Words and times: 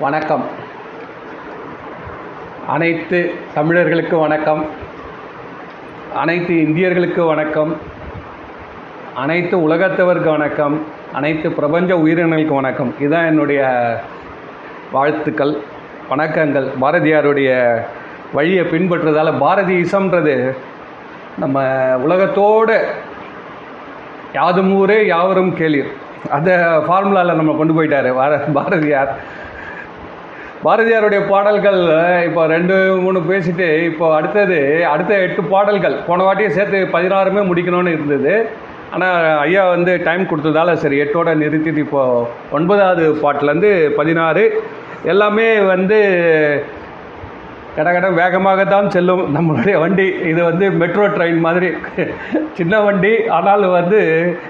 வணக்கம். 0.00 0.44
அனைத்து 2.66 3.34
தமிழர்களுக்கு 3.54 4.18
வணக்கம். 4.18 4.64
அனைத்து 6.14 6.54
இந்தியர்களுக்கு 6.54 7.26
வணக்கம். 7.26 7.76
அனைத்து 9.14 9.68
உலகத்தவருக்கு 9.68 10.30
வணக்கம். 10.30 10.84
அனைத்து 11.12 11.52
பிரபஞ்ச 11.52 11.94
உயிரினங்களுக்கு 11.94 12.54
வணக்கம். 12.54 12.94
இதுதான் 13.00 13.26
என்னுடைய 13.26 13.66
வாழ்த்துக்கள் 14.92 15.58
வணக்கங்கள். 16.10 16.70
பாரதியாருடைய 16.80 17.80
வழியை 18.32 18.64
பின்பற்றுறதால 18.64 19.38
பாரதி 19.38 19.82
இசம்ன்றது 19.82 20.56
நம்ம 21.38 21.62
உலகத்தோட 21.96 22.80
யாதும் 24.34 24.74
ஊரே 24.74 25.06
யாவரும் 25.06 25.56
கேளீர். 25.56 25.92
அந்த 26.30 26.82
ஃபார்முலாவில் 26.88 27.34
நம்ம 27.34 27.56
கொண்டு 27.56 27.82
போயிட்டார். 27.82 28.14
பார 28.14 28.36
பாரதியார். 28.36 29.35
பாரதியாருடைய 30.66 31.28
பாடல்கள் 31.28 31.80
இப்போ 32.24 32.46
ரெண்டு 32.46 32.96
மூணு 33.00 33.18
பேசிட்டு 33.18 33.84
இப்போ 33.84 34.14
அடுத்தது 34.14 34.86
அடுத்த 34.86 35.14
எட்டு 35.14 35.42
பாடல்கள் 35.42 35.94
போன 36.06 36.24
வாட்டியை 36.24 36.48
சேர்த்து 36.48 36.88
பதினாறுமே 36.92 37.40
முடிக்கணும்னு 37.40 37.92
இருந்தது. 37.92 38.46
ஆனால் 38.92 39.38
ஐயா 39.38 39.68
வந்து 39.68 40.00
டைம் 40.04 40.22
கொடுத்ததால 40.22 40.72
சரி 40.72 41.00
எட்டோட 41.00 41.34
நிறுத்திட்டு 41.36 41.76
இப்போது 41.76 42.26
ஒன்பதாவது 42.50 43.14
பாட்டிலேருந்து 43.14 43.88
பதினாறு. 43.88 44.62
எல்லாமே 45.04 45.60
வந்து 45.60 45.98
கடகட 47.76 48.10
வேகமாக 48.10 48.64
தான் 48.64 48.90
செல்லும் 48.90 49.36
நம்மளுடைய 49.36 49.78
வண்டி. 49.78 50.06
இது 50.06 50.44
வந்து 50.44 50.70
மெட்ரோ 50.70 51.08
ட்ரெயின் 51.08 51.38
மாதிரி. 51.38 51.72
சின்ன 52.52 52.80
வண்டி 52.80 53.28
ஆனாலும் 53.28 53.70
வந்து 53.70 54.00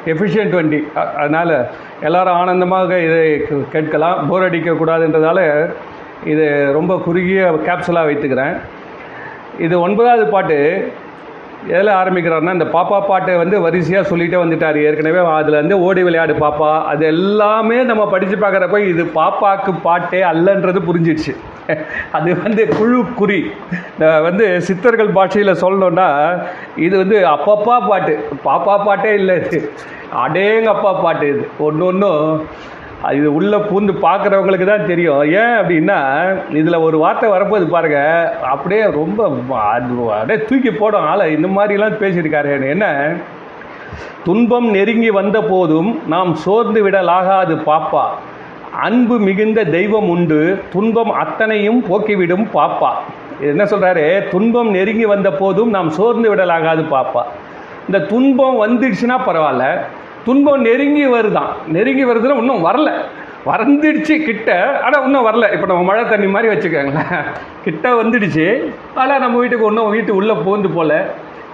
எஃபிஷியன்ட் 0.06 0.54
வண்டி. 0.54 0.88
அதனால் 0.94 1.66
எல்லாரும் 2.00 2.34
ஆனந்தமாக 2.34 2.98
இதை 2.98 3.40
கே- 3.40 3.68
கேட்கலாம். 3.72 4.28
போர் 4.28 4.50
அடிக்கக்கூடாதுன்றதால 4.50 5.70
இது 6.24 6.72
ரொம்ப 6.72 6.98
குறுகிய 6.98 7.42
கேப்சலாக 7.66 8.08
வைத்துக்கிறேன். 8.08 8.56
இது 9.58 9.80
ஒன்பதாவது 9.80 10.26
பாட்டு. 10.26 10.92
எதில் 11.68 11.88
ஆரம்பிக்கிறாருன்னா 11.88 12.52
இந்த 12.52 12.64
பாப்பா 12.64 13.06
பாட்டை 13.06 13.36
வந்து 13.36 13.60
வரிசையாக 13.60 14.08
சொல்லிகிட்டே 14.10 14.38
வந்துட்டார். 14.42 14.76
ஏற்கனவே 14.82 15.18
அதில் 15.18 15.54
வந்து 15.54 15.80
ஓடி 15.80 16.02
விளையாடு 16.02 16.34
பாப்பா. 16.34 16.84
அது 16.84 17.06
எல்லாமே 17.06 17.82
நம்ம 17.82 18.08
படித்து 18.08 18.36
பார்க்குறப்ப 18.36 18.78
இது 18.78 19.04
பாப்பாக்கு 19.04 19.72
பாட்டே 19.82 20.22
அல்லன்றது 20.22 20.80
புரிஞ்சிடுச்சு. 20.88 21.34
அது 22.12 22.42
வந்து 22.42 22.68
குழு 22.68 23.04
குறி. 23.14 23.50
வந்து 24.00 24.60
சித்தர்கள் 24.60 25.08
பாஷையில் 25.08 25.60
சொல்லணுன்னா 25.62 26.08
இது 26.76 26.96
வந்து 26.98 27.26
அப்பப்பா 27.26 27.88
பாட்டு. 27.88 28.28
பாப்பா 28.44 28.84
பாட்டே 28.84 29.14
இல்லை 29.14 29.36
இது. 29.36 29.72
அடேங்கப்பா 30.24 31.02
பாட்டு 31.02 31.28
இது. 31.28 31.48
ஒன்று 31.58 31.86
ஒன்றும் 31.86 32.46
இது 33.12 33.34
உள்ளே 33.34 33.56
பூந்து 33.56 33.94
பார்க்குறவங்களுக்கு 34.02 34.64
தான் 34.64 34.86
தெரியும். 34.86 35.22
ஏன் 35.22 35.56
அப்படின்னா 35.60 35.98
இதில் 36.50 36.74
ஒரு 36.74 36.98
வார்த்தை 36.98 37.30
வரப்போது 37.30 37.66
பாருங்க. 37.66 37.98
அப்படியே 38.42 38.82
ரொம்ப 38.90 39.28
அப்படியே 39.48 40.44
தூக்கி 40.44 40.70
போடும் 40.70 41.00
ஆளை. 41.00 41.32
இந்த 41.32 41.48
மாதிரிலாம் 41.48 41.98
பேசியிருக்காரு. 42.00 42.68
என்ன? 42.68 43.14
துன்பம் 44.24 44.70
நெருங்கி 44.70 45.10
வந்த 45.10 45.42
போதும் 45.42 46.02
நாம் 46.06 46.34
சோர்ந்து 46.34 46.90
விடலாகாது 46.90 47.56
பாப்பா. 47.66 48.04
அன்பு 48.80 49.18
மிகுந்த 49.18 49.64
தெய்வம் 49.64 50.08
உண்டு. 50.08 50.62
துன்பம் 50.72 51.10
அத்தனையும் 51.10 51.84
போக்கிவிடும் 51.84 52.46
பாப்பா. 52.54 52.90
என்ன 53.40 53.64
சொல்கிறாரு 53.64 54.28
துன்பம் 54.28 54.70
நெருங்கி 54.70 55.04
வந்த 55.04 55.30
போதும் 55.30 55.70
நாம் 55.70 55.90
சோர்ந்து 55.90 56.34
விடலாகாது 56.34 56.84
பாப்பா. 56.90 57.22
இந்த 57.86 58.06
துன்பம் 58.06 58.62
வந்துடுச்சுன்னா 58.64 59.16
பரவாயில்ல. 59.26 59.80
துன்பம் 60.26 60.60
நெருங்கி 60.60 61.06
வருதான். 61.06 61.52
நெருங்கி 61.68 62.04
வருதுன்னா 62.04 62.38
இன்னும் 62.38 62.66
வரல. 62.66 62.90
வந்துடுச்சு 63.46 64.14
கிட்ட. 64.24 64.80
ஆனால் 64.82 65.04
இன்னும் 65.04 65.26
வரல. 65.26 65.52
இப்போ 65.52 65.66
நம்ம 65.66 65.82
மழை 65.82 66.08
தண்ணி 66.08 66.26
மாதிரி 66.26 66.52
வச்சுக்கோங்களேன். 66.54 67.22
கிட்ட 67.64 68.02
வந்துடுச்சு. 68.02 68.46
ஆனால் 68.94 69.20
நம்ம 69.20 69.38
வீட்டுக்கு 69.38 69.64
ஒன்றும் 69.64 69.90
வீட்டு 69.90 70.14
உள்ளே 70.14 70.34
போந்து 70.44 70.70
போல. 70.70 70.92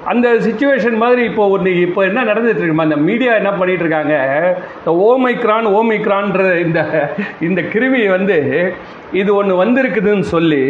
அந்த 0.05 0.29
சுச்சுவேஷன் 0.29 0.97
மாதிரி 0.97 1.23
இப்போ 1.23 1.49
ஒன்று 1.49 1.81
இப்போ 1.81 2.03
என்ன 2.03 2.25
நடந்துட்டு 2.25 2.63
இருக்குமா? 2.63 2.83
அந்த 2.83 2.97
மீடியா 2.97 3.33
என்ன 3.35 3.51
பண்ணிட்டு 3.53 3.85
இருக்காங்க? 3.85 4.15
இந்த 4.79 4.93
ஓமைக்ரான் 5.09 5.69
ஓமைக்ரான்ற 5.79 6.65
இந்த 6.67 6.81
இந்த 7.41 7.61
கிருமி 7.73 8.11
வந்து 8.11 8.39
இது 9.13 9.35
ஒன்று 9.35 9.65
வந்திருக்குதுன்னு 9.65 10.27
சொல்லி 10.35 10.65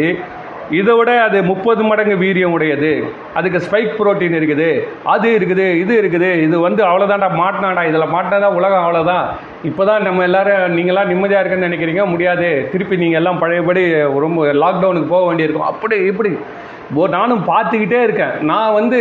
இதை 0.79 0.93
விட 0.97 1.11
அது 1.27 1.37
முப்பது 1.51 1.81
மடங்கு 1.89 2.15
வீரியம் 2.23 2.55
உடையது. 2.57 2.91
அதுக்கு 3.39 3.59
ஸ்பைக் 3.65 3.95
புரோட்டீன் 3.99 4.37
இருக்குது. 4.39 4.69
அது 5.13 5.29
இருக்குது 5.37 5.67
இது 5.83 5.93
இருக்குது. 6.01 6.29
இது 6.45 6.55
வந்து 6.67 6.81
அவ்வளோதான்டா 6.89 7.29
மாட்டினாடா 7.41 7.83
இதில் 7.91 8.11
மாட்டினா 8.15 8.49
உலகம் 8.59 8.83
அவ்வளோதான் 8.85 9.25
இப்போ 9.69 9.85
தான் 9.91 10.05
நம்ம 10.07 10.23
எல்லாரும் 10.29 10.75
நீங்களாம் 10.77 11.11
நிம்மதியாக 11.13 11.41
இருக்குன்னு 11.43 11.69
நினைக்கிறீங்க. 11.69 12.05
முடியாது. 12.13 12.49
திருப்பி 12.73 13.01
நீங்கள் 13.03 13.21
எல்லாம் 13.21 13.41
பழையபடி 13.43 13.85
ரொம்ப 14.25 14.51
லாக்டவுனுக்கு 14.65 15.13
போக 15.15 15.23
வேண்டியிருக்கும். 15.29 15.71
அப்படி 15.73 15.97
இப்படி. 16.11 16.33
நானும் 17.17 17.43
பார்த்துக்கிட்டே 17.49 17.99
இருக்கேன். 18.05 18.33
நான் 18.49 18.75
வந்து 18.77 18.99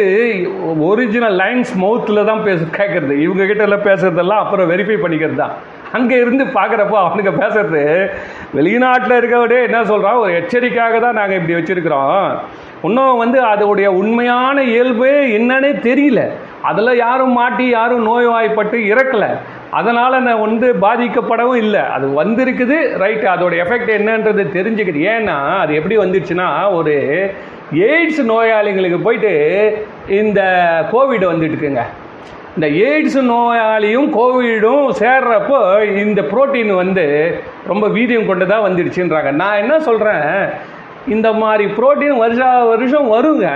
ஒரிஜினல் 0.89 1.37
லைன்ஸ் 1.41 1.73
மவுத்தில் 1.83 2.29
தான் 2.29 2.45
பேச 2.47 2.61
கேட்குறது 2.77 3.15
இவங்க 3.25 3.45
கிட்ட 3.49 3.63
எல்லாம் 3.67 3.87
பேசுறதெல்லாம் 3.89 4.43
அப்புறம் 4.45 4.71
வெரிஃபை 4.73 4.97
பண்ணிக்கிறது 5.03 5.41
தான் 5.43 5.55
அங்கே 5.97 6.17
இருந்து 6.25 6.45
பார்க்குறப்போ 6.59 6.99
அவனுக்கு 7.07 7.33
பேசுறது 7.43 7.85
வெளிநாட்டில் 8.57 9.19
இருக்கவடே 9.21 9.59
என்ன 9.69 9.79
சொல்கிறான் 9.91 10.21
ஒரு 10.23 10.33
எச்சரிக்கையாக 10.41 10.99
தான் 11.05 11.19
நாங்கள் 11.21 11.39
இப்படி 11.39 11.57
வச்சுருக்கிறோம். 11.59 12.27
இன்னும் 12.89 13.21
வந்து 13.23 13.39
அதோடைய 13.53 13.89
உண்மையான 14.01 14.63
இயல்பு 14.75 15.11
என்னன்னே 15.39 15.73
தெரியல. 15.89 16.23
அதில் 16.69 17.01
யாரும் 17.05 17.35
மாட்டி 17.41 17.67
யாரும் 17.77 18.07
நோய்வாய்ப்பட்டு 18.09 18.79
இறக்கலை. 18.93 19.31
அதனால் 19.79 20.25
நான் 20.27 20.45
வந்து 20.47 20.67
பாதிக்கப்படவும் 20.85 21.61
இல்லை. 21.65 21.83
அது 21.97 22.07
வந்திருக்குது 22.21 22.77
ரைட்டு 23.03 23.27
அதோட 23.35 23.55
எஃபெக்ட் 23.65 23.93
என்னன்றது 23.99 24.43
தெரிஞ்சுக்குது 24.59 25.03
ஏன்னா 25.15 25.37
அது 25.63 25.73
எப்படி 25.81 25.97
வந்துடுச்சுன்னா 26.03 26.49
ஒரு 26.79 26.95
எய்ட்ஸ் 27.91 28.23
நோயாளிங்களுக்கு 28.33 29.01
போயிட்டு 29.07 29.33
இந்த 30.21 30.41
கோவிட் 30.95 31.31
வந்துட்டுக்குங்க. 31.33 31.85
இந்த 32.57 32.67
எய்ட்ஸ் 32.87 33.19
நோயாளியும் 33.29 34.09
கோவிடும் 34.17 34.87
சேர்றப்போ 34.99 35.61
இந்த 36.03 36.21
புரோட்டீன் 36.33 36.73
வந்து 36.81 37.05
ரொம்ப 37.71 37.85
வீரியம் 37.95 38.29
கொண்டு 38.31 38.47
தான் 38.51 38.65
வந்துடுச்சுன்றாங்க. 38.67 39.31
நான் 39.43 39.61
என்ன 39.63 39.75
சொல்கிறேன் 39.87 40.27
இந்த 41.15 41.29
மாதிரி 41.43 41.65
புரோட்டீன் 41.79 42.21
வருஷா 42.25 42.51
வருஷம் 42.73 43.09
வருங்க. 43.15 43.47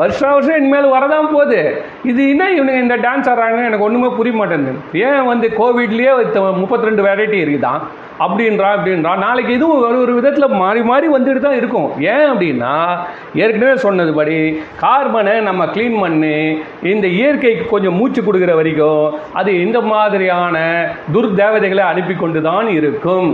வருஷா 0.00 0.28
வருஷம் 0.34 0.58
இனிமேல் 0.60 0.92
வரதான் 0.96 1.30
போகுது. 1.32 1.60
இது 2.10 2.20
என்ன 2.32 2.44
இவனுங்க 2.58 2.80
இந்த 2.86 2.96
டான்ஸ் 3.06 3.30
ஆடுறாங்க 3.30 3.64
எனக்கு 3.70 3.86
ஒன்றுமே 3.88 4.10
புரிய 4.18 4.34
மாட்டேங்குது. 4.40 4.78
ஏன் 5.08 5.24
வந்து 5.32 5.48
கோவிட்லேயே 5.60 6.12
முப்பத்தி 6.62 6.88
ரெண்டு 6.88 7.04
வெரைட்டி 7.08 7.38
இருக்குதான். 7.42 7.82
அப்படின்றா 8.24 8.68
அப்படின்றா 8.76 9.12
நாளைக்கு 9.24 9.52
இதுவும் 9.58 9.82
ஒரு 9.88 9.98
ஒரு 10.04 10.12
விதத்தில் 10.18 10.56
மாறி 10.62 10.80
மாறி 10.90 11.06
வந்துட்டு 11.14 11.42
தான் 11.44 11.58
இருக்கும். 11.60 11.88
ஏன் 12.14 12.26
அப்படின்னா 12.32 12.74
ஏற்கனவே 13.42 13.74
சொன்னதுபடி 13.86 14.36
கார்பனை 14.82 15.34
நம்ம 15.48 15.64
க்ளீன் 15.74 15.96
பண்ணி 16.02 16.36
இந்த 16.92 17.06
இயற்கைக்கு 17.20 17.64
கொஞ்சம் 17.72 17.98
மூச்சு 18.00 18.20
கொடுக்குற 18.26 18.54
வரைக்கும் 18.60 19.06
அது 19.40 19.52
இந்த 19.64 19.80
மாதிரியான 19.92 20.58
துர்தேவதைகளை 21.16 21.86
அனுப்பி 21.92 22.16
கொண்டு 22.16 22.42
தான் 22.50 22.70
இருக்கும். 22.78 23.28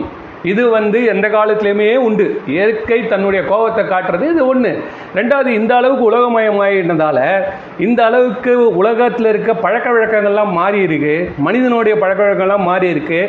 இது 0.50 0.64
வந்து 0.74 0.98
எந்த 1.12 1.26
காலத்துலேயுமே 1.28 1.86
உண்டு. 2.06 2.26
இயற்கை 2.54 2.98
தன்னுடைய 3.12 3.40
கோபத்தை 3.48 3.82
காட்டுறது 3.86 4.24
இது 4.34 4.42
ஒன்று 4.50 4.70
ரெண்டாவது 5.18 5.50
இந்த 5.60 5.72
அளவுக்கு 5.78 6.04
உலகமயமாயிட்டதால 6.10 7.18
இந்த 7.86 8.00
அளவுக்கு 8.08 8.52
உலகத்தில் 8.80 9.30
இருக்க 9.32 9.52
பழக்க 9.64 9.86
வழக்கங்கள்லாம் 9.94 10.52
மாறி 10.60 10.80
இருக்கு 10.88 11.14
மனிதனுடைய 11.46 11.94
பழக்க 12.02 12.20
வழக்கங்கள்லாம் 12.24 12.68
மாறி 12.70 12.88
இருக்கு 12.94 13.20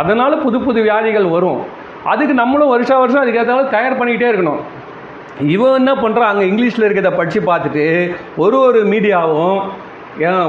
அதனால் 0.00 0.42
புது 0.44 0.60
புது 0.66 0.80
வியாதிகள் 0.88 1.32
வரும். 1.36 1.60
அதுக்கு 2.12 2.34
நம்மளும் 2.42 2.72
வருஷா 2.74 2.96
வருஷம் 3.02 3.22
அதுக்கேற்றாலும் 3.22 3.72
தயார் 3.76 3.98
பண்ணிக்கிட்டே 3.98 4.30
இருக்கணும். 4.32 4.62
இவன் 5.54 5.78
என்ன 5.80 5.92
பண்ணுறான் 6.02 6.30
அங்கே 6.32 6.44
இங்கிலீஷில் 6.50 6.86
இருக்கிறத 6.86 7.10
படித்து 7.18 7.40
பார்த்துட்டு 7.50 7.86
ஒரு 8.44 8.56
ஒரு 8.66 8.80
மீடியாவும் 8.92 9.58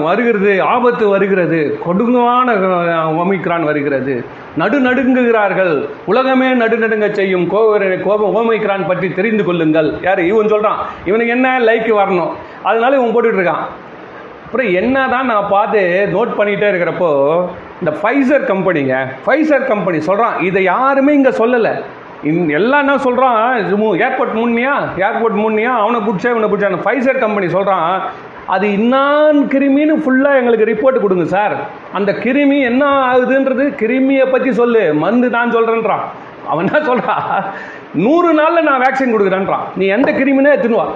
வருகிறது 0.05 0.51
ஆபத்து 0.71 1.05
வருகிறது 1.13 1.59
கொடுங்கமான 1.85 2.49
ஒமிக்ரான் 3.21 3.65
வருகிறது. 3.69 4.15
நடு 4.61 4.77
நடுங்குகிறார்கள். 4.87 5.73
உலகமே 6.11 6.49
நடுநடுங்க 6.61 7.07
செய்யும் 7.19 7.47
கோவர 7.53 7.85
கோப 8.03 8.27
ஓமைக்ரான் 8.39 8.87
பற்றி 8.89 9.07
தெரிந்து 9.19 9.45
கொள்ளுங்கள். 9.47 9.89
யார்? 10.07 10.21
இவன் 10.31 10.51
சொல்கிறான் 10.53 10.81
இவனுக்கு 11.09 11.35
என்ன 11.37 11.55
லைக் 11.69 11.89
வரணும்? 12.01 12.33
அதனால 12.69 12.97
இவன் 12.99 13.13
போட்டுட்ருக்கான் 13.15 13.65
அப்புறம் 14.45 14.69
என்ன 14.81 15.07
தான் 15.13 15.29
நான் 15.31 15.53
பார்த்து 15.55 15.81
நோட் 16.15 16.37
பண்ணிகிட்டே 16.39 16.69
இருக்கிறப்போ 16.71 17.11
இந்த 17.81 17.91
ஃபைசர் 18.01 18.43
கம்பெனிங்க 18.51 18.95
ஃபைசர் 19.25 19.69
கம்பெனி 19.71 19.97
சொல்கிறான் 20.09 20.35
இதை 20.47 20.61
யாருமே 20.73 21.13
இங்கே 21.19 21.33
சொல்லலை. 21.41 21.73
இந் 22.29 22.53
எல்லாம் 22.59 22.83
என்ன 22.83 22.93
சொல்கிறான் 23.07 23.39
ஏர்போர்ட் 24.05 24.35
முன்னியா? 24.41 24.75
ஏர்போர்ட் 25.07 25.41
முன்னியா? 25.43 25.73
அவனை 25.83 25.99
பிடிச்சா 26.05 26.31
இவனை 26.33 26.49
பிடிச்சா 26.51 26.85
ஃபைசர் 26.85 27.23
கம்பெனி 27.23 27.47
சொல்கிறான் 27.57 27.89
அது 28.53 28.65
இன்னான் 28.77 29.39
கிருமின்னு 29.53 29.93
ஃபுல்லாக 30.03 30.39
எங்களுக்கு 30.39 30.69
ரிப்போர்ட் 30.71 31.03
கொடுங்க 31.03 31.25
சார் 31.35 31.55
அந்த 31.97 32.11
கிருமி 32.23 32.57
என்ன 32.71 32.83
ஆகுதுன்றது 33.11 33.63
கிருமியை 33.81 34.25
பற்றி 34.33 34.51
சொல்லு. 34.61 34.83
மந்து 35.03 35.29
நான் 35.35 35.55
சொல்கிறேன்றான் 35.57 36.03
அவன் 36.51 36.65
என்ன 36.65 36.79
சொல்கிறான் 36.89 37.23
நூறு 38.05 38.31
நாளில் 38.39 38.67
நான் 38.69 38.83
வேக்சின் 38.85 39.13
கொடுக்குறேன்றான். 39.13 39.63
நீ 39.79 39.85
எந்த 39.97 40.09
கிருமினே 40.19 40.51
எடுத்துன்னு 40.53 40.81
வா. 40.81 40.87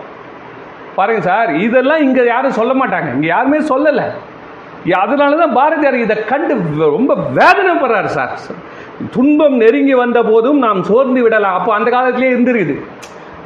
பாருங்க 0.97 1.21
சார் 1.29 1.49
இதெல்லாம் 1.65 2.03
இங்கே 2.07 2.23
யாரும் 2.33 2.57
சொல்ல 2.59 2.73
மாட்டாங்க. 2.81 3.09
இங்கே 3.17 3.29
யாருமே 3.35 3.59
சொல்லலை. 3.73 4.05
அதனால 4.91 5.35
தான் 5.35 5.53
பாரதியார் 5.53 5.95
இதை 5.95 6.25
கண்டு 6.25 6.55
ரொம்ப 6.77 7.15
வேதனைப்படுறாரு 7.35 8.05
சார். 8.05 8.39
துன்பம் 9.11 9.55
நெருங்கி 9.55 9.93
வந்த 9.93 10.23
போதும் 10.23 10.57
நாம் 10.57 10.83
சோர்ந்து 10.83 11.21
விடலாம். 11.21 11.53
அப்போ 11.53 11.73
அந்த 11.73 11.89
காலத்திலேயே 11.91 12.33
இருந்திருக்குது. 12.33 12.81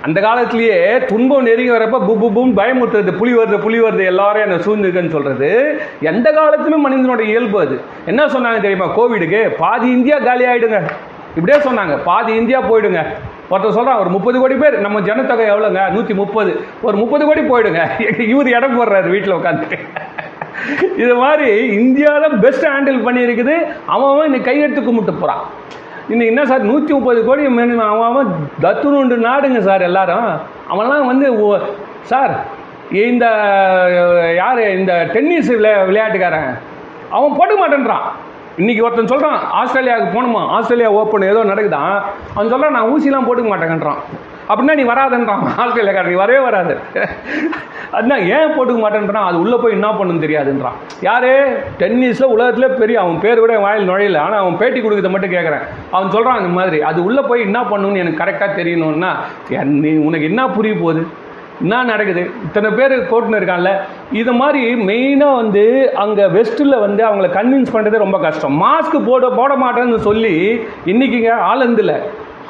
அந்த 0.01 0.21
காலத்திலேயே 0.21 0.97
துன்பம் 1.00 1.44
நெருங்கி 1.44 1.71
வரப்ப 1.71 2.00
பு 2.06 2.18
பு 2.19 2.31
பும் 2.31 2.57
பயமுத்துறது 2.57 3.18
புலி 3.18 3.35
வருது 3.35 3.59
புலி 3.59 3.81
வருது 3.81 4.03
எல்லாரும் 4.03 4.41
என்ன 4.41 4.56
சூழ்ந்துருக்குன்னு 4.56 5.09
சொல்கிறது 5.09 5.80
எந்த 6.01 6.31
காலத்திலும் 6.31 6.85
மனிதனோட 6.89 7.19
இயல்பு 7.19 7.59
அது. 7.59 7.81
என்ன 8.06 8.25
சொன்னாங்க 8.25 8.62
தெரியுமா? 8.62 8.86
கோவிடுக்கு 8.86 9.50
பாதி 9.57 9.89
இந்தியா 9.89 10.18
காலி 10.18 10.45
ஆயிடுங்க. 10.45 10.91
இப்படியே 11.36 11.63
சொன்னாங்க. 11.63 12.03
பாதி 12.03 12.36
இந்தியா 12.36 12.62
போயிடுங்க. 12.62 13.06
ஒருத்தர் 13.50 13.69
சொல்கிறான் 13.69 13.97
ஒரு 13.97 14.09
முப்பது 14.09 14.39
கோடி 14.39 14.56
பேர் 14.56 14.79
நம்ம 14.79 15.00
ஜனத்தொகை 15.00 15.45
எவ்வளோங்க? 15.45 15.91
நூற்றி 15.91 16.13
முப்பது. 16.13 16.65
ஒரு 16.81 16.97
முப்பது 16.97 17.25
கோடி 17.25 17.41
போயிடுங்க. 17.41 17.89
இவர் 18.19 18.47
இடம் 18.47 18.81
போடுறாரு 18.81 19.09
வீட்டில் 19.09 19.33
உட்காந்துட்டு 19.33 19.79
இது 20.98 21.15
மாதிரி 21.15 21.65
இந்தியாவில் 21.65 22.38
பெஸ்ட் 22.38 22.65
ஹேண்டில் 22.65 23.06
பண்ணியிருக்குது. 23.06 23.74
அவன் 23.86 24.25
இன்னைக்கு 24.25 24.51
கையெடுத்து 24.51 24.83
கும்பிட்டு 24.83 25.13
போகிறான் 25.13 25.44
இன்னைக்கு 26.10 26.36
என்ன 26.36 26.45
சார் 26.45 26.62
நூற்றி 26.62 26.94
முப்பது 26.94 27.25
கோடி 27.25 27.45
அவன் 27.45 27.80
அவன் 27.80 28.27
தத்துணுண்டு 28.62 29.27
நாடுங்க 29.27 29.60
சார் 29.60 29.81
எல்லாரும். 29.81 30.39
அவன்லாம் 30.71 31.06
வந்து 31.06 31.42
ஓ- 31.42 31.57
சார் 32.01 32.45
இந்த 32.92 33.25
யார் 34.36 34.77
இந்த 34.77 35.10
டென்னிஸ் 35.13 35.51
விளையா 35.51 35.86
விளையாட்டுக்காரன். 35.86 36.57
அவன் 37.10 37.38
போட 37.38 37.54
மாட்டேன்றான். 37.54 38.01
இன்னைக்கு 38.57 38.83
ஒருத்தன் 38.83 39.07
சொல்கிறான் 39.07 39.39
ஆஸ்திரேலியாவுக்கு 39.54 40.18
போகணுமா? 40.18 40.48
ஆஸ்திரேலியா 40.48 40.92
ஓப்பன் 40.92 41.21
ஏதோ 41.21 41.44
நடக்குதான் 41.44 42.01
அவன் 42.36 42.50
சொல்கிறான் 42.50 42.71
நான் 42.71 42.89
ஊசிலாம் 42.92 43.27
போட்டுக்க 43.27 43.48
மாட்டேங்கன்றான். 43.48 43.98
அப்படின்னா 44.50 44.75
நீ 44.80 44.84
வராதுன்றான். 44.84 45.44
ஆஸ்திரேலியாக்காரன் 45.62 46.12
நீ 46.13 46.18
வரவே 46.24 46.40
வராது. 46.40 46.74
அதுதான் 47.98 48.24
ஏன் 48.36 48.54
போட்டுக்க 48.56 48.80
மாட்டேன்றான் 48.84 49.28
அது 49.30 49.40
உள்ளே 49.44 49.57
போய் 49.63 49.75
என்ன 49.78 49.90
பண்ணுன்னு 49.92 50.25
தெரியாதுன்றான். 50.25 50.78
யாரு? 51.01 51.34
டென்னிஸில் 51.81 52.31
உலகத்தில் 52.36 52.78
பெரிய 52.81 53.00
அவன் 53.01 53.19
பேர் 53.19 53.42
கூட 53.44 53.54
என் 53.54 53.66
வாயில் 53.68 53.90
நுழையல. 53.90 54.22
ஆனால் 54.25 54.42
அவன் 54.44 54.57
பேட்டி 54.57 54.80
கொடுக்கறத 54.80 55.12
மட்டும் 55.16 55.36
கேட்குறேன் 55.36 55.66
அவன் 55.92 56.13
சொல்கிறான் 56.16 56.40
அந்த 56.42 56.54
மாதிரி. 56.60 56.81
அது 56.81 57.04
உள்ளே 57.04 57.22
போய் 57.22 57.45
என்ன 57.48 57.62
பண்ணணும்னு 57.62 58.01
எனக்கு 58.06 58.24
கரெக்டாக 58.24 58.57
தெரியணும்னா 58.60 59.12
என் 59.60 59.75
நீ 59.86 59.94
உனக்கு 60.07 60.30
என்ன 60.31 60.48
புரிய 60.57 60.75
போகுது? 60.75 61.04
என்ன 61.62 61.84
நடக்குது? 61.84 62.22
இத்தனை 62.46 62.69
பேர் 62.78 62.94
கோட்டுன்னு 63.10 63.39
இருக்கான்ல. 63.39 63.72
இது 64.22 64.31
மாதிரி 64.39 64.62
மெயினாக 64.89 65.36
வந்து 65.36 65.63
அங்கே 66.04 66.25
வெஸ்ட்டில் 66.38 66.80
வந்து 66.86 67.01
அவங்கள 67.10 67.28
கன்வின்ஸ் 67.39 67.74
பண்ணுறதே 67.75 68.04
ரொம்ப 68.06 68.19
கஷ்டம். 68.19 68.56
மாஸ்க் 68.63 68.98
போட 69.10 69.30
போட 69.30 69.54
மாட்டேன்னு 69.63 70.00
சொல்லி 70.10 70.36
இன்னைக்குங்க 70.92 71.34
ஆலந்தில் 71.51 71.96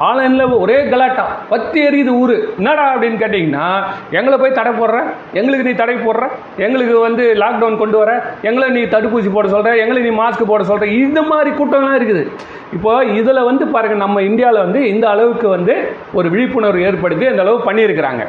ஆன்லைனில் 0.07 0.56
ஒரே 0.63 0.78
கலாட்டா 0.92 1.25
பத்து 1.50 1.78
எரியுது 1.88 2.12
ஊர். 2.22 2.36
என்னடா 2.60 2.86
அப்படின்னு 2.94 3.18
கேட்டிங்கன்னா 3.24 3.66
எங்களை 4.18 4.38
போய் 4.38 4.57
தடை 4.60 4.72
போடுற 4.80 4.98
எங்களுக்கு 5.40 5.68
நீ 5.68 5.74
தடை 5.81 5.95
போடுற 5.95 6.24
எங்களுக்கு 6.66 6.95
வந்து 7.07 7.25
லாக்டவுன் 7.44 7.81
கொண்டு 7.84 7.98
வர 7.98 8.12
எங்களை 8.50 8.69
நீ 8.78 8.84
தடுப்பூசி 8.95 9.31
போட 9.34 9.48
சொல்கிற 9.56 9.75
எங்களை 9.84 10.01
நீ 10.07 10.13
மாஸ்க் 10.22 10.50
போட 10.51 10.63
சொல்கிற 10.63 10.92
இந்த 11.06 11.22
மாதிரி 11.31 11.51
கூட்டம்லாம் 11.60 12.00
இருக்குது. 12.00 12.24
இப்போ 12.74 12.92
இதில் 13.19 13.48
வந்து 13.50 13.68
பாருங்க 13.68 13.98
நம்ம 14.06 14.22
இந்தியாவில் 14.30 14.63
வந்து 14.66 14.80
இந்த 14.94 15.10
அளவுக்கு 15.10 15.48
வந்து 15.48 15.75
ஒரு 16.13 16.30
விழிப்புணர்வு 16.30 16.86
ஏற்படுத்தி 16.89 17.28
அந்த 17.31 17.42
அளவு 17.46 17.60
பண்ணியிருக்கிறாங்க. 17.69 18.25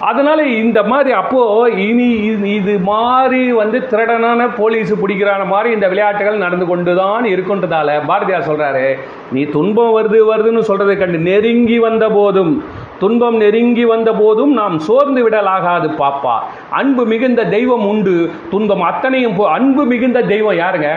அதனால 0.00 0.42
இந்த 0.42 0.82
மாதிரி 0.82 1.12
அப்போ 1.12 1.68
இனி 1.68 2.08
இது 2.30 2.48
இது 2.50 2.78
மாதிரி 2.78 3.52
வந்து 3.52 3.78
திருடனான 3.80 4.48
போலீஸ் 4.56 4.92
பிடிக்கிறான 5.02 5.46
மாதிரி 5.46 5.72
இந்த 5.72 5.88
விளையாட்டுகள் 5.88 6.42
நடந்து 6.44 6.66
கொண்டு 6.66 6.94
தான் 6.94 7.24
இருக்குன்றதால 7.24 8.04
பாரதியார் 8.06 8.48
சொல்றாரு 8.50 8.96
நீ 9.32 9.44
துன்பம் 9.44 9.94
வருது 9.96 10.20
வருதுன்னு 10.32 10.62
சொல்றதை 10.70 10.96
கண்டு 10.98 11.18
நெருங்கி 11.18 11.78
வந்த 11.78 12.08
போதும் 12.08 12.62
துன்பம் 12.98 13.36
நெருங்கி 13.36 13.84
வந்த 13.84 14.12
போதும் 14.12 14.52
நாம் 14.52 14.78
சோர்ந்து 14.78 15.30
விடலாகாது 15.30 15.88
பாப்பா. 16.02 16.36
அன்பு 16.70 17.06
மிகுந்த 17.06 17.44
தெய்வம் 17.44 17.86
உண்டு. 17.86 18.30
துன்பம் 18.50 18.82
அத்தனையும் 18.82 19.36
போ 19.36 19.50
அன்பு 19.50 19.84
மிகுந்த 19.84 20.22
தெய்வம் 20.22 20.58
யாருங்க? 20.58 20.90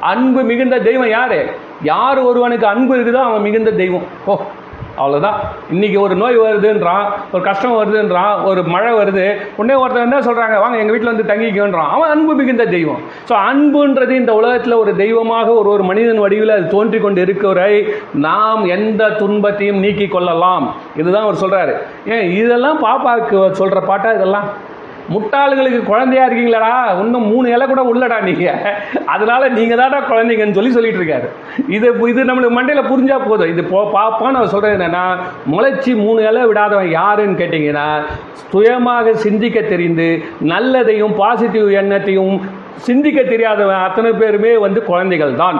அன்பு 0.00 0.42
மிகுந்த 0.42 0.78
தெய்வம் 0.78 1.10
யாரு? 1.10 1.46
யார் 1.82 2.18
ஒருவனுக்கு 2.18 2.66
அன்பு 2.66 2.96
இருக்குதோ 2.96 3.22
அவன் 3.28 3.42
மிகுந்த 3.42 3.70
தெய்வம். 3.70 4.06
ஓ 4.26 4.34
அவ்வளோதான் 5.00 5.38
இன்னைக்கு 5.74 5.98
ஒரு 6.00 6.14
நோய் 6.22 6.38
வருதுன்றான் 6.38 7.06
ஒரு 7.32 7.42
கஷ்டம் 7.48 7.76
வருதுன்றான் 7.78 8.34
ஒரு 8.50 8.60
மழை 8.74 8.92
வருது. 9.00 9.26
உடனே 9.56 9.76
ஒருத்தர் 9.82 10.06
என்ன 10.08 10.20
சொல்கிறாங்க 10.28 10.56
வாங்க 10.62 10.76
எங்கள் 10.82 10.94
வீட்டில் 10.94 11.12
வந்து 11.12 11.28
தங்கிக்கன்றான். 11.32 11.90
அவன் 11.96 12.12
அன்பு 12.14 12.34
மிகுந்த 12.34 12.64
தெய்வம். 12.76 13.02
ஸோ 13.28 13.34
அன்புன்றது 13.50 14.14
இந்த 14.22 14.34
உலகத்தில் 14.40 14.80
ஒரு 14.82 14.94
தெய்வமாக 14.96 15.48
ஒரு 15.60 15.70
ஒரு 15.74 15.84
மனிதன் 15.90 16.22
வடிவில் 16.24 16.56
அது 16.56 16.66
தோன்றி 16.76 16.98
கொண்டு 16.98 17.20
இருக்கிறவரை 17.26 17.74
நாம் 18.26 18.64
எந்த 18.76 19.10
துன்பத்தையும் 19.22 19.82
நீக்கி 19.86 20.08
கொள்ளலாம். 20.08 20.68
இதுதான் 21.00 21.26
அவர் 21.26 21.42
சொல்கிறாரு 21.44 21.74
ஏன் 22.14 22.26
இதெல்லாம் 22.42 22.80
பாப்பாவுக்கு 22.86 23.50
சொல்கிற 23.60 23.80
பாட்டா 23.90 24.12
இதெல்லாம்? 24.12 24.48
முட்டாளுங்களுக்கு 25.14 25.80
குழந்தையா 25.90 26.24
இருக்கீங்களாடா? 26.28 26.74
இன்னும் 27.02 27.26
மூணு 27.32 27.46
இலை 27.54 27.66
கூட 27.66 27.82
உள்ளடா 27.92 28.18
நீங்க. 28.28 28.46
அதனால 29.14 29.48
நீங்க 29.58 29.74
தாடா 29.80 29.98
குழந்தைங்கன்னு 30.12 30.56
சொல்லி 30.58 30.72
சொல்லிட்டு 30.76 31.00
இருக்காரு. 31.00 31.28
இது 31.76 31.86
இது 32.12 32.28
நம்மளுக்கு 32.30 32.58
மண்டையில 32.58 32.84
புரிஞ்சா 32.90 33.18
போதும். 33.28 33.52
இது 33.54 33.64
போ 33.72 33.80
பாப்பான்னு 33.96 34.40
அவர் 34.40 34.52
சொல்றது 34.54 34.76
என்னன்னா 34.78 35.04
முளைச்சி 35.54 35.94
மூணு 36.04 36.20
இலை 36.28 36.44
விடாதவன் 36.52 36.92
யாருன்னு 36.98 37.40
கேட்டீங்கன்னா 37.42 37.88
சுயமாக 38.52 39.14
சிந்திக்க 39.24 39.58
தெரிந்து 39.72 40.08
நல்லதையும் 40.52 41.16
பாசிட்டிவ் 41.22 41.68
எண்ணத்தையும் 41.80 42.36
சிந்திக்க 42.86 43.20
தெரியாதவன் 43.32 43.84
அத்தனை 43.86 44.10
பேருமே 44.20 44.50
வந்து 44.64 44.80
குழந்தைகள் 44.90 45.34
தான் 45.42 45.58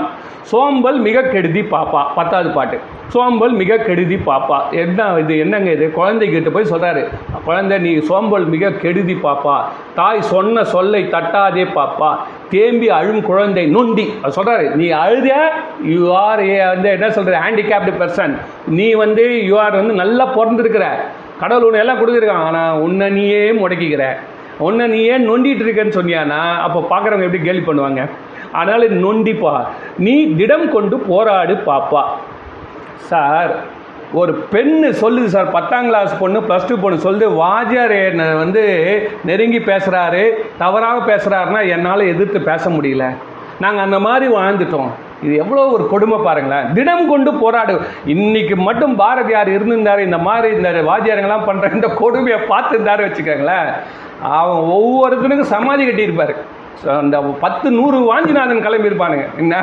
சோம்பல் 0.50 0.98
மிக 1.06 1.22
கெடுதி 1.32 1.62
பாப்பா. 1.74 2.00
பத்தாவது 2.16 2.50
பாட்டு. 2.56 2.76
சோம்பல் 3.12 3.54
மிக 3.60 3.76
கெடுதி 3.86 4.16
பாப்பா. 4.28 4.58
என்ன 4.82 5.06
இது 5.22 5.34
என்னங்க 5.44 5.70
இது? 5.76 5.86
குழந்தைகிட்ட 5.98 6.50
போய் 6.56 6.70
சொல்கிறாரு 6.72 7.02
குழந்தை 7.48 7.76
நீ 7.86 7.92
சோம்பல் 8.08 8.46
மிக 8.54 8.70
கெடுதி 8.82 9.14
பாப்பா. 9.26 9.56
தாய் 9.98 10.22
சொன்ன 10.32 10.64
சொல்லை 10.74 11.02
தட்டாதே 11.14 11.64
பாப்பா. 11.78 12.10
தேம்பி 12.52 12.88
அழும் 12.98 13.22
குழந்தை 13.30 13.64
நொண்டி. 13.76 14.06
சொல்கிறாரு 14.36 14.66
நீ 14.80 14.88
அழுத 15.02 15.30
யூ 15.94 16.12
ஆர் 16.26 16.44
ஏ 16.52 16.58
வந்து 16.72 16.90
என்ன 16.96 17.10
சொல்கிற 17.18 17.40
ஹேண்டிகேப்டு 17.44 17.94
பர்சன் 18.02 18.34
நீ 18.78 18.88
வந்து 19.02 19.24
யூ 19.48 19.56
ஆர் 19.64 19.80
வந்து 19.80 20.00
நல்லா 20.02 20.26
பிறந்திருக்கிற. 20.38 20.86
கடவுள் 21.42 21.66
உன்னை 21.68 21.82
எல்லாம் 21.84 22.00
கொடுத்துருக்கான். 22.00 22.46
ஆனால் 22.48 22.80
உன்னை 22.86 23.08
நீயே 23.18 23.44
முடக்கிக்கிற. 23.62 24.04
உன்னை 24.66 24.84
நீயே 24.92 25.14
நொண்டிகிட்டு 25.18 25.30
நொண்டிட்டு 25.30 25.64
இருக்கேன்னு 25.64 25.96
சொன்னியானா? 25.96 26.38
அப்போ 26.66 26.78
பார்க்குறவங்க 26.92 27.26
எப்படி 27.28 27.42
கேள்வி 27.42 27.64
பண்ணுவாங்க? 27.66 28.02
அதனால 28.58 28.88
நொண்டிப்பா 29.04 29.54
நீ 30.06 30.14
திடம் 30.40 30.68
கொண்டு 30.76 30.98
போராடு 31.10 31.54
பாப்பா. 31.70 32.02
சார் 33.10 33.54
ஒரு 34.20 34.32
பெண்ணு 34.52 34.88
சொல்லுது 35.00 35.28
சார் 35.34 35.48
பத்தாம் 35.54 35.86
கிளாஸ் 35.88 36.12
பொண்ணு 36.20 36.38
ப்ளஸ் 36.48 36.68
டூ 36.68 36.74
பொண்ணு 36.82 37.04
சொல்லுது 37.06 37.26
வாஜியார் 37.40 37.94
என்னை 38.08 38.26
வந்து 38.42 38.62
நெருங்கி 39.28 39.60
பேசுகிறாரு 39.70 40.22
தவறாக 40.62 40.98
பேசுகிறாருன்னா 41.10 41.62
என்னால் 41.76 42.10
எதிர்த்து 42.12 42.40
பேச 42.50 42.70
முடியல. 42.76 43.06
நாங்கள் 43.64 43.84
அந்த 43.86 43.98
மாதிரி 44.06 44.26
வாழ்ந்துட்டோம். 44.38 44.90
இது 45.24 45.34
எவ்வளோ 45.42 45.62
ஒரு 45.74 45.84
கொடுமை 45.92 46.18
பாருங்களேன். 46.24 46.66
திடம் 46.78 47.10
கொண்டு 47.12 47.30
போராடு. 47.42 47.74
இன்னைக்கு 48.14 48.56
மட்டும் 48.66 48.94
பாரதியார் 49.02 49.50
இருந்திருந்தார் 49.54 50.06
இந்த 50.08 50.18
மாதிரி 50.26 50.48
இந்த 50.56 50.70
வாத்தியாரங்கள்லாம் 50.90 51.46
பண்ணுற 51.48 51.72
இந்த 51.76 51.88
கொடுமையை 52.00 52.38
பார்த்துருந்தாரு 52.50 53.04
வச்சுக்கோங்களேன். 53.06 53.70
அவன் 54.38 54.60
ஒவ்வொருத்தனுக்கும் 54.76 55.52
சமாதி 55.54 55.84
கட்டியிருப்பாரு. 55.86 56.34
அந்த 57.00 57.16
பத்து 57.44 57.68
நூறு 57.78 57.98
வாஞ்சிநாதன் 58.10 58.64
கிளம்பி 58.66 58.90
இருப்பானுங்க 58.90 59.26
என்ன? 59.42 59.54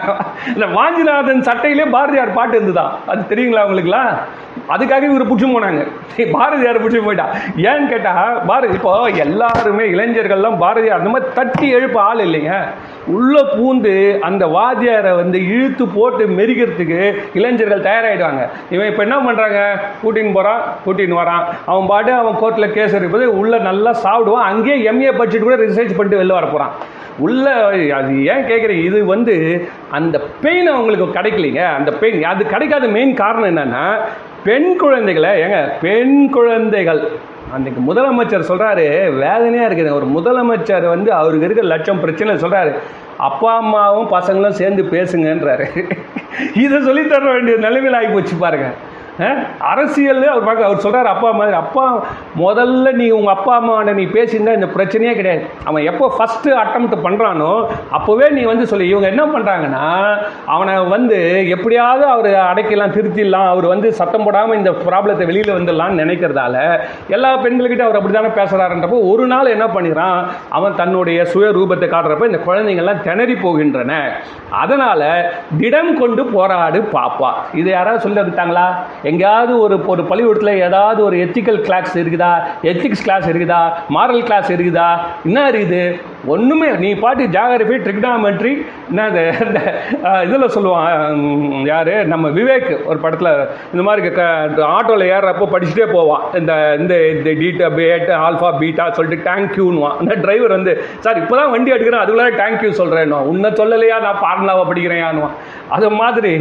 இந்த 0.56 0.66
வாஞ்சிநாதன் 0.78 1.46
சட்டையிலே 1.50 1.86
பாரதியார் 1.96 2.38
பாட்டு 2.40 2.56
இருந்துதான் 2.58 2.94
அது 3.12 3.30
தெரியுங்களா 3.34 3.66
உங்களுக்குலாம் 3.68 4.12
அதுக்காக 4.74 5.08
இவர் 5.10 5.30
பிடிச்சி 5.30 5.48
போனாங்க. 5.54 5.82
பாரதியார் 6.38 6.80
பிடிச்சி 6.82 7.00
போயிட்டா. 7.06 7.26
ஏன்னு 7.70 7.88
கேட்டா 7.94 8.12
பாரதி 8.50 8.76
இப்போ 8.80 8.92
எல்லாருமே 9.26 9.86
இளைஞர்கள்லாம் 9.94 10.58
பாரதியார் 10.64 11.00
அந்த 11.00 11.12
மாதிரி 11.14 11.34
தட்டி 11.40 11.68
எழுப்ப 11.78 11.98
ஆள் 12.10 12.22
இல்லைங்க. 12.26 12.54
உள்ள 13.16 13.36
பூந்து 13.56 13.94
அந்த 14.28 14.44
வாத்தியாரை 14.58 15.12
வந்து 15.22 15.38
இழுத்து 15.54 15.86
போட்டு 15.98 16.26
மெரிக்கிறதுக்கு 16.40 17.00
இளைஞர்கள் 17.40 17.88
தயாராகிடுவாங்க 17.90 18.44
இவன் 18.76 18.90
இப்போ 18.92 19.04
என்ன 19.08 19.18
பண்ணுறாங்க 19.28 19.60
கூட்டின்னு 20.04 20.36
போகிறான் 20.38 20.62
கூட்டின்னு 20.86 21.22
வரான். 21.22 21.44
அவன் 21.72 21.90
பாட்டு 21.94 22.14
அவன் 22.22 22.40
கோர்ட்டில் 22.44 22.76
கேஸ் 22.78 22.98
இருப்பது 23.00 23.38
உள்ள 23.42 23.60
நல்லா 23.70 23.94
சாப்பிடுவான். 24.06 24.50
அங்கேயே 24.54 24.78
எம்ஏ 24.92 25.14
படிச்சுட்டு 25.20 25.48
கூட 25.50 25.58
ரிசர்ச் 25.66 25.98
பண்ணிட்டு 25.98 26.22
வெளில 26.22 26.40
வர 26.40 26.46
போகிறான் 26.46 26.74
உள்ள 27.20 27.52
அது 27.98 28.12
ஏன் 28.34 28.48
கேட்குறீங்க 28.50 28.84
இது 28.90 29.06
வந்து 29.06 29.68
அந்த 29.92 30.22
பெயின் 30.42 30.68
அவங்களுக்கு 30.68 31.08
கிடைக்கலைங்க. 31.20 31.64
அந்த 31.78 31.92
பெயின் 31.92 32.24
அது 32.24 32.46
கிடைக்காத 32.46 32.88
மெயின் 32.88 33.14
காரணம் 33.14 33.50
என்னன்னா 33.52 33.86
பெண் 34.44 34.78
குழந்தைகளை 34.78 35.30
ஏங்க 35.44 35.60
பெண் 35.82 36.30
குழந்தைகள். 36.30 37.02
அன்றைக்கு 37.56 37.82
முதலமைச்சர் 37.90 38.50
சொல்கிறாரு 38.50 38.86
வேதனையாக 39.24 39.68
இருக்குது. 39.70 39.92
ஒரு 40.00 40.08
முதலமைச்சர் 40.18 40.86
வந்து 40.96 41.14
அவருக்கு 41.14 41.46
இருக்க 41.46 41.62
லட்சம் 41.62 42.00
பிரச்சனை 42.00 42.36
சொல்கிறாரு 42.36 42.74
அப்பா 43.18 43.56
அம்மாவும் 43.56 44.10
பசங்களும் 44.14 44.60
சேர்ந்து 44.62 44.84
பேசுங்கன்றாரு. 44.84 45.66
இதை 46.64 46.78
சொல்லித்தர 46.88 47.20
தர 47.20 47.32
வேண்டிய 47.32 47.58
நிலைமையில் 47.58 47.98
ஆகி 48.00 48.08
போச்சு 48.08 48.36
பாருங்கள் 48.36 48.76
அரசியல் 49.72 50.22
அவர் 50.34 50.46
பார்க்க 50.48 50.68
அவர் 50.68 50.84
சொல்கிறார் 50.86 51.10
அப்பா 51.14 51.30
மாதிரி 51.40 51.56
அப்பா 51.64 51.84
முதல்ல 52.44 52.94
நீ 53.00 53.08
உங்கள் 53.18 53.34
அப்பா 53.36 53.54
அம்மாவோட 53.60 53.92
நீ 54.00 54.06
பேசியிருந்தா 54.16 54.56
இந்த 54.60 54.70
பிரச்சனையே 54.76 55.14
கிடையாது. 55.20 55.44
அவன் 55.70 55.88
எப்போ 55.92 56.06
ஃபஸ்ட்டு 56.16 56.56
அட்டம்ப்ட் 56.62 56.96
பண்ணுறானோ 57.06 57.52
அப்போவே 57.98 58.28
நீ 58.38 58.44
வந்து 58.52 58.66
சொல்லி. 58.72 58.88
இவங்க 58.94 59.08
என்ன 59.14 59.26
பண்ணுறாங்கன்னா 59.34 59.84
அவனை 60.56 60.76
வந்து 60.96 61.20
எப்படியாவது 61.56 62.06
அவர் 62.14 62.30
அடைக்கலாம் 62.52 62.96
திருத்திடலாம். 62.98 63.50
அவர் 63.54 63.68
வந்து 63.74 63.88
சத்தம் 64.00 64.26
போடாமல் 64.28 64.60
இந்த 64.62 64.74
ப்ராப்ளத்தை 64.88 65.28
வெளியில் 65.32 65.56
வந்துடலாம்னு 65.58 66.02
நினைக்கிறதால 66.04 66.56
எல்லா 67.16 67.32
பெண்கள்கிட்ட 67.46 67.86
அவர் 67.88 68.00
அப்படி 68.00 68.16
தானே 68.18 68.32
பேசுகிறாருன்றப்போ 68.40 69.00
ஒரு 69.12 69.28
நாள் 69.34 69.54
என்ன 69.56 69.68
பண்ணிடுறான்? 69.76 70.20
அவன் 70.60 70.80
தன்னுடைய 70.82 71.20
சுய 71.34 71.50
ரூபத்தை 71.60 71.90
காட்டுறப்ப 71.94 72.32
இந்த 72.32 72.42
குழந்தைங்கள்லாம் 72.48 73.04
திணறி 73.08 73.38
போகின்றன. 73.46 73.94
அதனால் 74.64 75.08
திடம் 75.62 75.94
கொண்டு 76.02 76.22
போராடு 76.36 76.82
பாப்பா. 76.98 77.32
இது 77.62 77.70
யாராவது 77.78 78.04
சொல்லி 78.04 78.22
வந்துட்டாங்களா 78.22 78.68
எங்கேயாவது 79.04 79.54
ஒரு 79.60 79.76
ஒரு 79.86 80.04
பள்ளிக்கூடத்தில் 80.04 80.62
ஏதாவது 80.68 81.04
ஒரு 81.04 81.16
எத்திக்கல் 81.18 81.62
கிளாஸ் 81.62 81.94
இருக்குதா? 81.98 82.34
எத்திக்ஸ் 82.64 83.04
கிளாஸ் 83.04 83.28
இருக்குதா? 83.28 83.62
மாரல் 83.90 84.24
கிளாஸ் 84.24 84.52
இருக்குதா? 84.52 84.90
என்ன 85.26 85.52
இருக்குது 85.52 85.84
ஒன்றுமே 86.34 86.68
நீ 86.84 86.90
பாட்டு 87.04 87.24
ஜாகிரபி 87.36 87.76
ட்ரிக்னாமெட்ரி 87.86 88.52
என்ன 88.90 89.08
இந்த 89.08 89.22
இதில் 90.28 90.54
சொல்லுவான் 90.56 91.24
யார்? 91.72 91.92
நம்ம 92.12 92.30
விவேக் 92.38 92.70
ஒரு 92.90 93.00
படத்தில் 93.06 93.32
இந்த 93.74 93.84
மாதிரி 93.88 94.12
ஆட்டோவில் 94.76 95.06
ஏறுறப்போ 95.16 95.46
படிச்சுட்டே 95.54 95.88
போவான். 95.96 96.24
இந்த 96.40 96.54
இந்த 96.82 96.94
இந்த 97.14 97.30
டீட்டா 97.42 97.68
பேட் 97.80 98.12
ஆல்ஃபா 98.26 98.50
பீட்டா 98.62 98.86
சொல்லிட்டு 98.98 99.26
டேங்க்யூன்னுவான் 99.30 99.98
அந்த 100.02 100.16
டிரைவர் 100.26 100.56
வந்து 100.58 100.74
சார் 101.06 101.20
இப்போ 101.24 101.36
தான் 101.42 101.52
வண்டி 101.56 101.74
எடுக்கிறேன் 101.76 102.04
அதுக்குள்ளே 102.04 102.36
தேங்க்யூ 102.44 102.72
சொல்கிறேன்னு 102.82 103.20
உன்னை 103.32 103.52
சொல்லலையா? 103.62 103.98
நான் 104.06 104.22
ஃபார்முலாவை 104.24 104.64
படிக்கிறேன்னுவான். 104.72 105.36
அது 105.76 105.88
மாதிரி 106.02 106.34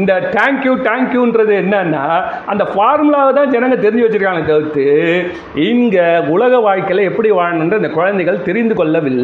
இந்த 0.00 0.12
தேங்க்யூ 0.38 0.72
தேங்க்யூன்றது 0.88 1.54
என்னன்னா 1.62 2.04
அந்த 2.52 2.64
ஃபார்முலாவை 2.72 3.32
தான் 3.40 3.52
ஜனங்க 3.56 3.78
தெரிஞ்சு 3.84 4.06
வச்சுருக்காங்க 4.06 4.44
தவிர்த்து 4.52 4.86
இங்கே 5.70 6.06
உலக 6.36 6.60
வாழ்க்கையில் 6.68 7.08
எப்படி 7.10 7.28
வாழணுன்ற 7.40 7.82
இந்த 7.82 7.92
குழந்தைகள் 7.98 8.44
தெரிந்து 8.48 8.74
கொள்ளவில்லை. 8.82 9.14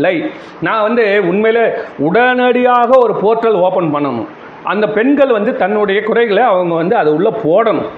நான் 0.68 0.84
வந்து 0.88 1.04
உண்மையிலே 1.30 1.64
உடனடியாக 2.08 2.90
ஒரு 3.04 3.16
போர்ட்டல் 3.24 3.58
ஓப்பன் 3.66 3.92
பண்ணணும். 3.96 4.30
அந்த 4.72 4.86
பெண்கள் 4.96 5.36
வந்து 5.36 5.52
தன்னுடைய 5.60 6.00
குறைகளை 6.08 6.42
அவங்க 6.52 6.74
வந்து 6.80 6.96
அது 7.02 7.10
உள்ளே 7.18 7.32
போடணும். 7.44 7.90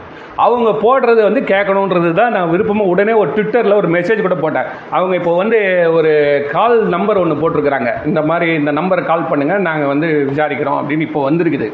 அவங்க 0.45 0.71
போடுறது 0.85 1.21
வந்து 1.27 1.41
கேட்கணுன்றது 1.51 2.09
தான் 2.21 2.33
நான் 2.37 2.53
விருப்பமாக 2.53 2.93
உடனே 2.93 3.13
ஒரு 3.23 3.31
ட்விட்டரில் 3.35 3.79
ஒரு 3.81 3.89
மெசேஜ் 3.97 4.25
கூட 4.27 4.37
போட்டேன். 4.45 4.71
அவங்க 4.97 5.15
இப்போ 5.21 5.33
வந்து 5.41 5.59
ஒரு 5.97 6.13
கால் 6.55 6.77
நம்பர் 6.95 7.21
ஒன்று 7.23 7.41
போட்டிருக்கிறாங்க. 7.43 7.91
இந்த 8.11 8.23
மாதிரி 8.31 8.49
இந்த 8.61 8.73
நம்பரை 8.79 9.05
கால் 9.11 9.29
பண்ணுங்கள் 9.33 9.67
நாங்கள் 9.69 9.93
வந்து 9.93 10.09
விசாரிக்கிறோம் 10.31 10.79
அப்படின்னு 10.81 11.07
இப்போ 11.09 11.23
வந்திருக்குது. 11.29 11.69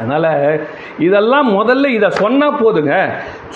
அதனால் 0.00 0.60
இதெல்லாம் 1.06 1.48
முதல்ல 1.58 1.88
இதை 1.98 2.10
சொன்னால் 2.22 2.58
போதுங்க. 2.62 2.94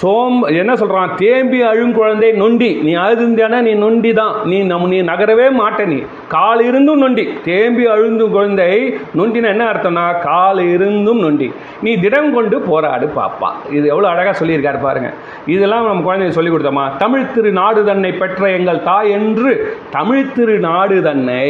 சோம் 0.01 0.39
என்ன 0.61 0.73
சொல்கிறான் 0.83 1.13
தேம்பி 1.23 1.59
அழும் 1.71 1.95
குழந்தை 1.99 2.31
நொண்டி. 2.43 2.71
நீ 2.87 2.93
அழுதுந்தியானா 2.95 3.59
நீ 3.69 3.73
நொண்டி 3.85 4.13
தான் 4.21 4.35
நீ 4.51 4.59
நம் 4.71 4.87
நீ 4.95 4.99
நகரவே 5.11 5.47
மாட்ட 5.61 5.87
நீ. 5.93 5.99
கால் 6.37 6.63
இருந்தும் 6.69 7.03
நொண்டி. 7.05 7.25
தேம்பி 7.49 7.87
அழுந்தும் 7.95 8.35
குழந்தை 8.37 8.71
நொண்டினா 9.19 9.49
என்ன 9.55 9.67
அர்த்தம்னா 9.73 10.07
கால் 10.29 10.63
இருந்தும் 10.75 11.21
நொண்டி. 11.27 11.49
நீ 11.87 11.93
திடம் 12.05 12.33
கொண்டு 12.37 12.59
போராடு 12.71 13.09
பாப்பா. 13.19 13.51
இது 13.77 13.85
எவ்வளோ 13.93 14.09
அழகாக 14.13 14.37
சொல்லியிருக்காரு 14.41 14.81
பாருங்க. 14.87 15.11
இதெல்லாம் 15.47 15.87
நம்ம 15.87 16.05
குழந்தைங்க 16.09 16.39
சொல்லி 16.39 16.53
கொடுத்தோமா? 16.53 16.87
தமிழ் 17.05 17.31
திரு 17.35 17.53
நாடு 17.61 17.81
தன்னை 17.85 18.13
பெற்ற 18.23 18.51
எங்கள் 18.59 18.83
தாய் 18.91 19.13
என்று 19.19 19.53
தமிழ் 19.91 20.33
திரு 20.37 20.57
நாடு 20.69 20.97
தன்னை 21.03 21.47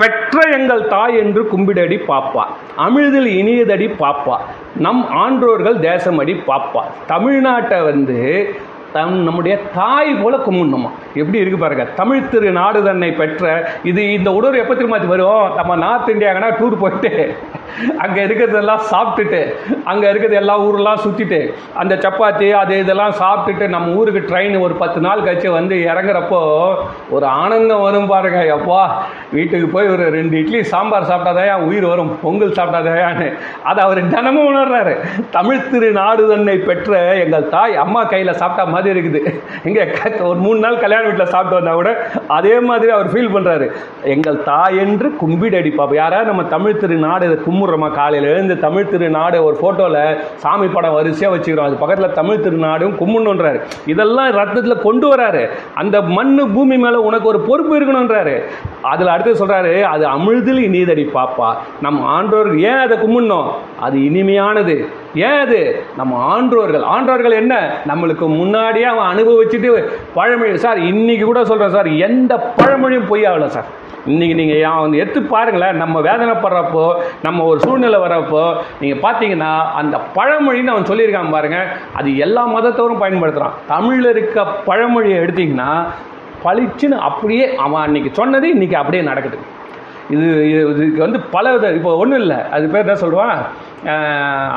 பெற்ற 0.00 0.40
எங்கள் 0.58 0.82
தாய் 0.86 1.18
என்று 1.18 1.42
கும்பிடடி 1.52 1.98
பாப்பா. 2.10 2.42
அமிழ்தில் 2.86 3.30
இனியதடி 3.40 3.88
பாப்பா. 4.02 4.36
நம் 4.86 5.04
ஆன்றோர்கள் 5.24 5.78
தேசமடி 5.88 6.36
பாப்பா. 6.50 6.82
தமிழ்நாட்டை 7.12 7.80
வந்து 7.90 8.18
தம் 8.94 9.16
நம்முடைய 9.22 9.54
தாய் 9.74 10.08
போல 10.22 10.36
கும்பிடணுமா? 10.36 10.88
எப்படி 11.14 11.38
இருக்கு 11.38 11.58
பாருங்க. 11.58 11.84
தமிழ் 11.98 12.28
திரு 12.28 12.48
நாடு 12.52 12.78
தன்னை 12.82 13.10
பெற்ற 13.10 13.50
இது 13.90 14.12
இந்த 14.12 14.30
உணர்வு 14.32 14.58
எப்போ 14.58 14.74
திரும்ப 14.74 14.98
வரும் 15.12 15.54
நம்ம 15.58 15.76
நார்த் 15.76 16.10
இந்தியாங்கன்னா 16.14 16.50
டூர் 16.60 16.82
போயிட்டு 16.82 17.12
அங்கே 18.04 18.20
இருக்கிறதெல்லாம் 18.26 18.82
சாப்பிட்டுட்டு 18.92 19.42
அங்கே 19.84 20.08
இருக்கிறது 20.08 20.36
எல்லா 20.36 20.60
ஊரெலாம் 20.60 21.02
சுற்றிட்டு 21.04 21.54
அந்த 21.74 21.94
சப்பாத்தி 21.94 22.50
அது 22.50 22.78
இதெல்லாம் 22.78 23.14
சாப்பிட்டுட்டு 23.20 23.68
நம்ம 23.68 23.94
ஊருக்கு 23.94 24.34
ட்ரெயின் 24.34 24.60
ஒரு 24.60 24.74
பத்து 24.74 25.00
நாள் 25.00 25.20
கழிச்சு 25.20 25.48
வந்து 25.48 25.74
இறங்குறப்போ 25.74 26.40
ஒரு 27.10 27.26
ஆனந்தம் 27.26 27.80
வரும் 27.80 28.06
பாருங்க. 28.06 28.40
எப்பா 28.56 28.80
வீட்டுக்கு 29.32 29.66
போய் 29.66 29.88
ஒரு 29.88 30.10
ரெண்டு 30.10 30.38
இட்லி 30.38 30.62
சாம்பார் 30.62 31.08
சாப்பிட்டாதான் 31.10 31.66
உயிர் 31.68 31.86
வரும் 31.86 32.18
பொங்கல் 32.22 32.56
சாப்பிட்டாதாயான்னு. 32.58 33.32
அதை 33.62 33.84
அவர் 33.84 34.08
தினமும் 34.08 34.48
உணர்றாரு. 34.54 34.94
தமிழ் 35.30 35.68
திரு 35.70 35.92
நாடு 35.92 36.28
தன்னை 36.28 36.56
பெற்ற 36.56 37.14
எங்கள் 37.14 37.48
தாய் 37.48 37.76
அம்மா 37.76 38.04
கையில் 38.04 38.32
சாப்பிட்டா 38.32 38.72
மாதிரி 38.72 39.00
இருக்குது. 39.00 39.34
இங்கே 39.64 39.86
ஒரு 40.20 40.38
மூணு 40.38 40.58
நாள் 40.58 40.78
கல்யாண 40.78 41.04
வீட்டில் 41.04 41.26
சாப்பிட்டு 41.26 41.58
வந்தால் 41.58 41.74
கூட 41.74 42.06
அதே 42.26 42.60
மாதிரி 42.60 42.92
அவர் 42.92 43.12
ஃபீல் 43.12 43.34
பண்ணுறாரு 43.34 43.70
எங்கள் 44.04 44.42
தாய் 44.42 44.78
என்று 44.78 45.08
கும்பிடடி 45.22 45.72
பாப்பா 45.78 45.94
யாராவது 45.94 46.28
நம்ம 46.28 46.44
தமிழ் 46.44 46.78
திரு 46.78 46.94
நாடு 46.94 47.26
இதை 47.26 47.38
கும்பிட்றோமா? 47.46 47.92
காலையில் 47.92 48.28
எழுந்து 48.30 48.58
தமிழ் 48.58 48.88
திரு 48.88 49.10
நாடு 49.10 49.44
ஒரு 49.44 49.56
ஃபோட்டோவில் 49.80 50.18
சாமி 50.36 50.66
படம் 50.66 50.92
வரிசையாக 50.92 51.36
வச்சுக்கிறோம். 51.36 51.64
அது 51.64 51.74
பக்கத்தில் 51.74 52.12
தமிழ் 52.12 52.36
திருநாடும் 52.36 52.94
கும்பிடணுன்றாரு 53.00 53.60
இதெல்லாம் 53.86 54.30
ரத்தத்தில் 54.30 54.82
கொண்டு 54.82 55.14
வராரு. 55.14 55.48
அந்த 55.74 56.02
மண்ணு 56.02 56.48
பூமி 56.48 56.76
மேலே 56.76 56.94
உனக்கு 56.94 57.28
ஒரு 57.28 57.40
பொறுப்பு 57.40 57.80
இருக்கணுன்றாரு 57.80 58.42
அதில் 58.82 59.06
அடுத்து 59.06 59.46
சொல்கிறாரு 59.46 59.82
அது 59.82 60.06
அமிழ்தில் 60.06 60.62
இனிதடி 60.68 61.06
பாப்பா. 61.14 61.56
நம்ம 61.80 62.06
ஆன்றோர் 62.06 62.58
ஏன் 62.58 62.76
அதை 62.76 62.98
கும்பிடணும் 62.98 63.50
அது 63.80 63.98
இனிமையானது. 63.98 64.86
ஏன் 65.14 65.38
அது? 65.38 65.82
நம்ம 65.96 66.40
ஆன்றோர்கள். 66.40 66.82
ஆன்றோர்கள் 66.82 67.32
என்ன? 67.32 67.78
நம்மளுக்கு 67.88 68.26
முன்னாடியே 68.36 68.84
அவன் 68.84 69.16
அனுபவிச்சுட்டு 69.16 69.88
பழமொழி 70.14 70.56
சார் 70.56 70.78
இன்னைக்கு 70.78 71.24
கூட 71.24 71.44
சொல்கிறேன் 71.44 71.72
சார் 71.72 71.88
எந்த 71.88 72.52
பழமொழியும் 72.56 73.08
பொய்யாகல 73.10 73.46
சார். 73.46 73.78
இன்னைக்கு 74.08 74.34
நீங்கள் 74.40 74.82
வந்து 74.84 75.00
எடுத்து 75.02 75.20
பாருங்களேன் 75.32 75.80
நம்ம 75.82 75.96
வேதனைப்படுறப்போ 76.08 76.84
நம்ம 77.26 77.44
ஒரு 77.50 77.58
சூழ்நிலை 77.64 77.98
வரப்போ 78.04 78.44
நீங்கள் 78.82 79.02
பார்த்தீங்கன்னா 79.06 79.52
அந்த 79.80 79.96
பழமொழின்னு 80.16 80.74
அவன் 80.74 80.88
சொல்லியிருக்கான் 80.90 81.34
பாருங்க. 81.36 81.60
அது 82.00 82.10
எல்லா 82.26 82.44
மதத்தவரும் 82.56 83.02
பயன்படுத்துகிறான் 83.04 83.58
தமிழில் 83.72 84.12
இருக்க 84.14 84.44
பழமொழியை 84.68 85.18
எடுத்தீங்கன்னா 85.24 85.70
பளிச்சுன்னு 86.44 86.98
அப்படியே 87.08 87.46
அவன் 87.64 87.82
அன்னைக்கு 87.86 88.12
சொன்னது 88.20 88.46
இன்றைக்கி 88.56 88.76
அப்படியே 88.82 89.02
நடக்குது. 89.10 89.38
இது 90.14 90.28
இது 90.50 90.60
இதுக்கு 90.70 91.00
வந்து 91.04 91.18
பல 91.34 91.50
வித 91.54 91.66
இப்போ 91.78 91.90
ஒன்றும் 92.02 92.20
இல்லை. 92.22 92.38
அது 92.54 92.64
பேர் 92.70 92.84
என்ன 92.86 92.96
சொல்லுவான் 93.02 93.36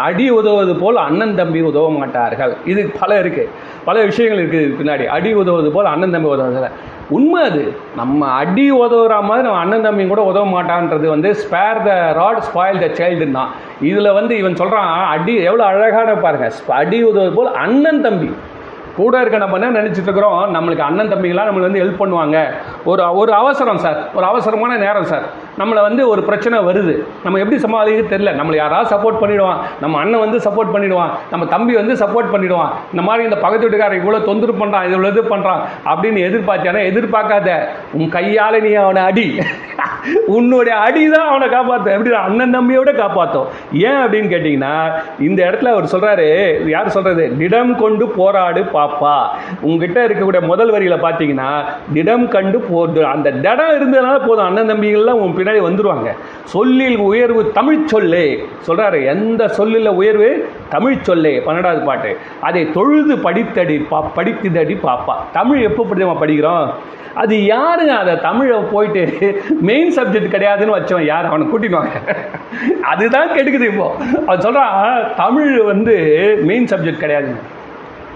அடி 0.06 0.26
உதவுவது 0.38 0.74
போல் 0.80 0.98
அண்ணன் 1.08 1.36
தம்பி 1.40 1.60
உதவ 1.68 1.90
மாட்டார்கள். 2.00 2.54
இது 2.72 2.82
பல 3.02 3.20
இருக்குது 3.24 3.52
பல 3.88 3.96
விஷயங்கள் 4.10 4.42
இருக்குது 4.44 4.74
பின்னாடி. 4.80 5.06
அடி 5.18 5.32
உதவுவது 5.42 5.70
போல் 5.76 5.92
அண்ணன் 5.92 6.16
தம்பி 6.16 6.30
உதவுறதில்லை 6.34 6.72
உண்மை 7.10 7.44
அது. 7.44 7.64
நம்ம 7.96 8.28
அடி 8.28 8.72
உதவுற 8.72 9.22
மாதிரி 9.22 9.48
நம்ம 9.48 9.60
அண்ணன் 9.60 9.82
தம்பி 9.82 10.08
கூட 10.08 10.22
உதவ 10.22 10.46
மாட்டான்றது 10.46 11.08
வந்து 11.08 11.30
spare 11.34 11.84
the 11.84 12.14
rod 12.14 12.42
spoil 12.48 12.80
the 12.84 12.90
சைல்டுன்னு 13.00 13.32
தான். 13.32 13.52
இதில் 13.82 14.12
வந்து 14.12 14.38
இவன் 14.38 14.56
சொல்கிறான் 14.56 14.90
அடி 15.06 15.36
எவ்வளோ 15.44 15.66
அழகான 15.66 16.16
பாருங்க 16.16 16.50
அடி 16.68 17.04
உதவுவது 17.04 17.36
போல் 17.36 17.54
அண்ணன் 17.66 18.02
தம்பி. 18.02 18.30
கூட 18.96 19.20
இருக்க 19.20 19.38
நம்ம 19.38 19.58
என்ன 19.60 19.82
நினச்சிட்டு 19.82 20.10
இருக்கிறோம் 20.10 20.42
நம்மளுக்கு 20.56 20.88
அண்ணன் 20.88 21.12
தம்பிங்களாம் 21.14 21.48
நம்மளுக்கு 21.48 21.70
வந்து 21.70 21.84
ஹெல்ப் 21.84 22.02
பண்ணுவாங்க. 22.02 22.38
ஒரு 22.86 23.16
ஒரு 23.18 23.34
அவசரம் 23.34 23.78
சார் 23.78 24.00
ஒரு 24.14 24.26
அவசரமான 24.26 24.78
நேரம் 24.78 25.04
சார் 25.04 25.26
நம்மளை 25.62 25.82
வந்து 25.88 26.02
ஒரு 26.12 26.22
பிரச்சனை 26.30 26.58
வருது. 26.70 26.94
நம்ம 27.24 27.40
எப்படி 27.44 27.58
சமாளிக்க 27.66 28.04
தெரியல. 28.14 28.32
நம்மளை 28.40 28.58
யாராவது 28.64 28.92
சப்போர்ட் 28.94 29.22
பண்ணிடுவான். 29.24 29.60
நம்ம 29.84 30.00
அண்ணன் 30.04 30.24
வந்து 30.26 30.40
சப்போர்ட் 30.48 30.74
பண்ணிடுவான். 30.76 31.12
நம்ம 31.32 31.44
தம்பி 31.56 31.74
வந்து 31.82 31.96
சப்போர்ட் 32.04 32.32
பண்ணிடுவான். 32.36 32.72
இந்த 32.94 33.04
மாதிரி 33.08 33.28
இந்த 33.30 33.40
பக்கத்து 33.44 33.66
வீட்டுக்காரன் 33.66 34.02
இவ்வளோ 34.02 34.22
தொந்தரவு 34.30 34.62
பண்ணுறான் 34.62 34.88
இவ்வளோ 34.90 35.12
இது 35.14 35.24
பண்ணுறான் 35.34 35.62
அப்படின்னு 35.92 36.26
எதிர்பார்த்தானே 36.30 36.82
எதிர்பார்க்காத 36.92 37.58
உன் 38.00 38.14
கையால் 38.18 38.60
நீ 38.68 38.72
அவனை 38.84 39.04
அடி. 39.10 39.28
உன்னுடைய 40.36 40.76
அடி 40.86 41.04
தான் 41.14 41.28
அவனை 41.32 41.48
காப்பாற்றும் 41.56 41.94
எப்படி 41.96 42.12
அண்ணன் 42.28 42.56
தம்பியோட 42.56 42.92
காப்பாற்றும் 43.02 43.48
ஏன் 43.88 44.00
அப்படின்னு 44.04 44.32
கேட்டிங்கன்னா 44.34 44.74
இந்த 45.28 45.40
இடத்துல 45.48 45.72
அவர் 45.76 45.92
சொல்கிறாரு 45.94 46.28
யார் 46.74 46.94
சொல்கிறது 46.96 47.26
திடம் 47.42 47.74
கொண்டு 47.84 48.06
போராடு 48.18 48.62
பாப்பா. 48.76 49.16
உங்ககிட்ட 49.68 50.00
இருக்கக்கூடிய 50.08 50.42
முதல் 50.52 50.74
வரியில் 50.76 51.04
பார்த்தீங்கன்னா 51.06 51.50
திடம் 51.98 52.28
கண்டு 52.36 52.60
போது 52.72 53.02
அந்த 53.14 53.32
திடம் 53.46 53.76
இருந்ததுனால 53.78 54.18
போதும். 54.28 54.48
அண்ணன் 54.50 54.72
தம்பிகள்லாம் 54.72 55.22
உன் 55.24 55.38
பின்னாடி 55.44 55.62
வந்துடுவாங்க 55.68 56.10
சொல்லில் 56.44 56.98
உயர்வு 56.98 57.52
தமிழ் 57.52 57.86
சொல்லே. 57.86 58.26
சொல்கிறாரு 58.68 59.06
எந்த 59.06 59.48
சொல்லில் 59.48 59.88
உயர்வு? 59.88 60.50
தமிழ் 60.70 61.02
சொல்லே 61.02 61.40
பன்னெண்டாவது 61.48 61.84
பாட்டு. 61.86 62.18
அதை 62.42 62.72
தொழுது 62.72 63.16
படித்தடி 63.16 63.86
பா 63.90 64.12
படித்ததடி 64.16 64.78
பாப்பா. 64.84 65.16
தமிழ் 65.32 65.62
எப்போ 65.62 65.84
படிமா 65.84 66.16
படிக்கிறோம்? 66.24 66.68
அது 67.22 67.36
யாருங்க 67.36 67.94
அதை 68.02 68.20
தமிழை 68.20 68.60
போயிட்டு 68.72 69.02
மெயின் 69.60 69.92
சப்ஜெக்ட் 69.98 70.34
கிடையாதுன்னு 70.36 70.76
வச்சவன் 70.78 71.06
யார்? 71.06 71.26
அவனை 71.26 71.48
கூட்டிடுவாங்க 71.48 71.98
அதுதான் 72.82 73.30
கெடுக்குது 73.30 73.68
இப்போ. 73.72 73.88
அவன் 74.28 74.40
சொல்கிறான் 74.40 75.12
தமிழ் 75.16 75.62
வந்து 75.62 75.96
மெயின் 76.44 76.66
சப்ஜெக்ட் 76.66 77.04
கிடையாதுன்னு. 77.04 77.44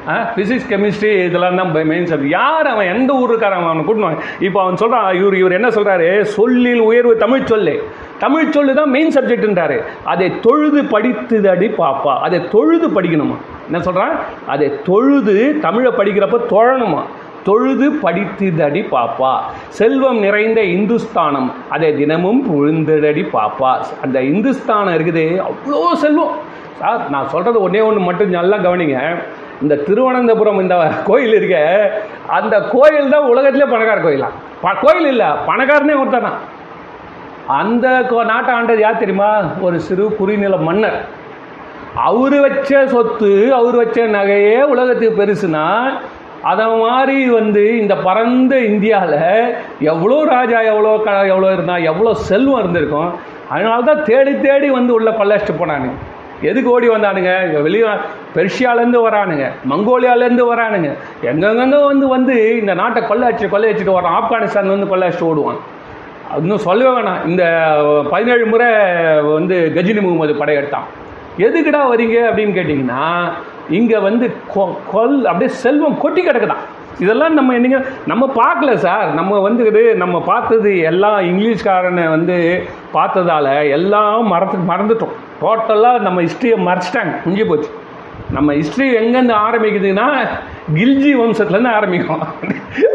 ஃபிசிக்ஸ் 0.08 0.68
கெமிஸ்ட்ரி 0.70 1.26
இதெல்லாம் 1.26 1.56
தான் 1.56 1.88
மெயின் 1.88 2.06
சப்ஜெக்ட் 2.06 2.36
யார் 2.40 2.68
அவன்? 2.68 2.88
எந்த 2.88 3.14
ஊருக்காரன் 3.14 3.66
அவனை? 3.68 3.84
கூட்டணும் 3.88 4.20
இப்போ 4.40 4.62
அவன் 4.62 4.76
சொல்கிறான் 4.76 5.16
இவர் 5.16 5.36
இவர் 5.36 5.52
என்ன 5.52 5.68
சொல்கிறாரு 5.68 6.22
சொல்லில் 6.22 6.80
உயர்வு 6.80 7.18
தமிழ் 7.18 7.46
சொல்லு. 7.46 7.84
தமிழ் 8.20 8.50
சொல்லு 8.50 8.74
தான் 8.74 8.90
மெயின் 8.90 9.14
சப்ஜெக்ட்ன்றாரு 9.16 9.78
அதை 10.04 10.40
தொழுது 10.40 10.82
படித்துதடி 10.84 11.68
பாப்பா. 11.78 12.14
அதை 12.28 12.48
தொழுது 12.50 12.88
படிக்கணுமா? 12.88 13.38
என்ன 13.66 13.82
சொல்கிறான் 13.82 14.16
அதை 14.48 14.72
தொழுது 14.84 15.60
தமிழை 15.62 15.92
படிக்கிறப்ப 15.92 16.40
தொழணுமா? 16.50 17.02
தொழுது 17.44 17.92
படித்துதடி 17.92 18.82
பாப்பா. 18.92 19.40
செல்வம் 19.70 20.20
நிறைந்த 20.20 20.62
இந்துஸ்தானம். 20.62 21.52
அதை 21.70 21.96
தினமும் 21.96 22.42
உழுந்ததடி 22.58 23.26
பாப்பா. 23.34 23.72
அந்த 24.04 24.22
இந்துஸ்தானம் 24.22 24.94
இருக்குது. 24.94 25.44
அவ்வளோ 25.50 25.94
செல்வம். 25.94 26.34
சார் 26.80 27.10
நான் 27.10 27.30
சொல்கிறது 27.30 27.62
ஒன்றே 27.62 27.80
ஒன்று 27.80 28.00
மட்டும் 28.00 28.30
நல்லா 28.30 28.58
கவனிங்க. 28.58 28.98
இந்த 29.62 29.76
திருவனந்தபுரம் 29.76 30.60
இந்த 30.60 30.92
கோயில் 31.06 31.34
இருக்க 31.34 31.58
அந்த 32.28 32.62
கோயில் 32.62 33.10
தான் 33.10 33.26
உலகத்திலே 33.26 33.66
பணக்கார 33.66 34.02
கோயிலாம் 34.02 34.36
ப 34.62 34.70
கோயில் 34.82 35.08
இல்லை 35.08 35.26
பணக்காரனே 35.26 35.96
ஒருத்தனா. 36.04 36.32
அந்த 37.48 38.06
கோ- 38.10 38.26
நாட்டை 38.26 38.56
ஆண்டது 38.56 38.80
யார் 38.80 38.98
தெரியுமா? 38.98 39.42
ஒரு 39.62 39.80
சிறு 39.80 40.16
குறுநில 40.16 40.58
மன்னர். 40.58 41.06
அவர் 41.96 42.40
வச்ச 42.40 42.88
சொத்து 42.88 43.54
அவர் 43.54 43.76
வச்ச 43.76 44.02
நகையே 44.02 44.62
உலகத்துக்கு 44.62 45.24
பெருசுனா 45.24 45.98
அதை 46.42 46.66
மாதிரி 46.66 47.30
வந்து 47.30 47.78
இந்த 47.78 47.96
பரந்த 47.96 48.60
இந்தியாவில் 48.60 49.56
எவ்வளோ 49.80 50.24
ராஜா 50.24 50.60
எவ்வளோ 50.60 51.02
க 51.06 51.28
எவ்வளோ 51.28 51.54
இருந்தால் 51.54 51.84
எவ்வளோ 51.84 52.14
செல்வம் 52.14 52.60
இருந்திருக்கும் 52.60 53.14
அதனால 53.50 53.82
தான் 53.82 54.04
தேடி 54.04 54.40
தேடி 54.40 54.70
வந்து 54.70 54.94
உள்ள 54.94 55.12
கொள்ளைச்சிட்டு 55.12 55.60
போனானு. 55.60 55.90
எதுக்கு 56.42 56.72
ஓடி 56.72 56.90
வந்தானுங்க? 56.90 57.46
இங்கே 57.46 57.60
வெளியே 57.60 57.86
பெர்ஷியாலேருந்து 58.36 59.10
வரானுங்க 59.10 59.52
மங்கோலியாலேருந்து 59.70 60.56
வரானுங்க. 60.56 60.94
எங்கெங்கங்க 61.22 61.86
வந்து 61.86 62.08
வந்து 62.08 62.60
இந்த 62.60 62.74
நாட்டை 62.74 63.04
கொள்ளையடிச்சு 63.04 63.48
கொள்ளையடிச்சிட்டு 63.48 63.94
வரான் 63.94 64.20
ஆப்கானிஸ்தான் 64.22 64.68
வந்து 64.68 64.98
கொள்ளையடிச்சிட்டு 64.98 65.24
ஓடுவான். 65.24 65.58
இன்னும் 66.38 66.58
சொல்லவே 66.58 67.00
வேணாம். 67.00 67.28
இந்த 67.28 67.74
பதினேழு 68.10 68.46
முறை 68.46 68.68
வந்து 69.22 69.72
கஜினி 69.76 70.02
முகமது 70.02 70.34
படையெடுத்தான். 70.34 70.88
எதுக்குடா 71.38 71.80
வரீங்க 71.80 72.28
அப்படின்னு 72.28 72.54
கேட்டிங்கன்னா 72.54 73.32
இங்கே 73.70 73.98
வந்து 73.98 74.32
கொ- 74.56 74.78
கொல் 74.94 75.26
அப்படியே 75.26 75.48
செல்வம் 75.48 75.98
கொட்டி 75.98 76.28
கிடக்குதான். 76.28 76.58
இதெல்லாம் 77.00 77.34
நம்ம 77.34 77.54
என்னங்க 77.54 77.86
நம்ம 78.08 78.34
பார்க்கல 78.36 78.74
சார். 78.74 79.14
நம்ம 79.14 79.40
வந்து 79.40 79.66
இது 79.66 79.96
நம்ம 79.96 80.22
பார்த்தது 80.22 80.78
எல்லாம் 80.78 81.20
இங்கிலீஷ்காரனை 81.20 82.10
வந்து 82.10 82.64
பார்த்ததால 82.94 83.70
எல்லாம் 83.70 84.28
மறந்து 84.28 84.74
மறந்துட்டோம். 84.74 85.26
டோட்டலாக 85.42 86.06
நம்ம 86.08 86.22
ஹிஸ்ட்ரியை 86.28 86.60
மறைச்சிட்டாங்க. 86.70 87.14
முடிஞ்சு 87.26 87.48
போச்சு. 87.52 87.70
நம்ம 88.36 88.54
ஹிஸ்ட்ரி 88.60 88.86
எங்கேருந்து 89.00 89.36
ஆரம்பிக்குதுன்னா 89.46 90.06
கில்ஜி 90.78 91.12
வம்சத்துலேருந்து 91.20 91.72
ஆரம்பிக்கும். 91.78 92.24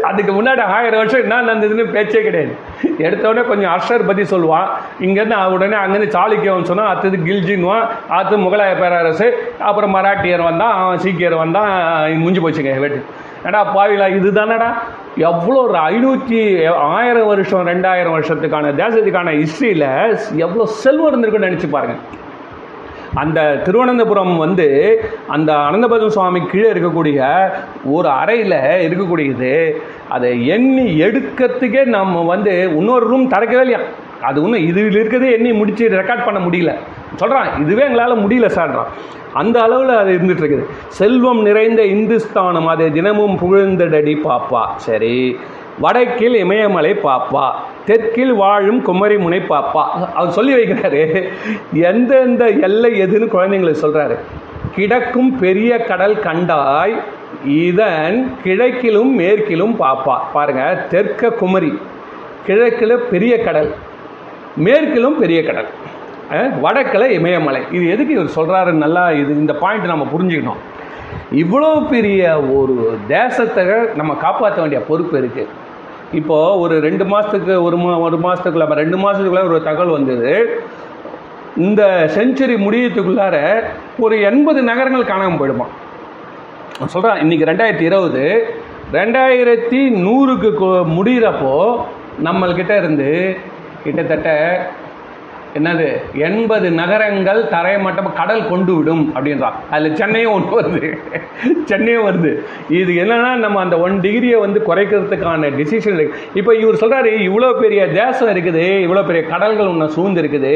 அதுக்கு 0.09 0.31
முன்னாடி 0.37 0.61
ஆயிரம் 0.73 0.99
வருஷம் 1.01 1.23
என்ன 1.23 1.39
நடந்ததுன்னு 1.43 1.85
பேச்சே 1.95 2.19
கிடையாது. 2.25 2.53
எடுத்தோடனே 3.05 3.43
கொஞ்சம் 3.51 3.71
அர்ஷர் 3.75 4.05
பற்றி 4.09 4.23
சொல்லுவான். 4.33 4.67
இங்கேருந்து 5.05 5.37
உடனே 5.55 5.77
அங்கேருந்து 5.81 6.15
சாளுக்கிய 6.17 6.51
வம்சம்னா 6.55 6.85
அடுத்தது 6.91 7.19
கில்ஜின்வான் 7.27 7.85
அடுத்து 8.15 8.37
முகலாய 8.45 8.73
பேரரசு 8.81 9.27
அப்புறம் 9.69 9.95
மராட்டியர் 9.97 10.47
வந்தான் 10.49 10.73
அவன் 10.81 11.03
சீக்கியர் 11.05 11.41
வந்தான் 11.43 11.71
முடிஞ்சு 12.23 12.43
போச்சுங்க 12.45 12.73
வெட்டு. 12.85 12.99
ஏடா 13.47 13.61
பாவிலா 13.75 14.05
இது 14.17 14.29
தானடா 14.39 14.67
எவ்வளோ 15.29 15.59
ஒரு 15.67 15.79
ஐநூற்றி 15.91 16.41
ஆயிரம் 16.97 17.29
வருஷம் 17.31 17.65
ரெண்டாயிரம் 17.71 18.15
வருஷத்துக்கான 18.17 18.73
தேசத்துக்கான 18.81 19.33
ஹிஸ்ட்ரியில் 19.39 19.89
எவ்வளோ 20.45 20.67
செல்வம் 20.83 21.09
இருந்திருக்குன்னு 21.11 21.49
நினச்சி 21.49 21.69
பாருங்கள் 21.77 22.21
அந்த 23.15 23.61
திருவனந்தபுரம் 23.65 24.37
வந்து 24.37 24.67
அந்த 25.27 25.53
அனந்தபதம் 25.53 26.13
சுவாமி 26.15 26.41
கீழே 26.41 26.69
இருக்கக்கூடிய 26.71 27.49
ஒரு 27.85 28.09
அறையில் 28.09 28.57
இருக்கக்கூடியது. 28.85 29.71
அதை 30.09 30.47
எண்ணி 30.47 31.01
எடுக்கிறதுக்கே 31.01 31.85
நம்ம 31.85 32.21
வந்து 32.21 32.71
இன்னொரு 32.77 33.07
ரூம் 33.07 33.27
திறக்கவே 33.27 33.61
இல்லையா? 33.61 33.79
அது 34.21 34.41
இன்னும் 34.41 34.67
இதில் 34.67 34.91
இருக்கிறதே 34.91 35.31
எண்ணி 35.31 35.51
முடிச்சு 35.53 35.89
ரெக்கார்ட் 35.89 36.25
பண்ண 36.25 36.39
முடியல. 36.39 36.73
சொல்கிறான் 37.15 37.47
இதுவே 37.61 37.83
எங்களால் 37.83 38.27
முடியல 38.27 38.49
சார்ன்றான் 38.55 38.91
அந்த 39.33 39.61
அளவில் 39.61 39.95
அது 39.95 40.11
இருந்துகிட்டு 40.11 40.43
இருக்குது. 40.43 40.65
செல்வம் 40.87 41.41
நிறைந்த 41.41 41.81
இந்துஸ்தானம் 41.83 42.67
அதை 42.67 42.91
தினமும் 42.91 43.37
புகழ்ந்தடடி 43.37 44.17
பாப்பா. 44.23 44.63
சரி 44.75 45.37
வடக்கில் 45.79 46.35
இமயமலை 46.35 46.95
பாப்பா. 47.03 47.51
தெற்கில் 47.87 48.33
வாழும் 48.41 48.79
குமரிமுனை 48.87 49.39
பாப்பா 49.51 49.83
அவர் 50.17 50.35
சொல்லி 50.37 50.53
வைக்கிறாரு 50.57 51.03
எந்தெந்த 51.89 52.43
எல்லை 52.67 52.91
எதுன்னு 53.05 53.27
குழந்தைங்களுக்கு 53.35 53.83
சொல்றாரு. 53.85 54.15
கிடக்கும் 54.75 55.31
பெரிய 55.43 55.71
கடல் 55.89 56.15
கண்டாய் 56.27 56.93
இதன் 57.63 58.17
கிழக்கிலும் 58.43 59.11
மேற்கிலும் 59.21 59.75
பாப்பா. 59.81 60.15
பாருங்க 60.35 60.63
தெற்க 60.93 61.31
குமரி 61.41 61.71
கிழக்கில் 62.47 62.95
பெரிய 63.11 63.33
கடல் 63.47 63.71
மேற்கிலும் 64.65 65.17
பெரிய 65.23 65.39
கடல் 65.49 65.69
வடக்கில் 66.63 67.13
இமயமலை. 67.17 67.61
இது 67.75 67.85
எதுக்கு 67.93 68.15
இவர் 68.17 68.35
சொல்கிறாரு 68.37 68.71
நல்லா 68.83 69.03
இது 69.21 69.31
இந்த 69.41 69.53
பாயிண்ட் 69.63 69.91
நம்ம 69.93 70.07
புரிஞ்சுக்கணும். 70.13 70.61
இவ்வளோ 71.41 71.71
பெரிய 71.93 72.21
ஒரு 72.59 72.75
தேசத்தை 73.15 73.63
நம்ம 73.99 74.11
காப்பாற்ற 74.25 74.57
வேண்டிய 74.61 74.81
பொறுப்பு 74.89 75.15
இருக்குது 75.21 75.51
இப்போது 76.13 76.59
ஒரு 76.59 76.75
ரெண்டு 76.79 77.05
மாதத்துக்கு 77.05 77.63
ஒரு 77.63 77.77
மா 77.77 77.91
ஒரு 77.97 78.17
மாதத்துக்குள்ள 78.17 78.65
ரெண்டு 78.81 78.97
மாதத்துக்குள்ள 78.97 79.43
ஒரு 79.49 79.63
தகவல் 79.63 79.95
வந்தது. 79.97 80.31
இந்த 81.57 81.81
செஞ்சுரி 82.15 82.55
முடியத்துக்குள்ளார 82.65 83.37
ஒரு 83.99 84.21
எண்பது 84.21 84.61
நகரங்கள் 84.63 85.11
காணாமல் 85.11 85.39
போயிடுமா? 85.39 85.67
சொல்கிறேன் 86.85 87.21
இன்றைக்கி 87.23 87.47
ரெண்டாயிரத்தி 87.49 87.81
இருபது 87.81 88.23
ரெண்டாயிரத்தி 88.93 89.81
நூறுக்கு 90.05 90.49
முடிகிறப்போ 90.97 91.53
நம்மள்கிட்ட 92.23 92.77
இருந்து 92.77 93.37
கிட்டத்தட்ட 93.83 94.29
என்னது? 95.57 95.87
எண்பது 96.27 96.67
நகரங்கள் 96.79 97.39
தரைமட்டம் 97.53 98.07
கடல் 98.19 98.47
கொண்டு 98.51 98.73
விடும் 98.77 99.03
அப்படின்றான் 99.15 99.57
அதில் 99.73 99.97
சென்னையும் 99.99 100.33
ஒன்று 100.37 100.53
வருது. 100.59 100.81
சென்னையும் 101.71 102.05
வருது. 102.07 102.31
இது 102.79 102.91
என்னன்னா 103.03 103.31
நம்ம 103.43 103.59
அந்த 103.65 103.77
ஒன் 103.85 103.95
டிகிரியை 104.05 104.39
வந்து 104.45 104.59
குறைக்கிறதுக்கான 104.69 105.51
டிசிஷன் 105.59 105.97
இருக்கு. 105.99 106.19
இப்போ 106.41 106.51
இவர் 106.63 106.81
சொல்றாரு 106.83 107.11
இவ்வளோ 107.29 107.51
பெரிய 107.63 107.81
தேசம் 107.99 108.31
இருக்குது 108.33 108.65
இவ்வளோ 108.85 109.05
பெரிய 109.09 109.23
கடல்கள் 109.33 109.71
உன்னை 109.73 109.89
சூழ்ந்து 109.97 110.23
இருக்குது 110.23 110.53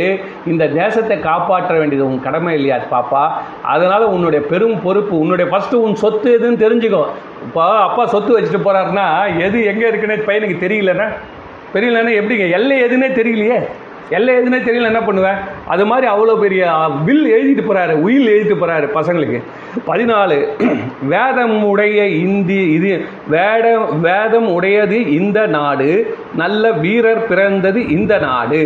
இந்த 0.53 0.63
தேசத்தை 0.81 1.17
காப்பாற்ற 1.29 1.73
வேண்டியது 1.79 2.10
உன் 2.10 2.25
கடமை 2.27 2.53
இல்லையா 2.60 2.79
பாப்பா? 2.95 3.23
அதனால 3.75 4.03
உன்னுடைய 4.15 4.43
பெரும் 4.51 4.77
பொறுப்பு 4.86 5.15
உன்னுடைய 5.23 5.47
ஃபர்ஸ்ட் 5.51 5.75
உன் 5.86 5.97
சொத்து 6.03 6.29
எதுன்னு 6.38 6.63
தெரிஞ்சுக்கோ. 6.65 7.03
இப்போ 7.47 7.63
அப்பா 7.88 8.05
சொத்து 8.13 8.31
வச்சுட்டு 8.38 8.67
போறாருன்னா 8.67 9.07
எது 9.45 9.57
எங்கே 9.71 9.88
இருக்குன்னு 9.89 10.25
பையனுக்கு 10.29 10.63
தெரியலன்னா? 10.65 11.10
தெரியலன்னா 11.73 12.12
எப்படிங்க? 12.19 12.45
எல்லை 12.57 12.75
எதுன்னே 12.86 13.10
தெரியலையே. 13.19 13.60
எல்லை 14.09 14.35
எதுனே 14.35 14.59
தெரியல 14.63 14.85
என்ன 14.85 15.01
பண்ணுவேன் 15.01 15.39
அது 15.65 15.85
மாதிரி 15.85 16.07
அவ்வளோ 16.07 16.39
பெரிய 16.39 16.71
வில் 17.03 17.25
எழுதிட்டு 17.35 17.63
போகிறாரு 17.67 17.93
உயில் 18.01 18.27
எழுதிட்டு 18.27 18.57
போகிறாரு 18.59 18.87
பசங்களுக்கு. 18.93 19.39
பதினாலு 19.87 20.37
வேதம் 21.13 21.63
உடைய 21.63 22.07
இந்தி 22.07 22.71
இது 22.71 22.91
வேட 23.27 23.65
வேதம் 24.01 24.47
உடையது 24.47 24.99
இந்த 25.11 25.47
நாடு 25.47 25.89
நல்ல 26.35 26.71
வீரர் 26.71 27.27
பிறந்தது 27.27 27.89
இந்த 27.89 28.17
நாடு. 28.17 28.61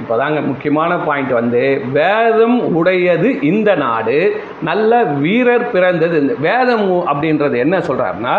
இப்போதாங்க 0.00 0.46
முக்கியமான 0.46 0.96
பாயிண்ட் 0.96 1.32
வந்து 1.32 1.82
வேதம் 1.92 2.58
உடையது 2.74 3.28
இந்த 3.42 3.74
நாடு 3.74 4.16
நல்ல 4.62 5.02
வீரர் 5.02 5.70
பிறந்தது 5.70 6.20
இந்த 6.20 6.34
வேதம் 6.40 6.88
அப்படின்றது 7.06 7.56
என்ன 7.58 7.78
சொல்கிறாருன்னா 7.78 8.34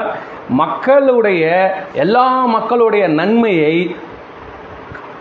மக்களுடைய 0.49 1.45
எல்லா 1.93 2.45
மக்களுடைய 2.45 3.07
நன்மையை 3.07 3.95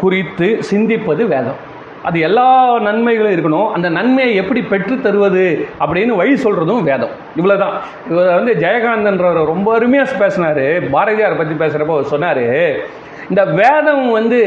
குறித்து 0.01 0.59
சிந்திப்பது 0.71 1.25
வேதம். 1.27 1.75
அது 2.03 2.21
எல்லா 2.21 2.79
நன்மைகளும் 2.79 3.33
இருக்கணும். 3.33 3.71
அந்த 3.71 3.89
நன்மையை 3.89 4.35
எப்படி 4.35 4.63
பெற்று 4.63 5.01
தருவது 5.01 5.67
அப்படின்னு 5.81 6.07
வழி 6.07 6.35
சொல்கிறதும் 6.43 6.83
வேதம். 6.83 7.15
இவ்வளோதான் 7.37 7.75
இவர் 8.11 8.35
வந்து 8.35 8.55
ஜெயகாந்தன்றவர் 8.55 9.45
ரொம்ப 9.45 9.75
அருமையாக 9.75 10.13
பேசினார். 10.13 10.91
பாரதியார் 10.91 11.37
பற்றி 11.37 11.55
பேசுகிறப்போ 11.55 11.97
அவர் 11.97 12.05
சொன்னார் 12.05 12.45
இந்த 13.29 13.45
வேதம் 13.45 14.11
வந்து 14.11 14.39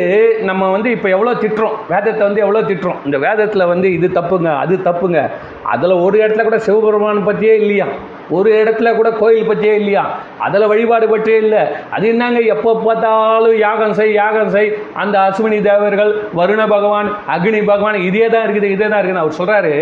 நம்ம 0.41 0.71
வந்து 0.71 0.91
இப்போ 0.91 1.09
எவ்வளோ 1.09 1.33
திட்டுறோம்? 1.33 1.75
வேதத்தை 1.89 2.21
வந்து 2.21 2.41
எவ்வளோ 2.41 2.61
திட்டுறோம்? 2.61 2.95
இந்த 3.05 3.17
வேதத்தில் 3.17 3.65
வந்து 3.65 3.93
இது 3.93 4.07
தப்புங்க 4.07 4.57
அது 4.57 4.77
தப்புங்க. 4.77 5.29
அதில் 5.63 5.91
ஒரு 5.91 6.19
இடத்துல 6.19 6.43
கூட 6.43 6.59
சிவபெருமான் 6.59 7.23
பற்றியே 7.23 7.55
இல்லையா? 7.55 7.87
ஒரு 8.29 8.63
இடத்துல 8.63 8.95
கூட 8.95 9.11
கோயில் 9.11 9.45
பற்றியே 9.45 9.75
இல்லையா? 9.75 10.03
அதில் 10.37 10.67
வழிபாடு 10.67 11.09
பற்றியே 11.09 11.37
இல்லை. 11.37 11.59
அது 11.89 12.07
என்னங்க? 12.07 12.39
எப்போ 12.39 12.81
பார்த்தாலும் 12.85 13.57
யாகம் 13.57 13.93
செய் 13.93 14.13
யாகம் 14.13 14.49
செய். 14.49 14.71
அந்த 14.93 15.19
அஸ்வினி 15.19 15.61
தேவர்கள் 15.61 16.21
வருண 16.35 16.67
பகவான் 16.67 17.17
அக்னி 17.27 17.65
பகவான் 17.65 17.95
இதே 17.95 18.27
தான் 18.27 18.47
இருக்குது 18.47 18.63
இதே 18.63 18.87
தான் 18.87 19.03
இருக்குன்னு 19.03 19.19
அவர் 19.19 19.39
சொல்கிறாரு 19.39 19.75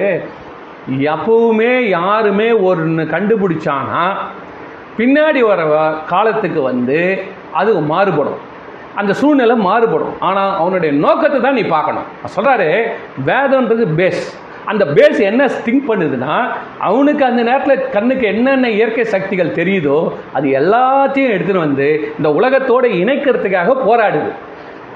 எப்பவுமே 1.05 1.79
யாருமே 1.89 2.51
ஒன்று 2.51 3.03
கண்டுபிடிச்சானா 3.03 4.03
பின்னாடி 4.97 5.39
வர 5.39 5.63
வ- 5.65 6.05
காலத்துக்கு 6.05 6.61
வந்து 6.61 7.23
அது 7.51 7.81
மாறுபடும். 7.81 8.55
அந்த 9.01 9.11
சூழ்நிலை 9.21 9.55
மாறுபடும். 9.67 10.15
ஆனால் 10.27 10.51
அவனுடைய 10.61 10.91
நோக்கத்தை 11.05 11.39
தான் 11.45 11.57
நீ 11.59 11.63
பார்க்கணும். 11.75 12.09
சொல்கிறாரு 12.35 12.69
வேதம்ன்றது 13.29 13.87
பேஸ் 14.01 14.25
அந்த 14.71 14.83
பேஸ் 14.95 15.19
என்ன 15.29 15.41
திங்க் 15.65 15.87
பண்ணுதுன்னா 15.89 16.33
அவனுக்கு 16.87 17.23
அந்த 17.27 17.41
நேரத்தில் 17.49 17.83
கண்ணுக்கு 17.93 18.25
என்னென்ன 18.31 18.69
இயற்கை 18.77 19.05
சக்திகள் 19.13 19.55
தெரியுதோ 19.59 19.99
அது 20.37 20.47
எல்லாத்தையும் 20.61 21.33
எடுத்துகிட்டு 21.35 21.65
வந்து 21.67 21.87
இந்த 22.17 22.29
உலகத்தோடு 22.39 22.89
இணைக்கிறதுக்காக 23.03 23.75
போராடுது. 23.87 24.31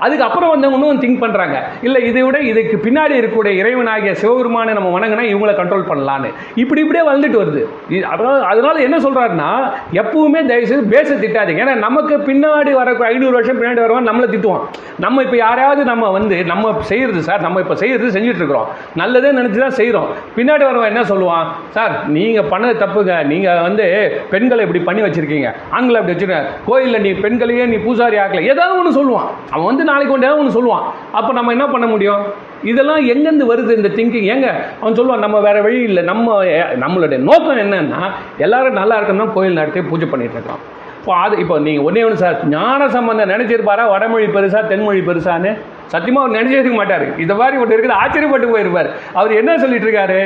அதுக்கப்புறம் 0.02 0.50
வந்தவங்க 0.50 0.86
இன்னும் 0.86 1.02
திங்க் 1.02 1.24
பண்ணுறாங்க 1.24 1.58
இல்லை 1.82 2.04
இதை 2.04 2.24
விட 2.24 2.40
இதுக்கு 2.40 2.90
பின்னாடி 2.90 3.14
இருக்கக்கூடிய 3.14 3.52
இறைவனாகிய 3.52 4.12
சிவபெருமானை 4.12 4.74
நம்ம 4.74 5.00
வணங்கினா 5.00 5.26
இவங்களை 5.26 5.54
கண்ட்ரோல் 5.54 5.86
பண்ணலான்னு. 5.90 6.34
இப்படி 6.56 6.82
இப்படியே 6.82 7.12
வந்துட்டு 7.12 7.42
வருது. 7.42 7.66
இது- 7.90 8.02
அதனால 8.02 8.46
அதனால 8.46 8.80
என்ன 8.80 8.98
சொல்கிறாருன்னா 8.98 9.72
எப்பவுமே 9.94 10.46
தயவுசெய்து 10.46 10.84
பேச 10.84 11.16
திட்டாதீங்க. 11.16 11.62
ஏன்னா 11.62 11.76
நமக்கு 11.76 12.18
பின்னாடி 12.18 12.72
வர 12.72 12.96
ஐநூறு 13.00 13.32
வருஷம் 13.32 13.62
பின்னாடி 13.62 13.80
வருவான் 13.80 14.10
நம்மளை 14.10 14.30
திட்டுவான். 14.30 14.62
நம்ம 15.00 15.24
இப்போ 15.24 15.38
யாரையாவது 15.38 15.84
நம்ம 15.84 16.10
வந்து 16.10 16.44
நம்ம 16.44 16.76
செய்யறது 16.80 17.22
சார் 17.22 17.42
நம்ம 17.42 17.60
இப்போ 17.60 17.76
செய்யறது 17.76 18.20
செஞ்சுட்டு 18.20 18.36
இருக்கிறோம் 18.36 18.68
நல்லதே 18.96 19.32
நினச்சி 19.32 19.58
தான் 19.58 19.70
செய்கிறோம் 19.70 20.08
பின்னாடி 20.36 20.64
வரவன் 20.64 20.86
என்ன 20.86 21.02
சொல்லுவான்? 21.02 21.46
சார் 21.70 22.08
நீங்கள் 22.08 22.44
பண்ணது 22.44 22.86
தப்புங்க. 22.86 23.26
நீங்கள் 23.26 23.62
வந்து 23.62 24.18
பெண்களை 24.30 24.66
இப்படி 24.66 24.84
பண்ணி 24.84 25.02
வச்சிருக்கீங்க. 25.02 25.54
ஆண்களை 25.70 26.02
அப்படி 26.02 26.18
வச்சிருக்க 26.18 26.46
கோயிலில் 26.66 27.02
நீ 27.02 27.12
பெண்களையே 27.12 27.66
நீ 27.66 27.76
பூசாரி 27.76 28.18
ஆக்கல. 28.18 28.44
ஏதாவது 28.44 28.78
ஒன்று 28.78 29.02
சொல்லுவான். 29.04 29.30
அவன் 29.50 29.66
வந்து 29.66 29.90
நாளைக்கு 29.92 30.16
ஒன்று 30.18 30.32
ஒன்று 30.42 30.58
சொல்லுவான். 30.58 30.86
அப்போ 31.18 31.32
நம்ம 31.40 31.54
என்ன 31.58 31.68
பண்ண 31.74 31.88
முடியும்? 31.94 32.24
இதெல்லாம் 32.72 33.02
எங்கேருந்து 33.14 33.52
வருது 33.52 33.78
இந்த 33.80 33.90
திங்கிங் 33.98 34.28
ஏங்க 34.34 34.50
அவன் 34.82 34.98
சொல்லுவான் 35.00 35.26
நம்ம 35.26 35.40
வேறு 35.48 35.62
வழி 35.68 35.80
இல்லை. 35.90 36.04
நம்ம 36.12 36.36
நம்மளுடைய 36.84 37.20
நோக்கம் 37.30 37.64
என்னன்னா 37.66 38.04
எல்லாரும் 38.46 38.80
நல்லா 38.82 38.98
இருக்கணும் 39.00 39.34
கோயில் 39.38 39.60
நடத்தி 39.62 39.90
பூஜை 39.92 40.08
பண்ணிட்டு 40.14 40.38
இருக்கோம் 40.40 40.64
இப்போ 41.02 41.14
அது 41.22 41.36
இப்போ 41.44 41.56
நீங்கள் 41.66 41.86
ஒன்றே 41.88 42.02
ஒன்று 42.08 42.20
சார் 42.24 42.36
ஞான 42.54 42.88
சம்பந்தம் 42.96 43.32
நினைச்சிருப்பாரா? 43.34 43.84
வடமொழி 43.94 44.26
பெருசா 44.36 44.60
தென்மொழி 44.72 45.00
பெருசான்னு? 45.08 45.52
சத்தியமாக 45.94 46.22
அவர் 46.24 46.36
நினைச்சிருக்க 46.38 46.74
மாட்டார். 46.80 47.06
இந்த 47.24 47.34
மாதிரி 47.40 47.56
ஒன்று 47.62 47.76
இருக்குது 47.76 47.98
ஆச்சரியப்பட்டு 48.02 48.52
போயிருப்பார். 48.52 48.90
அவர் 49.20 49.32
என்ன 49.40 49.58
சொல்லிட்டு 49.64 49.88
இருக்காரு? 49.88 50.20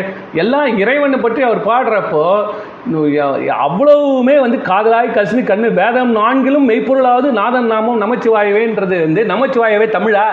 எல்லாம் 0.43 0.67
இறைவனை 0.83 1.19
பற்றி 1.25 1.43
அவர் 1.49 1.61
பாடுறப்போ 1.69 2.25
அவ்வளவுமே 2.91 4.39
வந்து 4.39 4.57
காதலாய் 4.57 5.11
கசினி 5.11 5.43
கண்ணு 5.43 5.73
வேதம் 5.73 6.15
நான்கிலும் 6.15 6.69
மெய்ப்பொருளாவது 6.69 7.31
நாதன் 7.31 7.65
நாமம் 7.65 8.01
நமச்சிவாயவேன்றது 8.01 8.99
வந்து 8.99 9.23
நமச்சிவாயவே 9.23 9.85
தமிழா? 9.89 10.25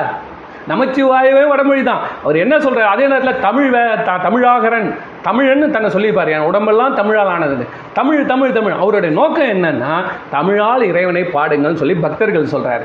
நமச்சிவாயவே 0.69 1.49
வடமொழி 1.49 1.83
தான். 1.83 2.01
அவர் 2.23 2.37
என்ன 2.37 2.59
சொல்றாரு? 2.59 2.85
அதே 2.85 3.07
நேரத்தில் 3.07 3.41
தமிழ் 3.41 3.71
வே 3.71 3.79
த- 4.05 4.19
தமிழாகரன் 4.19 4.95
தமிழன்னு 5.25 5.71
தன்னை 5.71 5.91
சொல்லிப்பார். 5.91 6.31
என் 6.31 6.39
உடம்பெல்லாம் 6.39 6.95
தமிழால் 6.95 7.29
ஆனது. 7.29 7.67
தமிழ் 7.93 8.27
தமிழ் 8.27 8.53
தமிழ். 8.53 8.73
அவருடைய 8.73 9.15
நோக்கம் 9.15 9.47
என்னன்னா 9.47 10.03
தமிழால் 10.31 10.83
இறைவனை 10.83 11.23
பாடுங்கள்னு 11.23 11.75
சொல்லி 11.75 11.95
பக்தர்கள் 11.95 12.47
சொல்றாரு. 12.47 12.83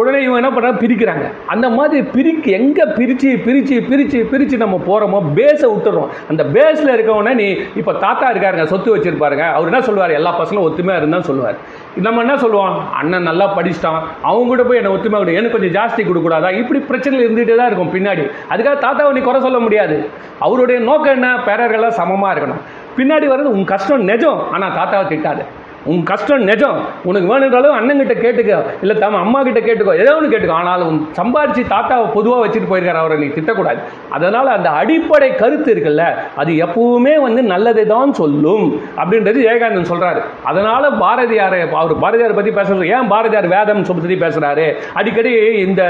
உடனே 0.00 0.18
இவங்க 0.24 0.38
என்ன 0.40 0.50
பண்ணுறாங்க 0.54 0.80
பிரிக்கிறாங்க. 0.82 1.24
அந்த 1.52 1.66
மாதிரி 1.76 1.98
பிரிக்கு 2.14 2.50
எங்கே 2.58 2.84
பிரித்து 2.98 3.30
பிரித்து 3.46 3.76
பிரித்து 3.88 4.18
பிரித்து 4.30 4.56
நம்ம 4.62 4.76
போகிறோமோ 4.88 5.18
பேஸை 5.38 5.68
விட்டுறோம். 5.72 6.10
அந்த 6.30 6.42
பேஸில் 6.54 6.92
இருக்கவனே 6.94 7.34
நீ 7.40 7.48
இப்போ 7.80 7.92
தாத்தா 8.04 8.26
இருக்காருங்க 8.32 8.64
சொத்து 8.72 8.96
வச்சிருப்பாருங்க. 8.96 9.46
அவர் 9.56 9.70
என்ன 9.72 9.80
சொல்லுவார்? 9.88 10.16
எல்லா 10.18 10.32
பசங்களும் 10.40 10.68
ஒத்துமையாக 10.68 11.02
இருந்தால் 11.02 11.28
சொல்லுவார். 11.30 11.58
நம்ம 12.06 12.20
என்ன 12.20 12.36
சொல்லுவோம்? 12.36 12.76
அண்ணன் 13.00 13.28
நல்லா 13.30 13.48
படிச்சிட்டான். 13.58 14.00
அவங்க 14.28 14.48
கூட 14.52 14.62
போய் 14.68 14.80
என்னை 14.82 14.92
ஒத்துமை 14.96 15.18
கொடு. 15.18 15.38
எனக்கு 15.40 15.56
கொஞ்சம் 15.56 15.76
ஜாஸ்தி 15.78 16.02
கொடுக்கூடாதா? 16.10 16.50
இப்படி 16.60 16.80
பிரச்சனை 16.90 17.24
இருந்துகிட்டே 17.24 17.56
தான் 17.56 17.70
இருக்கும் 17.70 17.94
பின்னாடி. 17.96 18.26
அதுக்காக 18.52 18.76
தாத்தாவை 18.86 19.12
நீ 19.12 19.22
குறை 19.28 19.40
சொல்ல 19.40 19.58
முடியாது. 19.58 19.98
அவருடைய 20.38 20.80
நோக்கம் 20.90 21.16
என்ன? 21.18 21.30
பேரர்கள்லாம் 21.48 21.98
சமமாக 22.02 22.32
இருக்கணும். 22.34 22.62
பின்னாடி 22.96 23.26
வர்றது 23.32 23.56
உன் 23.56 23.70
கஷ்டம் 23.74 24.08
நிஜம். 24.12 24.40
ஆனால் 24.54 24.76
தாத்தாவை 24.78 25.06
திட்டாது. 25.12 25.44
உன் 25.84 26.02
கஷ்டம் 26.02 26.42
நிஜம். 26.42 26.86
உனக்கு 27.04 27.38
வேணுன்றாலும் 27.38 27.80
அண்ணங்கிட்ட 27.80 28.12
கேட்டுக்கோ. 28.12 28.64
இல்லை 28.80 28.96
தம் 28.96 29.14
அம்மா 29.14 29.42
கிட்ட 29.42 29.60
கேட்டுக்கோ. 29.60 30.00
ஏதோ 30.00 30.16
ஒன்று 30.16 30.38
கேட்டுக்கோ. 30.38 30.50
ஆனால் 30.50 30.82
உன் 30.82 31.06
சம்பாரிச்சு 31.22 31.62
தாத்தாவை 31.68 32.12
பொதுவாக 32.12 32.46
வச்சுட்டு 32.46 32.72
போயிருக்காரு. 32.72 32.94
அவரை 32.94 33.18
நீ 33.18 33.24
திட்டக்கூடாது. 33.24 33.78
அதனால் 34.10 34.46
அந்த 34.46 34.70
அடிப்படை 34.70 35.34
கருத்து 35.34 35.74
இருக்குல்ல 35.74 36.14
அது 36.36 36.52
எப்பவுமே 36.52 37.20
வந்து 37.20 37.42
நல்லதை 37.42 37.86
தான் 37.86 38.12
சொல்லும் 38.12 38.80
அப்படின்றது 38.96 39.40
ஜெயகாந்தன் 39.42 39.90
சொல்கிறாரு 39.90 40.20
அதனால் 40.44 40.98
பாரதியாரை 40.98 41.70
அவர் 41.70 41.98
பாரதியார் 41.98 42.34
பற்றி 42.34 42.50
பேசுறது 42.50 43.00
ஏன் 43.00 43.08
பாரதியார் 43.08 43.46
வேதம் 43.46 43.82
பற்றி 43.82 44.14
பேசுகிறாரு 44.14 44.74
அடிக்கடி 44.94 45.32
இந்த 45.32 45.82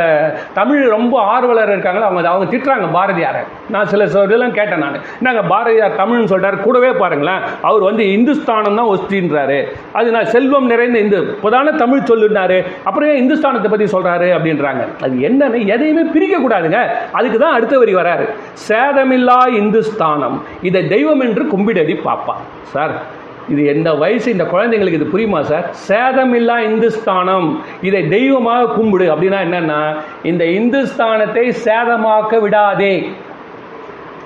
தமிழ் 0.55 0.88
ரொம்ப 0.88 1.20
ஆர்வலர் 1.20 1.68
இருக்காங்களா 1.68 2.07
அவங்க 2.07 2.28
அவங்க 2.28 2.57
திட்டுறாங்க 2.57 2.87
பாரதியாரை. 2.94 3.70
நான் 3.70 3.87
சில 3.87 4.05
சொ- 4.05 4.24
இதெல்லாம் 4.24 4.52
கேட்டேன் 4.52 4.78
நான். 4.78 5.00
என்னங்க 5.22 5.48
பாரதியார் 5.48 5.96
தமிழ்னு 5.96 6.24
சொல்கிறார் 6.24 6.62
கூடவே 6.62 6.90
பாருங்களேன். 6.90 7.40
அவர் 7.62 7.81
வந்து 7.81 8.12
இந்துஸ்தானம் 8.12 8.76
தான் 8.76 8.87
ஒஸ்தின்றாரு. 8.87 9.64
அது 9.92 10.11
நான் 10.11 10.25
செல்வம் 10.25 10.66
நிறைந்த 10.66 10.99
இந்து. 10.99 11.38
இப்போதானே 11.42 11.77
தமிழ் 11.77 12.09
சொல்லுனாரு. 12.11 12.59
அப்புறம் 12.85 13.09
ஏன் 13.09 13.21
இந்துஸ்தானத்தை 13.23 13.71
பற்றி 13.71 13.87
சொல்றாரு 13.97 14.29
அப்படின்றாங்க. 14.37 14.85
அது 15.03 15.16
என்னன்னு 15.29 15.66
எதையுமே 15.66 16.05
பிரிக்கக்கூடாதுங்க 16.14 16.81
அதுக்கு 17.12 17.38
தான் 17.38 17.53
அடுத்த 17.53 17.79
வரி 17.79 17.95
வராரு. 17.95 18.27
சேதமில்லா 18.68 19.40
இந்துஸ்தானம். 19.57 20.42
இதை 20.62 20.88
தெய்வம் 20.88 21.21
என்று 21.21 21.45
கும்பிடடி 21.45 21.97
பாப்பா. 22.09 22.37
சார் 22.62 23.21
இது 23.49 23.62
எந்த 23.66 23.95
வயசு 23.95 24.31
இந்த 24.31 24.45
குழந்தைங்களுக்கு 24.45 24.99
இது 24.99 25.09
புரியுமா 25.14 25.40
சார்? 25.40 25.66
சேதமில்லா 25.88 26.57
இந்துஸ்தானம். 26.59 27.61
இதை 27.83 28.09
தெய்வமாக 28.09 28.73
கும்பிடு. 28.75 29.07
அப்படின்னா 29.14 29.40
என்னன்னா 29.47 29.81
இந்த 30.23 30.45
இந்துஸ்தானத்தை 30.45 31.53
சேதமாக்க 31.64 32.40
விடாதே. 32.40 32.95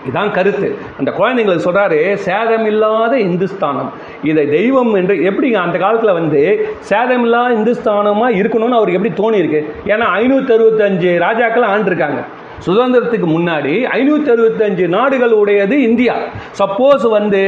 இதான் 0.09 0.33
கருத்து. 0.39 0.69
அந்த 0.99 1.11
குழந்தைங்களுக்கு 1.19 1.67
சேதம் 1.67 2.25
சேதமில்லாத 2.27 3.13
இந்துஸ்தானம். 3.29 3.91
இதை 4.31 4.45
தெய்வம் 4.57 4.93
என்று 5.01 5.15
எப்படிங்க 5.29 5.59
அந்த 5.67 5.77
காலத்தில் 5.85 6.19
வந்து 6.21 6.43
சேதமில்லாத 6.91 7.51
இந்துஸ்தானமாக 7.59 8.39
இருக்கணும்னு 8.41 8.79
அவருக்கு 8.79 8.99
எப்படி 9.01 9.15
தோணியிருக்கு? 9.23 9.63
ஏன்னா 9.93 10.09
ஐநூற்றி 10.21 10.53
அறுபத்தஞ்சு 10.57 11.13
ராஜாக்கள் 11.27 11.71
ஆண்டிருக்காங்க. 11.75 12.21
சுதந்திரத்துக்கு 12.67 13.27
முன்னாடி 13.35 13.73
ஐநூற்றி 13.97 14.31
அறுபத்தஞ்சு 14.35 14.85
நாடுகள் 14.95 15.35
உடையது 15.41 15.77
இந்தியா. 15.89 16.15
சப்போஸ் 16.61 17.05
வந்து 17.17 17.43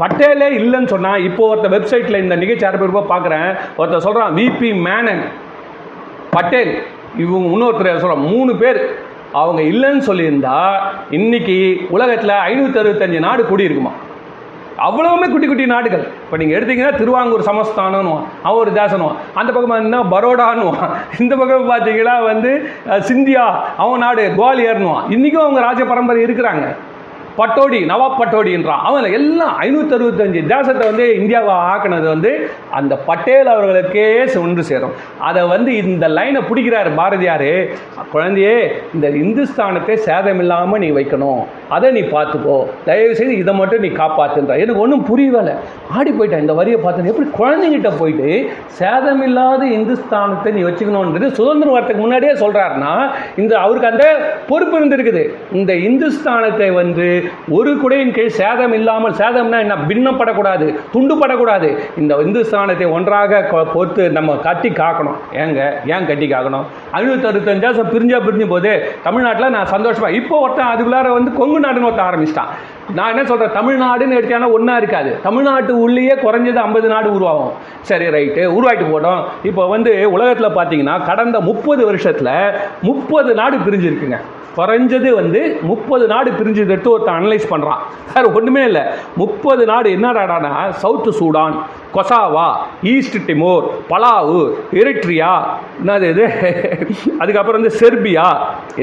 பட்டேலே 0.00 0.48
இல்லைன்னு 0.58 0.92
சொன்னால் 0.94 1.24
இப்போ 1.28 1.42
ஒருத்த 1.52 1.68
வெப்சைட்டில் 1.76 2.22
இந்த 2.24 2.36
நிகழ்ச்சி 2.42 2.66
அரபிருப்பா 2.70 3.04
பார்க்குறேன் 3.14 3.48
ஒருத்தர் 3.78 4.06
சொல்கிறான் 4.08 4.34
விபி 4.38 4.70
மேனன் 4.88 5.24
பட்டேல். 6.36 6.72
இவங்க 7.22 7.46
இன்னொருத்தர் 7.54 8.02
சொல்கிறோம் 8.02 8.26
மூணு 8.32 8.52
பேர். 8.62 8.80
அவங்க 9.32 9.62
இல்லைன்னு 9.62 10.02
சொல்லியிருந்தா 10.06 10.58
இன்னைக்கு 11.10 11.86
உலகத்தில் 11.90 12.30
ஐநூற்றி 12.30 12.80
அறுபத்தஞ்சு 12.82 13.20
நாடு 13.20 13.42
கூடியிருக்குமா 13.42 13.92
அவ்வளவுமே 14.78 15.30
குட்டி 15.30 15.46
குட்டி 15.46 15.66
நாடுகள். 15.66 16.02
இப்போ 16.24 16.36
நீங்கள் 16.36 16.56
எடுத்தீங்கன்னா 16.58 16.96
திருவாங்கூர் 16.96 17.44
சமஸ்தானம்னுவான் 17.48 18.24
அவன் 18.42 18.58
ஒரு 18.58 18.70
தேசனுவான் 18.70 19.16
அந்த 19.34 19.52
பக்கம் 19.52 19.70
பார்த்தீங்கன்னா 19.70 20.02
பரோடான்னுவான். 20.14 20.90
இந்த 21.20 21.36
பக்கம் 21.36 21.70
பார்த்தீங்கன்னா 21.70 22.24
வந்து 22.24 22.70
சிந்தியா 22.86 23.44
அவன் 23.76 23.98
நாடு 23.98 24.32
குவாலியர்னுவான். 24.36 25.10
இன்றைக்கும் 25.10 25.42
அவங்க 25.42 25.60
ராஜ 25.60 25.84
பரம்பரை 25.84 26.24
இருக்கிறாங்க. 26.26 26.76
பட்டோடி 27.38 27.78
நவாப் 27.92 28.18
பட்டோடின்றான் 28.20 28.84
அவன் 28.88 29.06
எல்லாம் 29.18 29.54
ஐநூற்றி 29.64 29.94
அறுபத்தஞ்சு 29.96 30.40
தேசத்தை 30.52 30.84
வந்து 30.90 31.06
இந்தியாவை 31.20 31.54
ஆக்குனது 31.72 32.06
வந்து 32.14 32.32
அந்த 32.78 32.94
பட்டேல் 33.08 33.52
அவர்களுக்கே 33.54 34.06
ஒன்று 34.44 34.62
சேரும். 34.70 34.94
அதை 35.28 35.42
வந்து 35.54 35.70
இந்த 35.82 36.08
லைனை 36.16 36.40
பிடிக்கிறாரு 36.48 36.90
பாரதியார் 37.00 37.50
குழந்தையே 38.14 38.56
இந்த 38.94 39.06
இந்துஸ்தானத்தை 39.22 39.96
சேதமில்லாமல் 40.06 40.82
நீ 40.84 40.90
வைக்கணும். 40.98 41.42
அதை 41.76 41.90
நீ 41.96 42.02
பார்த்துக்கோ. 42.14 42.58
தயவு 42.88 43.16
செய்து 43.20 43.34
இதை 43.42 43.54
மட்டும் 43.60 43.84
நீ 43.86 43.90
காப்பாற்றுன்ற 44.02 44.58
எனக்கு 44.64 44.84
ஒன்றும் 44.84 45.06
புரியவில்லை 45.10 45.54
ஆடி 45.96 46.10
போயிட்டேன். 46.10 46.44
இந்த 46.46 46.56
வரியை 46.60 46.80
பார்த்து 46.80 47.12
எப்படி 47.12 47.30
குழந்தைங்கிட்ட 47.40 47.92
போயிட்டு 48.00 48.30
சேதமில்லாத 48.80 49.62
இந்துஸ்தானத்தை 49.78 50.52
நீ 50.58 50.62
வச்சுக்கணுன்றது 50.68 51.28
சுதந்திரம் 51.40 51.76
வரத்துக்கு 51.76 52.04
முன்னாடியே 52.04 52.34
சொல்கிறாருன்னா 52.44 52.94
இந்த 53.42 53.52
அவருக்கு 53.64 53.92
அந்த 53.92 54.06
பொறுப்பு 54.50 54.76
இருந்திருக்குது. 54.80 55.24
இந்த 55.58 55.72
இந்துஸ்தானத்தை 55.88 56.70
வந்து 56.82 57.08
ஒரு 57.48 57.76
குடையின் 57.76 58.12
கீழ் 58.12 58.28
சேதம் 58.28 58.72
இல்லாமல் 58.72 59.12
சேதம்னா 59.12 59.58
என்ன? 59.58 59.74
பின்னப்படக்கூடாது 59.74 60.78
துண்டுப்படக்கூடாது 60.92 61.78
இந்த 61.98 62.16
இந்து 62.16 62.40
ஸ்தானத்தை 62.40 62.90
ஒன்றாக 62.90 63.48
கொ- 63.52 63.72
பொறுத்து 63.72 64.10
நம்ம 64.10 64.36
கட்டி 64.36 64.68
காக்கணும். 64.68 65.16
ஏங்க? 65.32 65.72
ஏன் 65.86 66.06
கட்டி 66.06 66.32
காக்கணும்? 66.32 66.64
ஐநூற்றி 66.92 67.24
அறுபத்தஞ்சு 67.26 67.64
பிரிஞ்சா 67.66 68.20
பிரிஞ்ச 68.26 68.48
போது 68.48 68.92
தமிழ்நாட்டில் 69.02 69.50
நான் 69.50 69.68
சந்தோஷமா 69.70 70.10
இப்போ 70.10 70.38
ஒருத்தன் 70.38 70.66
அதுக்குள்ளார 70.66 71.12
வந்து 71.12 71.32
கொங்கு 71.32 71.60
நாடுன்னு 71.60 71.84
ஒருத்தன் 71.84 72.06
ஆரம்பிச்சிட்டான். 72.06 72.48
நான் 72.94 73.10
என்ன 73.12 73.24
சொல்கிறேன் 73.24 73.56
தமிழ்நாடுன்னு 73.58 74.18
எடுத்தேன்னா 74.18 74.50
ஒன்றா 74.56 74.76
இருக்காது. 74.76 75.20
தமிழ்நாட்டு 75.22 75.80
உள்ளேயே 75.80 76.14
குறைஞ்சது 76.24 76.60
ஐம்பது 76.66 76.88
நாடு 76.88 77.12
உருவாகும். 77.12 77.52
சரி 77.82 78.06
ரைட்டு 78.16 78.44
உருவாக்கிட்டு 78.56 78.92
போட்டோம். 78.94 79.22
இப்போ 79.42 79.66
வந்து 79.66 80.10
உலகத்தில் 80.10 80.56
பார்த்தீங்கன்னா 80.58 81.04
கடந்த 81.04 81.40
முப்பது 81.40 81.84
வருஷத்தில் 81.86 82.34
முப்பது 82.82 83.34
நாடு 83.34 83.56
பிரிஞ்சிருக்குங்க. 83.56 84.20
குறைஞ்சது 84.58 85.14
வந்து 85.14 85.58
முப்பது 85.62 86.06
நாடு 86.06 86.30
பிரிஞ்சதுட்டு 86.30 86.88
ஒருத்தன் 86.92 87.18
அனலைஸ் 87.20 87.50
பண்ணுறான் 87.50 87.80
வேறு 88.12 88.28
ஒன்றுமே 88.34 88.62
இல்லை. 88.64 88.82
முப்பது 89.16 89.66
நாடு 89.70 89.88
என்னடாடானா? 89.96 90.52
South 90.82 91.10
Sudan 91.18 91.56
Kosovo 91.94 92.46
East 92.92 93.18
Timor 93.26 93.64
Palau 93.90 94.40
Eritrea 94.72 95.32
என்னது 95.82 96.08
இது? 96.12 96.24
அதுக்கப்புறம் 97.18 97.58
வந்து 97.60 97.72
செர்பியா. 97.80 98.24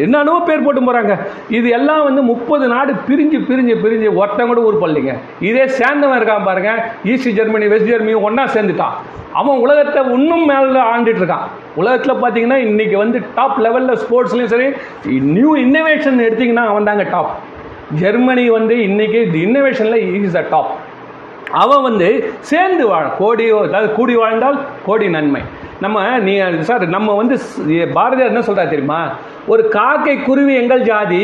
என்னென்னவோ 0.04 0.40
பேர் 0.50 0.64
போட்டு 0.66 0.82
போகிறாங்க 0.82 1.16
இது 1.50 1.70
எல்லாம் 1.70 2.04
வந்து 2.04 2.22
முப்பது 2.22 2.68
நாடு 2.68 2.94
பிரிஞ்சு 3.08 3.40
பிரிஞ்சு 3.50 3.76
பிரிஞ்சு 3.84 3.92
ஒருத்தன் 4.20 4.52
கூட 4.52 4.62
உருப்படலைங்க 4.70 5.14
இதே 5.50 5.66
சேர்ந்தவன் 5.80 6.20
இருக்கான் 6.20 6.48
பாருங்க. 6.50 6.72
ஈஸ்ட் 7.12 7.30
ஜெர்மனி 7.40 7.68
வெஸ்ட் 7.74 7.90
ஜெர்மனியும் 7.92 8.26
ஒன்றா 8.28 8.46
சேர்ந்துட்டான். 8.56 8.96
அவன் 9.42 9.62
உலகத்தை 9.66 10.04
இன்னும் 10.18 10.46
மேலே 10.52 10.82
ஆண்டுட்டு 10.94 11.22
இருக்கான். 11.24 11.46
உலகத்தில் 11.82 12.22
பார்த்தீங்கன்னா 12.24 12.60
இன்னைக்கு 12.70 12.98
வந்து 13.04 13.20
டாப் 13.36 13.60
லெவலில் 13.66 14.00
ஸ்போர்ட்ஸ்லையும் 14.04 14.54
சரி 14.54 14.68
நியூ 15.38 15.52
இன்னோவேஷன் 15.66 16.24
எடுத்தீங்கன்னா 16.28 16.66
அவன் 16.72 16.90
தாங்க 16.90 17.06
டாப் 17.16 17.32
ஜெர்மனி 18.02 18.46
வந்து 18.58 18.76
இன்னைக்கு 18.90 19.20
இன்னோவேஷனில் 19.46 20.24
இஸ் 20.24 20.38
த 20.40 20.44
டாப் 20.56 20.72
அவன் 21.64 21.84
வந்து 21.88 22.08
சேர்ந்து 22.52 22.84
வாழ 22.92 23.06
கோடி 23.18 23.46
அதாவது 23.64 23.90
கூடி 23.98 24.14
வாழ்ந்தால் 24.22 24.58
கோடி 24.86 25.08
நன்மை. 25.16 25.42
நம்ம 25.84 25.98
நீ 26.26 26.34
சார் 26.70 26.84
நம்ம 26.96 27.16
வந்து 27.20 27.36
பாரதியார் 27.98 28.32
என்ன 28.32 28.44
சொல்றாரு 28.48 28.74
தெரியுமா? 28.74 29.00
ஒரு 29.54 29.64
காக்கை 29.76 30.16
குருவி 30.28 30.54
எங்கள் 30.62 30.86
ஜாதி 30.90 31.24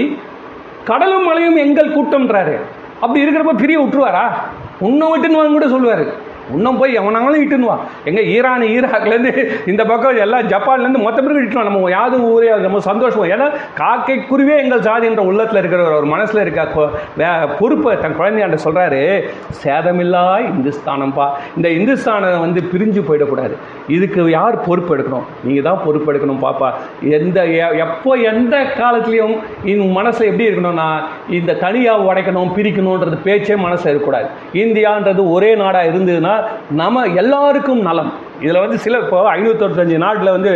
கடலும் 0.86 1.24
மலையும் 1.24 1.56
எங்கள் 1.56 1.94
கூட்டம்ன்றாரு. 1.94 2.56
அப்படி 3.02 3.26
இருக்கிறப்ப 3.26 3.58
பிரிய 3.58 3.80
விட்டுருவாரா? 3.80 4.32
உன்னை 4.80 5.08
விட்டுன்னு 5.08 5.52
கூட 5.52 5.68
சொல்லுவார். 5.68 6.06
இன்னும் 6.54 6.78
போய் 6.78 7.00
எவனாலும் 7.00 7.42
இட்டுன்னு 7.46 7.60
வா. 7.60 7.80
எங்க 8.06 8.22
ஈரான் 8.22 8.62
ஈராக்லேருந்து 8.62 9.50
இந்த 9.68 9.86
பக்கம் 9.86 10.18
எல்லாம் 10.18 10.48
ஜப்பான்லேருந்து 10.48 11.02
மொத்த 11.02 11.22
பேருக்கு 11.22 11.60
இட்டுவான் 11.60 11.64
நம்ம 11.64 11.90
யாரும் 11.90 12.24
ஊரே 12.24 12.58
நம்ம 12.58 12.80
சந்தோஷம். 12.80 13.24
ஏன்னா 13.24 13.52
காக்கை 13.74 14.18
குருவே 14.18 14.58
எங்கள் 14.58 14.80
ஜாதி 14.80 15.06
என்ற 15.06 15.24
உள்ளத்தில் 15.24 15.58
இருக்கிற 15.58 15.98
ஒரு 15.98 16.06
மனசில் 16.06 16.42
இருக்க 16.42 16.68
கொ- 16.76 16.90
வே- 17.18 17.50
பொறுப்பை 17.60 17.98
தன் 17.98 18.20
குழந்தையாண்ட 18.20 18.58
சொல்கிறாரு 18.64 19.28
சேதமில்லா 19.64 20.28
இந்துஸ்தானம்ப்பா 20.40 21.30
இந்த 21.56 21.70
இந்துஸ்தானை 21.70 22.40
வந்து 22.40 22.62
பிரிஞ்சு 22.62 23.04
போயிடக்கூடாது. 23.04 23.56
இதுக்கு 23.88 24.30
யார் 24.30 24.62
பொறுப்பு 24.62 24.98
எடுக்கணும்? 24.98 25.24
நீங்கள் 25.44 25.64
தான் 25.64 25.82
பொறுப்பு 25.86 26.14
எடுக்கணும் 26.14 26.44
பாப்பா. 26.44 26.72
எந்த 27.10 27.46
எப்போ 27.46 28.14
எந்த 28.14 28.58
காலத்துலேயும் 28.58 29.40
இந்த 29.66 29.84
மனசில் 29.84 30.28
எப்படி 30.28 30.50
இருக்கணும்னா 30.50 31.02
இந்த 31.30 31.54
தனியாக 31.54 32.14
உடைக்கணும் 32.14 32.52
பிரிக்கணுன்றது 32.56 33.18
பேச்சே 33.24 33.56
மனசில் 33.56 33.96
இருக்கக்கூடாது. 33.96 34.30
இந்தியான்றது 34.54 35.32
ஒரே 35.32 35.56
நாடாக 35.56 35.90
இருந்ததுன்னா 35.90 36.39
நம்ம 36.82 37.06
எல்லாருக்கும் 37.22 37.82
நலம். 37.88 38.12
இதில் 38.44 38.62
வந்து 38.64 38.78
சில 38.84 38.98
இப்போ 39.06 39.18
ஐநூற்றஞ்சு 39.36 39.98
நாட்டில் 40.04 40.36
வந்து 40.36 40.52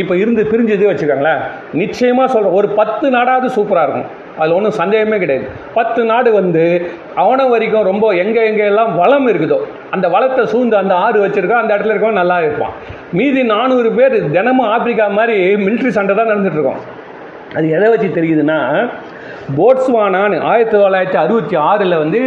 இப்போ 0.00 0.14
இருந்து 0.22 0.42
பிரிஞ்சது 0.52 0.84
வச்சுக்கோங்களேன். 0.90 1.42
நிச்சயமாக 1.80 2.26
சொல்கிறேன் 2.34 2.56
ஒரு 2.58 2.68
பத்து 2.80 3.06
நாடாவது 3.16 3.48
சூப்பராக 3.56 3.86
இருக்கும். 3.86 4.08
அதில் 4.38 4.56
ஒன்றும் 4.58 4.78
சந்தேகமே 4.80 5.16
கிடையாது. 5.22 5.46
பத்து 5.78 6.00
நாடு 6.10 6.28
வந்து 6.40 6.64
அவனை 7.22 7.44
வரைக்கும் 7.52 7.88
ரொம்ப 7.90 8.06
எங்கே 8.22 8.42
எங்கே 8.50 8.66
எல்லாம் 8.72 8.92
வளம் 9.00 9.28
இருக்குதோ 9.32 9.58
அந்த 9.96 10.06
வளத்தை 10.14 10.44
சூழ்ந்து 10.52 10.76
அந்த 10.82 10.94
ஆறு 11.04 11.18
வச்சுருக்கோம் 11.24 11.62
அந்த 11.62 11.72
இடத்துல 11.74 11.94
இருக்கவன் 11.94 12.20
நல்லா 12.22 12.38
இருப்பான். 12.46 12.74
மீதி 13.18 13.42
நானூறு 13.54 13.90
பேர் 13.98 14.16
தினமும் 14.36 14.70
ஆப்பிரிக்கா 14.74 15.08
மாதிரி 15.18 15.38
மிலிட்ரி 15.66 15.92
சண்டை 15.98 16.14
தான் 16.20 16.30
நடந்துகிட்ருக்கோம் 16.32 16.60
இருக்கோம். 16.62 16.80
அது 17.56 17.66
எதை 17.76 17.88
வச்சு 17.92 18.08
தெரியுதுன்னா 18.18 18.58
போட்ஸ்வானான்னு 19.58 20.36
ஆயிரத்தி 20.50 20.76
தொள்ளாயிரத்தி 20.76 21.18
அறுபத்தி 21.22 21.56
ஆறில் 21.68 22.00
வந்து 22.02 22.20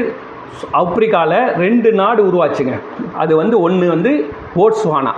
ஆப்பிரிக்காவில் 0.72 1.39
ரெண்டு 1.63 1.91
நாடு 2.02 2.22
உருவாச்சுங்க. 2.30 2.76
அது 3.24 3.36
வந்து 3.41 3.56
ஒன்று 3.68 3.89
வந்து 3.96 4.13
போட்ஸ்வானா 4.56 5.13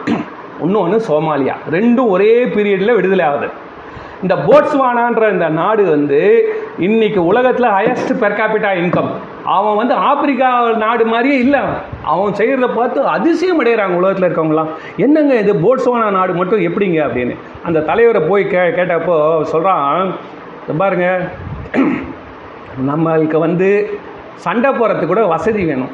இன்னொன்று 0.65 0.97
சோமாலியா. 1.07 1.55
ரெண்டும் 1.71 2.11
ஒரே 2.15 2.33
பீரியடில் 2.55 2.97
விடுதலை 2.99 3.25
ஆகுது. 3.25 3.49
இந்த 4.21 4.35
போட்ஸ்வானான்ற 4.45 5.23
இந்த 5.33 5.47
நாடு 5.57 5.83
வந்து 5.85 6.19
இன்னைக்கு 6.85 7.19
உலகத்தில் 7.25 7.67
ஹையஸ்ட் 7.75 8.13
பெர் 8.21 8.37
கேபிட்டா 8.39 8.71
இன்கம் 8.81 9.09
அவன் 9.55 9.75
வந்து 9.75 9.93
ஆப்பிரிக்கா 10.09 10.49
நாடு 10.85 11.05
மாதிரியே 11.05 11.37
இல்லை. 11.43 11.59
அவன். 11.59 11.83
அவன் 12.13 12.37
செய்கிறத 12.39 12.69
பார்த்து 12.75 13.05
அதிசயம் 13.15 13.61
அடைகிறாங்க 13.63 13.99
உலகத்தில் 13.99 14.27
இருக்கவங்களாம் 14.27 14.71
என்னங்க 15.05 15.35
இது 15.43 15.53
போட்ஸ்வானா 15.65 16.07
நாடு 16.17 16.33
மட்டும் 16.33 16.59
எப்படிங்க 16.59 16.99
அப்படின்னு. 17.07 17.35
அந்த 17.63 17.79
தலைவரை 17.79 18.21
போய் 18.29 18.47
கே 18.47 18.63
கேட்டப்போ 18.79 19.17
சொல்கிறான் 19.53 20.13
பாருங்க 20.77 21.07
நம்மளுக்கு 22.89 23.37
வந்து 23.37 23.69
சண்டை 24.45 24.69
போகிறதுக்கு 24.79 25.11
கூட 25.11 25.23
வசதி 25.33 25.61
வேணும். 25.69 25.91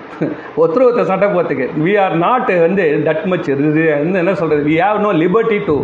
ஒருத்தர் 0.61 0.85
ஒருத்தர் 0.87 1.11
சண்டை 1.11 1.27
போகிறதுக்கு 1.33 1.67
வி 1.85 1.93
ஆர் 2.05 2.15
நாட் 2.25 2.51
வந்து 2.65 2.85
தட் 3.07 3.25
மச் 3.33 3.47
இது 3.53 3.61
வந்து 3.67 3.85
என்ன 4.23 4.33
சொல்கிறது 4.41 4.63
we 4.69 4.75
have 4.85 4.99
no 5.05 5.11
liberty 5.23 5.59
to 5.69 5.75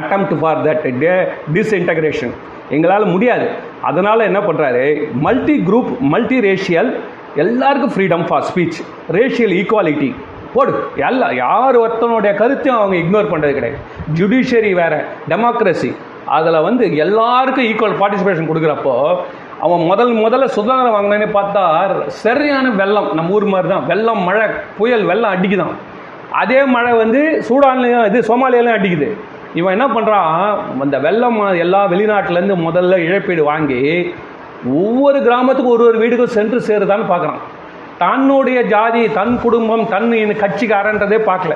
attempt 0.00 0.26
for 0.42 0.62
that 0.68 0.86
the 1.04 1.12
disintegration 1.56 2.34
எங்களால் 2.76 3.12
முடியாது. 3.14 3.46
அதனால் 3.88 4.26
என்ன 4.30 4.40
பண்ணுறாரு 4.48 4.82
மல்டி 5.26 5.54
குரூப் 5.68 5.92
மல்டி 6.14 6.38
ரேஷியல் 6.48 6.90
எல்லாருக்கும் 7.44 7.94
freedom 7.94 8.24
for 8.28 8.44
speech 8.50 8.78
racial 9.16 9.54
equality 9.60 10.10
போடு. 10.54 10.72
எல்லா 11.08 11.26
யார் 11.44 11.76
ஒருத்தனுடைய 11.84 12.32
கருத்தையும் 12.42 12.78
அவங்க 12.80 12.96
இக்னோர் 13.02 13.32
பண்ணுறது 13.32 13.56
கிடையாது. 13.58 13.80
ஜுடிஷியரி 14.18 14.70
வேறு 14.80 15.00
டெமோக்ரஸி 15.32 15.90
அதில் 16.36 16.64
வந்து 16.68 16.84
எல்லாருக்கும் 17.04 17.68
ஈக்குவல் 17.70 17.98
பார்ட்டிசிபேஷன் 18.00 18.48
கொடுக்குறப்போ 18.50 18.94
அவன் 19.60 19.84
முதல் 19.84 20.12
முதல்ல 20.14 20.44
சுதந்திரம் 20.44 20.96
வாங்கினேன்னு 20.96 21.36
பார்த்தா 21.36 21.62
சரியான 22.06 22.70
வெள்ளம். 22.70 23.08
நம்ம 23.14 23.32
ஊர் 23.32 23.44
மாதிரி 23.44 23.68
தான் 23.68 23.86
வெள்ளம் 23.86 24.22
மழை 24.22 24.46
புயல் 24.78 25.04
வெள்ளம் 25.04 25.32
அடிக்குதான். 25.34 25.74
அதே 26.32 26.64
மழை 26.64 26.92
வந்து 26.92 27.42
சூடான்லையும் 27.48 28.06
இது 28.06 28.18
சோமாலியாலையும் 28.28 28.78
அடிக்குது. 28.78 29.08
இவன் 29.54 29.80
என்ன 29.80 29.86
பண்ணுறான் 29.94 30.58
அந்த 30.80 30.98
வெள்ளம் 30.98 31.40
எல்லா 31.56 31.86
வெளிநாட்டிலேருந்து 31.86 32.56
முதல்ல 32.68 32.96
இழப்பீடு 32.96 33.42
வாங்கி 33.42 34.14
ஒவ்வொரு 34.66 35.18
கிராமத்துக்கும் 35.18 35.74
ஒரு 35.74 35.84
ஒரு 35.88 35.98
வீடுக்கும் 35.98 36.34
சென்று 36.36 36.58
சேருதான்னு 36.68 37.10
பார்க்குறான். 37.12 37.42
தன்னுடைய 37.98 38.62
ஜாதி 38.62 39.12
தன் 39.12 39.40
குடும்பம் 39.42 39.88
தன் 39.88 40.12
கட்சிக்காரன்றதே 40.12 41.18
பார்க்கல. 41.30 41.54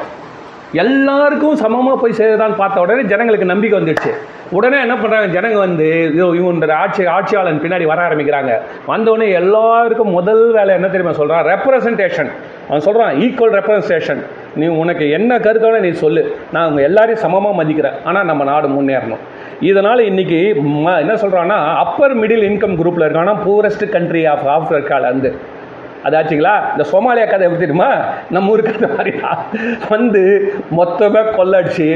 எல்லாருக்கும் 0.73 1.57
சமமாக 1.57 2.01
போய் 2.01 2.13
சேருதான்னு 2.17 2.55
பார்த்த 2.55 2.81
உடனே 2.81 3.03
ஜனங்களுக்கு 3.03 3.47
நம்பிக்கை 3.47 3.81
வந்துடுச்சு. 3.81 4.15
உடனே 4.51 4.81
என்ன 4.81 4.95
பண்ணுறாங்க 4.95 5.29
ஜனங்க 5.29 5.55
வந்து 5.55 6.11
இதோ 6.15 6.75
ஆட்சி 6.75 7.05
ஆட்சியாளன் 7.05 7.61
பின்னாடி 7.61 7.85
வர 7.85 8.09
ஆரம்பிக்கிறாங்க. 8.09 8.59
வந்தவுடனே 8.87 9.31
எல்லாருக்கும் 9.31 10.11
முதல் 10.11 10.53
வேலை 10.53 10.75
என்ன 10.75 10.87
தெரியுமா 10.87 11.15
சொல்கிறான் 11.15 11.45
ரெப்ரசன்டேஷன் 11.45 12.31
அவன் 12.67 12.81
சொல்கிறான் 12.81 13.15
ஈக்குவல் 13.15 13.55
ரெப்ரசன்டேஷன் 13.55 14.25
நீ 14.55 14.67
உனக்கு 14.67 15.11
என்ன 15.11 15.39
கருத்தோட 15.39 15.79
நீ 15.79 15.91
சொல்லு. 15.91 16.37
நான் 16.53 16.69
உங்கள் 16.69 16.85
எல்லாரையும் 16.85 17.21
சமமாக 17.21 17.65
மதிக்கிறேன். 17.65 17.93
ஆனால் 18.05 18.25
நம்ம 18.25 18.45
நாடு 18.45 18.69
முன்னேறணும். 18.69 19.19
இதனால் 19.61 19.99
இன்றைக்கி 19.99 20.55
ம- 20.55 20.99
என்ன 20.99 21.15
சொல்கிறான்னா 21.15 21.77
அப்பர் 21.77 22.21
மிடில் 22.21 22.45
இன்கம் 22.45 22.77
குரூப்பில் 22.77 23.05
இருக்கானா. 23.05 23.37
பூரஸ்ட் 23.45 23.89
கண்ட்ரி 23.89 24.27
ஆஃப் 24.27 24.47
ஆஃப்ரிக்காவில் 24.47 25.05
இருந்து. 25.05 25.61
அதாச்சுங்களா 26.05 26.55
இந்த 26.73 26.85
சோமாலியா 26.93 27.27
கதை 27.31 27.47
எப்படி 27.47 27.61
தெரியுமா 27.61 27.91
நம்ம 28.31 28.51
ஊர் 28.51 28.63
கதை 28.63 28.89
மாதிரி 28.97 29.13
தான். 29.21 29.41
வந்து 29.89 30.23
மொத்தமாக 30.71 31.35
கொள்ளடிச்சு 31.37 31.89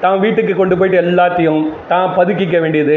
தான் 0.00 0.18
வீட்டுக்கு 0.18 0.54
கொண்டு 0.54 0.78
போயிட்டு 0.78 0.98
எல்லாத்தையும் 1.02 1.60
தான் 1.88 2.14
பதுக்கிக்க 2.16 2.60
வேண்டியது 2.60 2.96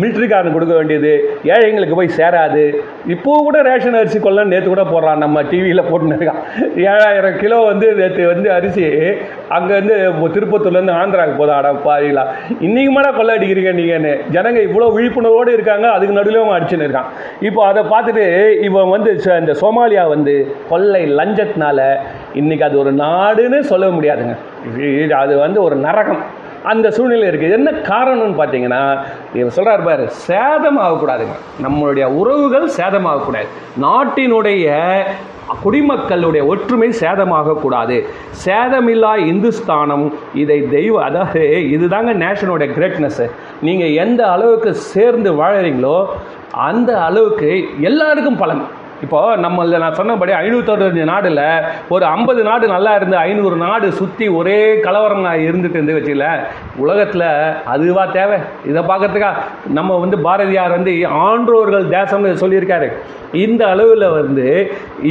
மிலிட்ரிக்காரன் 0.00 0.52
கொடுக்க 0.52 0.74
வேண்டியது 0.74 1.12
ஏழைங்களுக்கு 1.44 1.94
போய் 1.94 2.16
சேராது. 2.18 2.64
இப்போ 3.06 3.38
கூட 3.42 3.62
ரேஷன் 3.62 3.94
அரிசி 3.94 4.18
கொள்ள 4.18 4.44
நேற்று 4.44 4.68
கூட 4.68 4.84
போடுறான் 4.84 5.16
நம்ம 5.16 5.42
டிவியில் 5.42 5.88
போட்டுன்னு 5.90 6.16
இருக்கான். 6.18 6.40
ஏழாயிரம் 6.84 7.36
கிலோ 7.36 7.58
வந்து 7.62 7.94
நேற்று 7.94 8.26
வந்து 8.26 8.52
அரிசி 8.52 8.84
அங்கேருந்து 9.50 9.96
திருப்பத்தூர்லேருந்து 10.34 10.92
ஆந்திராவுக்கு 10.92 11.36
போதும் 11.36 11.56
அட 11.56 11.72
பாதிங்களா 11.86 12.24
இன்னைக்கு 12.60 12.92
மேடம் 12.92 13.16
கொள்ள 13.16 13.36
அடிக்கிறீங்க 13.36 13.72
நீங்கன்னு. 13.72 14.14
ஜனங்க 14.30 14.60
இவ்வளோ 14.68 14.88
விழிப்புணர்வோடு 14.96 15.52
இருக்காங்க 15.52 15.90
அதுக்கு 15.90 16.14
நடுவில் 16.14 16.40
அவன் 16.42 16.56
அடிச்சுன்னு 16.58 16.88
இருக்கான். 16.88 17.10
இப்போ 17.40 17.66
அதை 17.66 17.82
பார்த்துட்டு 17.84 18.26
இவன் 18.60 18.88
வந்து 18.88 19.12
ச- 19.24 19.38
இந்த 19.40 19.52
சோமாலியா 19.62 20.08
வந்து 20.08 20.34
கொள்ளை 20.68 21.12
லஞ்சத்தினால 21.12 21.80
இன்னைக்கு 22.34 22.64
அது 22.64 22.78
ஒரு 22.78 22.92
நாடுன்னு 22.94 23.60
சொல்ல 23.60 23.86
முடியாதுங்க. 23.86 24.36
இது 25.02 25.14
அது 25.14 25.38
வந்து 25.38 25.62
ஒரு 25.62 25.76
நரகம். 25.76 26.22
அந்த 26.70 26.86
சூழ்நிலை 26.94 27.26
இருக்குது 27.28 27.56
என்ன 27.58 27.70
காரணம்னு 27.70 28.36
பார்த்தீங்கன்னா 28.40 28.80
இவர் 29.38 29.54
சொல்கிறார் 29.56 29.84
பாரு 29.84 30.04
சேதம் 30.26 30.80
ஆகக்கூடாதுங்க 30.84 31.36
நம்மளுடைய 31.64 32.06
உறவுகள் 32.20 32.66
சேதமாகக்கூடாது. 32.78 33.48
நாட்டினுடைய 33.84 34.66
குடிமக்களுடைய 35.62 36.42
ஒற்றுமை 36.52 36.88
சேதமாகக்கூடாது. 37.02 37.96
சேதமில்லா 38.44 39.12
இந்துஸ்தானம் 39.30 40.04
இதை 40.42 40.58
தெய்வ 40.76 41.04
அதாவது 41.04 41.44
இதுதாங்க 41.76 42.12
நேஷனோட 42.24 42.66
கிரேட்னஸ் 42.76 43.22
நீங்கள் 43.68 43.96
எந்த 44.04 44.20
அளவுக்கு 44.34 44.72
சேர்ந்து 44.74 45.32
வாழறீங்களோ 45.40 45.96
அந்த 46.68 46.90
அளவுக்கு 47.06 47.50
எல்லாருக்கும் 47.80 48.40
பலன். 48.42 48.62
இப்போ 49.04 49.20
நம்ம 49.44 49.64
நான் 49.82 49.96
சொன்னபடி 49.98 50.32
ஐநூற்றறுபத்தஞ்சு 50.40 51.04
நாடில் 51.10 51.38
ஒரு 51.94 52.04
ஐம்பது 52.14 52.42
நாடு 52.48 52.64
நல்லா 52.72 52.92
இருந்து 52.98 53.16
ஐநூறு 53.16 53.56
நாடு 53.62 53.86
சுற்றி 54.00 54.26
ஒரே 54.38 54.58
கலவரம் 54.86 55.28
இருந்துட்டு 55.46 55.78
இருந்து 55.78 55.96
வச்சுக்கல. 55.96 56.28
உலகத்தில் 56.82 57.26
அதுவா 57.74 58.04
தேவை. 58.18 58.38
இதை 58.70 58.82
பார்க்கறதுக்கா 58.90 59.30
நம்ம 59.78 59.96
வந்து 60.04 60.18
பாரதியார் 60.26 60.76
வந்து 60.76 60.92
ஆன்றோர்கள் 61.28 61.86
தேசம்னு 61.96 62.40
சொல்லியிருக்காரு. 62.42 62.88
இந்த 63.44 63.62
அளவில் 63.72 64.06
வந்து 64.18 64.48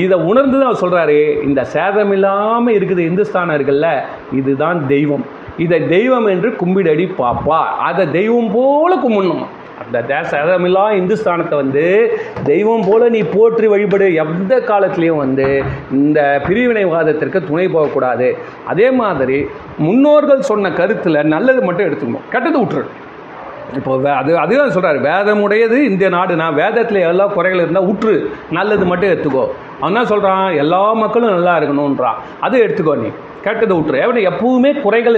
இதை 0.04 0.17
உணர்ந்து 0.32 0.60
தான் 0.63 0.80
சொல்கிறாரு 0.82 1.19
இந்த 1.47 1.63
சேதம் 1.75 2.12
இல்லாமல் 2.17 2.75
இருக்குது 2.80 3.04
இந்துஸ்தானர்கள்ல 3.10 3.89
இதுதான் 4.41 4.82
தெய்வம். 4.93 5.25
இதை 5.65 5.80
தெய்வம் 5.95 6.28
என்று 6.34 6.49
கும்பிடடி 6.62 7.08
பாப்பா. 7.21 7.62
அதை 7.88 8.04
தெய்வம் 8.12 8.52
போல 8.58 8.91
கும்பிடணும். 9.06 9.45
அந்த 9.86 10.15
தேசமில்லா 10.15 10.92
இந்துஸ்தானத்தை 10.92 11.58
வந்து 11.58 12.20
தெய்வம் 12.44 12.84
போல 12.88 13.10
நீ 13.10 13.20
போற்றி 13.22 13.68
வழிபடு 13.68 14.13
எந்த 14.13 14.60
காலத்திலையும் 14.60 15.15
வந்து 15.15 15.63
இந்த 15.92 16.42
பிரிவினைவாதத்திற்கு 16.48 17.48
துணை 17.48 17.68
போகக்கூடாது. 17.68 18.38
அதே 18.68 18.92
மாதிரி 18.92 19.48
முன்னோர்கள் 19.78 20.42
சொன்ன 20.42 20.72
கருத்தில் 20.72 21.24
நல்லது 21.24 21.62
மட்டும் 21.62 21.86
எடுத்துக்கணும். 21.86 22.30
கெட்டது 22.32 22.62
விட்டுரு 22.62 22.86
இப்போ 23.76 23.98
வே- 23.98 24.15
அது 24.15 24.38
அதுதான் 24.38 24.72
சொல்கிறார் 24.72 25.02
வேதமுடையது 25.02 25.72
இந்த 25.72 26.10
நாடு 26.10 26.36
நான் 26.36 26.54
வேதத்தில் 26.54 26.98
எல்லா 26.98 27.26
குறைகள் 27.26 27.60
இருந்தால் 27.60 27.84
உற்று. 27.84 28.32
நல்லது 28.52 28.86
மட்டும் 28.86 29.10
எடுத்துக்கோ. 29.10 29.48
அவன் 29.80 29.94
தான் 29.94 30.06
சொல்கிறான் 30.06 30.54
எல்லா 30.54 30.94
மக்களும் 30.94 31.30
நல்லா 31.30 31.58
இருக்கணுன்றான் 31.58 32.13
அது 32.39 32.63
எடுத்துக்கோ 32.63 32.98
நீ. 32.98 33.08
கேட்டதை 33.45 33.73
விட்டுரு. 33.78 33.99
எப்படி 34.06 34.21
எப்பவுமே 34.32 34.71
குறைகள் 34.86 35.17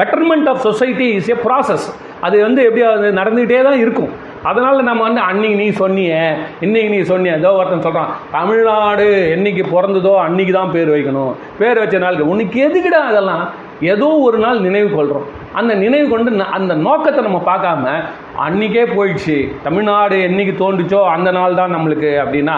betterment 0.00 0.48
of 0.52 0.62
society 0.68 1.08
is 1.18 1.30
a 1.34 1.36
process 1.46 1.86
அது 2.26 2.36
வந்து 2.46 2.60
எப்படி 2.68 2.82
அது 2.92 3.10
நடந்துகிட்டே 3.20 3.60
தான் 3.68 3.80
இருக்கும். 3.84 4.12
அதனால 4.44 4.82
நம்ம 4.82 5.02
வந்து 5.02 5.20
அன்னைக்கு 5.20 5.58
நீ 5.58 5.68
சொன்னிய 5.68 6.14
இன்னைக்கு 6.60 6.90
நீ 6.94 7.00
சொன்னிய. 7.00 7.36
ஏதோ 7.36 7.52
ஒருத்தன் 7.52 7.80
சொல்கிறான் 7.80 8.12
தமிழ்நாடு 8.32 9.06
என்னைக்கு 9.36 9.62
பிறந்ததோ 9.74 10.14
அன்னைக்கு 10.16 10.52
தான் 10.52 10.72
பேர் 10.72 10.90
வைக்கணும். 10.90 11.32
பேர் 11.58 11.78
வச்ச 11.78 11.98
நாளுக்கு 11.98 12.28
உனக்கு 12.28 12.58
எதுக்குடா 12.66 13.02
அதெல்லாம்? 13.10 13.44
ஏதோ 13.80 14.06
ஒரு 14.26 14.38
நாள் 14.38 14.58
நினைவு 14.60 14.88
கொள்கிறோம் 14.96 15.24
அந்த 15.52 15.74
நினைவு 15.74 16.08
கொண்டு 16.08 16.30
ந- 16.30 16.52
அந்த 16.58 16.74
நோக்கத்தை 16.74 17.24
நம்ம 17.24 17.40
பார்க்காம 17.46 17.84
அன்னைக்கே 18.46 18.84
போயிடுச்சு. 18.96 19.36
தமிழ்நாடு 19.62 20.16
என்னைக்கு 20.16 20.52
தோன்றுச்சோ 20.62 21.00
அந்த 21.14 21.30
நாள் 21.30 21.54
தான் 21.54 21.74
நம்மளுக்கு. 21.76 22.10
அப்படின்னா 22.24 22.56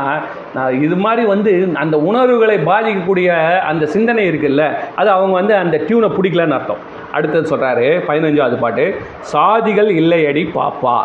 இது 0.81 0.97
மாதிரி 0.97 1.27
வந்து 1.27 1.53
அந்த 1.75 1.97
உணர்வுகளை 1.99 2.57
பாதிக்கக்கூடிய 2.57 3.29
அந்த 3.71 3.87
சிந்தனை 3.87 4.31
இருக்குல்ல 4.31 4.63
அது 4.97 5.11
அவங்க 5.11 5.33
வந்து 5.33 5.55
அந்த 5.57 5.77
டியூனை 5.89 6.11
பிடிக்கலன்னு 6.17 6.57
அர்த்தம். 6.59 6.83
அடுத்தது 7.13 7.57
சொல்கிறாரு 7.57 7.89
பதினஞ்சாவது 8.09 8.59
பாட்டு 8.59 8.87
சாதிகள் 9.33 9.91
இல்லையடி 10.03 10.45
பாப்பா. 10.55 10.97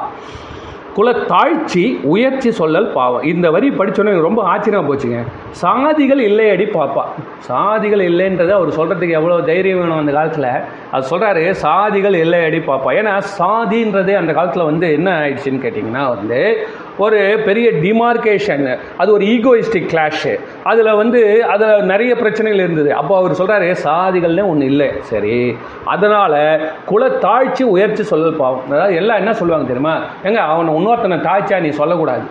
குலத்தாழ்ச்சி 0.95 1.83
உயர்ச்சி 2.03 2.49
சொல்லல் 2.59 2.91
பாவம். 2.91 3.21
இந்த 3.21 3.51
வரி 3.51 3.69
படித்தோன்னே 3.69 4.11
எனக்கு 4.11 4.29
ரொம்ப 4.29 4.43
ஆச்சரியமாக 4.43 4.87
போச்சுங்க. 4.89 5.19
சாதிகள் 5.61 6.21
இல்லையடி 6.29 6.65
பாப்பா. 6.77 7.03
சாதிகள் 7.47 8.03
இல்லைன்றதை 8.09 8.49
அவர் 8.49 8.77
சொல்கிறதுக்கு 8.79 9.17
எவ்வளோ 9.19 9.41
தைரியம் 9.41 9.79
வேணும் 9.79 9.97
அந்த 9.97 10.11
காலத்தில்? 10.11 10.49
அது 10.91 11.09
சொல்கிறாரு 11.11 11.55
சாதிகள் 11.61 12.17
இல்லையடி 12.23 12.61
பாப்பா. 12.69 12.89
ஏன்னா 12.99 13.21
சாதின்றதே 13.39 14.15
அந்த 14.15 14.33
காலத்தில் 14.33 14.63
வந்து 14.63 14.93
என்ன 14.93 15.09
ஆயிடுச்சுன்னு 15.19 15.65
கேட்டிங்கன்னா 15.65 16.07
வந்து 16.15 16.67
ஒரு 16.97 17.39
பெரிய 17.45 17.71
டிமார்க்கேஷன் 17.71 18.77
அது 18.97 19.13
ஒரு 19.13 19.25
ஈகோயிஸ்டிக் 19.25 19.89
கிளாஷு 19.91 20.39
அதில் 20.63 20.93
வந்து 20.93 21.45
அதில் 21.45 21.83
நிறைய 21.83 22.15
பிரச்சனைகள் 22.15 22.59
இருந்தது. 22.59 22.93
அப்போ 22.93 23.17
அவர் 23.17 23.31
சொல்கிறாரு 23.31 23.75
சாதிகள்னு 23.83 24.47
ஒன்று 24.47 24.65
இல்லை. 24.65 24.91
சரி. 25.01 25.55
அதனால் 25.85 26.67
குலத்தாழ்ச்சி 26.89 27.63
உயர்ச்சி 27.63 28.03
சொல்லல் 28.03 28.35
பாவம். 28.35 28.63
அதாவது 28.69 28.95
எல்லாம் 28.95 29.17
என்ன 29.17 29.33
சொல்லுவாங்க 29.33 29.67
தெரியுமா? 29.67 29.99
எங்க 30.23 30.41
அவனை 30.41 30.75
இன்னொருத்தனை 30.75 31.19
தாய்ச்சா 31.19 31.59
நீ 31.59 31.69
சொல்லக்கூடாது. 31.69 32.23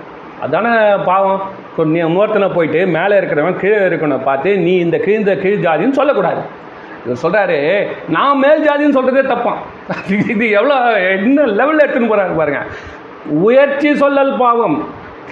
அதானே 0.43 0.97
பாவம். 1.05 1.41
நீ 1.77 2.01
இன்னொருத்தனை 2.01 2.55
போயிட்டு 2.55 2.87
மேலே 2.87 3.17
இருக்கிறவன் 3.17 3.61
கீழே 3.61 3.77
இருக்கணும் 3.77 4.25
பார்த்து 4.25 4.57
நீ 4.59 4.77
இந்த 4.77 4.99
கீழ்ந்த 4.99 5.35
கீழ் 5.35 5.65
ஜாதின்னு 5.67 5.91
சொல்லக்கூடாது. 5.91 6.43
இவர் 7.07 7.23
சொல்கிறாரு 7.23 7.87
நான் 8.09 8.39
மேல் 8.39 8.65
ஜாதின்னு 8.69 8.97
சொல்கிறதே 8.97 9.23
தப்பான் 9.35 9.61
இது 10.33 10.51
எவ்வளோ 10.51 10.77
என்ன 11.01 11.47
லெவலில் 11.47 11.85
எடுத்துன்னு 11.85 12.11
போகிறாரு 12.13 12.37
பாருங்கள் 12.41 12.67
உயர்ச்சி 13.27 13.91
சொல்லல் 13.91 14.39
பாவம். 14.39 14.85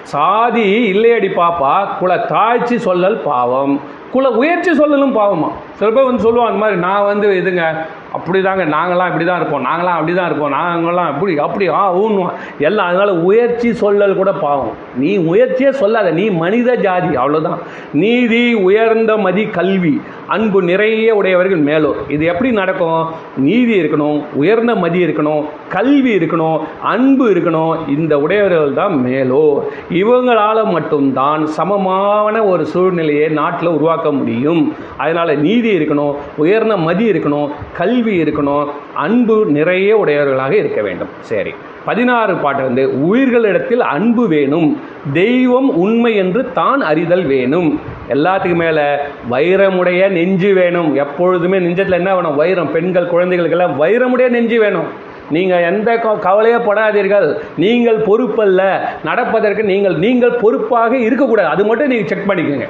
சாதி 0.03 0.93
இல்லையடி 0.93 1.29
பாப்பா 1.29 1.99
குல 1.99 2.17
தாழ்ச்சி 2.17 2.77
சொல்லல் 2.77 3.23
பாவம். 3.23 3.81
குல 4.11 4.31
உயர்ச்சி 4.31 4.75
சொல்லலும் 4.75 5.17
பாவமா. 5.17 5.51
சில 5.75 5.91
பேர் 5.91 6.05
வந்து 6.05 6.23
சொல்லுவோம் 6.23 6.47
அந்த 6.47 6.59
மாதிரி 6.59 6.79
நான் 6.79 7.05
வந்து 7.05 7.29
இதுங்க 7.29 7.87
அப்படி 8.17 8.39
தாங்க 8.47 8.65
நாங்களாம் 8.77 9.11
இப்படி 9.11 9.27
தான் 9.29 9.41
இருப்போம் 9.41 9.65
நாங்களாம் 9.69 9.99
அப்படி 9.99 10.15
தான் 10.19 10.29
இருப்போம் 10.31 10.55
நாங்களாம் 10.59 11.11
இப்படி 11.15 11.33
அப்படி 11.47 11.67
ஆ 11.81 11.83
ஊன்னுவோம் 12.03 12.35
எல்லாம் 12.69 12.89
அதனால் 12.91 13.13
உயர்ச்சி 13.29 13.69
சொல்லல் 13.83 14.19
கூட 14.21 14.31
பாவம். 14.45 14.73
நீ 15.01 15.11
முயற்சியே 15.29 15.71
சொல்லாத 15.81 16.13
நீ 16.21 16.25
மனித 16.43 16.77
ஜாதி 16.87 17.13
அவ்வளோதான் 17.23 17.61
நீதி 18.03 18.43
உயர்ந்த 18.69 19.13
மதி 19.27 19.45
கல்வி 19.59 19.95
அன்பு 20.35 20.59
நிறைய 20.71 21.15
உடையவர்கள் 21.19 21.63
மேலோர். 21.69 21.99
இது 22.15 22.25
எப்படி 22.33 22.49
நடக்கும்? 22.61 23.03
நீதி 23.47 23.75
இருக்கணும் 23.81 24.19
உயர்ந்த 24.41 24.73
மதி 24.85 24.99
இருக்கணும் 25.07 25.43
கல்வி 25.77 26.11
இருக்கணும் 26.19 26.59
அன்பு 26.93 27.25
இருக்கணும் 27.35 27.73
இந்த 27.97 28.15
உடையவர்கள் 28.25 28.75
தான் 28.81 28.97
மேலோர். 29.07 29.61
இவங்களால் 30.01 30.63
மட்டும்தான் 30.75 31.45
சமமான 31.59 32.45
ஒரு 32.53 32.65
சூழ்நிலையை 32.73 33.29
நாட்டில் 33.41 33.75
உருவாக்க 33.77 34.09
முடியும். 34.19 34.63
அதனால் 35.03 35.33
நீதி 35.47 35.71
இருக்கணும் 35.79 36.15
உயர்ந்த 36.45 36.77
மதி 36.89 37.07
இருக்கணும் 37.13 37.49
கல்வி 37.81 37.97
இருக்கணும் 38.07 38.69
அன்பு 38.95 39.47
நிறைய 39.47 39.97
உடையவர்களாக 39.97 40.57
இருக்க 40.57 40.83
வேண்டும். 40.83 41.09
சரி 41.21 41.55
பதினாறு 41.85 42.35
பாட்டு 42.35 42.63
வந்து 42.63 43.01
உயிர்களிடத்தில் 43.07 43.81
அன்பு 43.81 44.29
வேணும் 44.29 44.81
தெய்வம் 45.13 45.77
உண்மை 45.77 46.17
என்று 46.17 46.53
தான் 46.53 46.81
அறிதல் 46.81 47.25
வேணும். 47.25 47.81
எல்லாத்துக்கு 48.09 48.55
மேல 48.55 49.07
வைரமுடைய 49.31 50.09
நெஞ்சு 50.09 50.55
வேணும். 50.55 50.95
எப்பொழுதுமே 50.95 51.59
நெஞ்சத்தில் 51.59 51.93
என்ன 51.93 52.15
வேணும்? 52.15 52.37
வைரம். 52.37 52.73
பெண்கள் 52.73 53.07
குழந்தைகளுக்கெல்லாம் 53.07 53.83
வைரமுடைய 53.83 54.29
நெஞ்சு 54.29 54.61
வேணும். 54.61 55.07
நீங்கள் 55.31 55.63
எந்த 55.63 55.97
க- 55.97 56.15
கவலையே 56.15 56.57
படாதீர்கள். 56.57 57.39
நீங்கள் 57.57 57.97
பொறுப்பல்ல. 57.97 58.79
நடப்பதற்கு 59.05 59.63
நீங்கள் 59.63 59.97
நீங்கள் 59.97 60.35
பொறுப்பாக 60.35 60.97
இருக்கக்கூடாது. 60.97 61.49
அது 61.49 61.67
மட்டும் 61.67 61.87
நீங்கள் 61.87 62.07
செக் 62.07 62.29
பண்ணிக்கோங்க. 62.29 62.69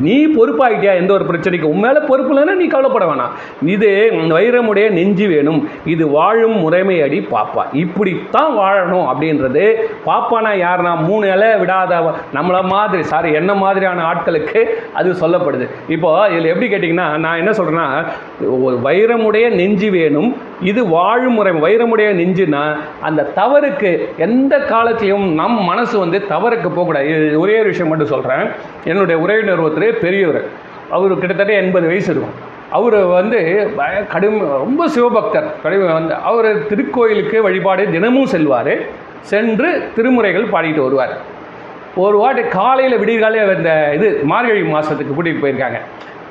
நீ 0.00 0.26
பொறுப்பாகிட்டியா 0.26 0.94
எந்த 0.94 1.12
ஒரு 1.12 1.24
பிரச்சனைக்கு 1.24 1.62
உன் 1.62 1.78
மேலே 1.78 1.98
பொறுப்பு 2.08 2.34
இல்லைன்னா 2.34 2.54
நீ 2.54 2.66
கவலைப்பட 2.66 3.04
வேணாம். 3.04 3.66
இது 3.66 4.10
வைரமுடைய 4.12 4.90
நெஞ்சு 4.90 5.28
வேணும். 5.28 5.68
இது 5.84 6.08
வாழும் 6.08 6.56
முறைமையடி 6.56 7.28
பாப்பா. 7.32 7.64
இப்படித்தான் 7.72 8.56
வாழணும் 8.58 9.06
அப்படின்றது 9.06 9.74
பாப்பானா 10.06 10.56
யாருனா 10.56 10.96
மூணு 10.96 11.26
இலை 11.26 11.48
விடாத 11.48 12.12
நம்மள 12.34 12.62
மாதிரி 12.62 13.02
சாரி 13.02 13.32
என்ன 13.32 13.54
மாதிரியான 13.54 14.12
ஆட்களுக்கு 14.12 14.64
அது 14.94 15.12
சொல்லப்படுது. 15.12 15.68
இப்போ 15.88 16.28
இதில் 16.30 16.44
எப்படி 16.44 16.72
கேட்டிங்கன்னா 16.72 17.16
நான் 17.16 17.36
என்ன 17.36 17.50
சொல்கிறேன்னா 17.50 18.06
ஒரு 18.62 18.80
வைரமுடைய 18.84 19.50
நெஞ்சு 19.50 19.90
வேணும். 19.90 20.47
இது 20.62 20.80
வாழும் 20.86 21.36
முறை 21.38 21.52
வைரமுடைய 21.64 22.08
நெஞ்சுனா 22.20 22.62
அந்த 23.00 23.30
தவறுக்கு 23.36 23.90
எந்த 24.26 24.56
காலத்திலையும் 24.56 25.26
நம் 25.40 25.58
மனசு 25.70 25.98
வந்து 25.98 26.18
தவறுக்கு 26.30 26.68
போகக்கூடாது. 26.68 27.08
இது 27.28 27.40
ஒரே 27.40 27.56
ஒரு 27.58 27.68
விஷயம் 27.72 27.88
மட்டும் 27.88 28.12
சொல்கிறேன் 28.14 28.44
என்னுடைய 28.84 29.20
உறவினர் 29.24 29.64
ஒருத்தர் 29.66 30.02
பெரியவர் 30.04 30.40
அவர் 30.90 31.18
கிட்டத்தட்ட 31.18 31.52
எண்பது 31.52 31.86
வயசு 31.86 32.10
இருக்கும். 32.12 32.36
அவர் 32.76 32.98
வந்து 33.18 33.38
கடும் 34.12 34.38
ரொம்ப 34.40 34.88
சிவபக்தர். 34.94 35.48
கடுமை 35.62 35.92
வந்து 35.92 36.14
அவர் 36.30 36.48
திருக்கோயிலுக்கு 36.70 37.40
வழிபாடு 37.46 37.90
தினமும் 37.90 38.26
செல்வார். 38.26 38.74
சென்று 39.32 39.70
திருமுறைகள் 39.96 40.52
பாடிட்டு 40.52 40.82
வருவார். 40.86 41.14
ஒரு 41.96 42.16
வாட்டி 42.18 42.42
காலையில் 42.42 43.00
விடியற்காலையே 43.02 43.56
இந்த 43.56 43.72
இது 43.96 44.20
மார்கழி 44.24 44.62
மாதத்துக்கு 44.62 45.14
கூட்டிகிட்டு 45.14 45.42
போயிருக்காங்க. 45.44 45.80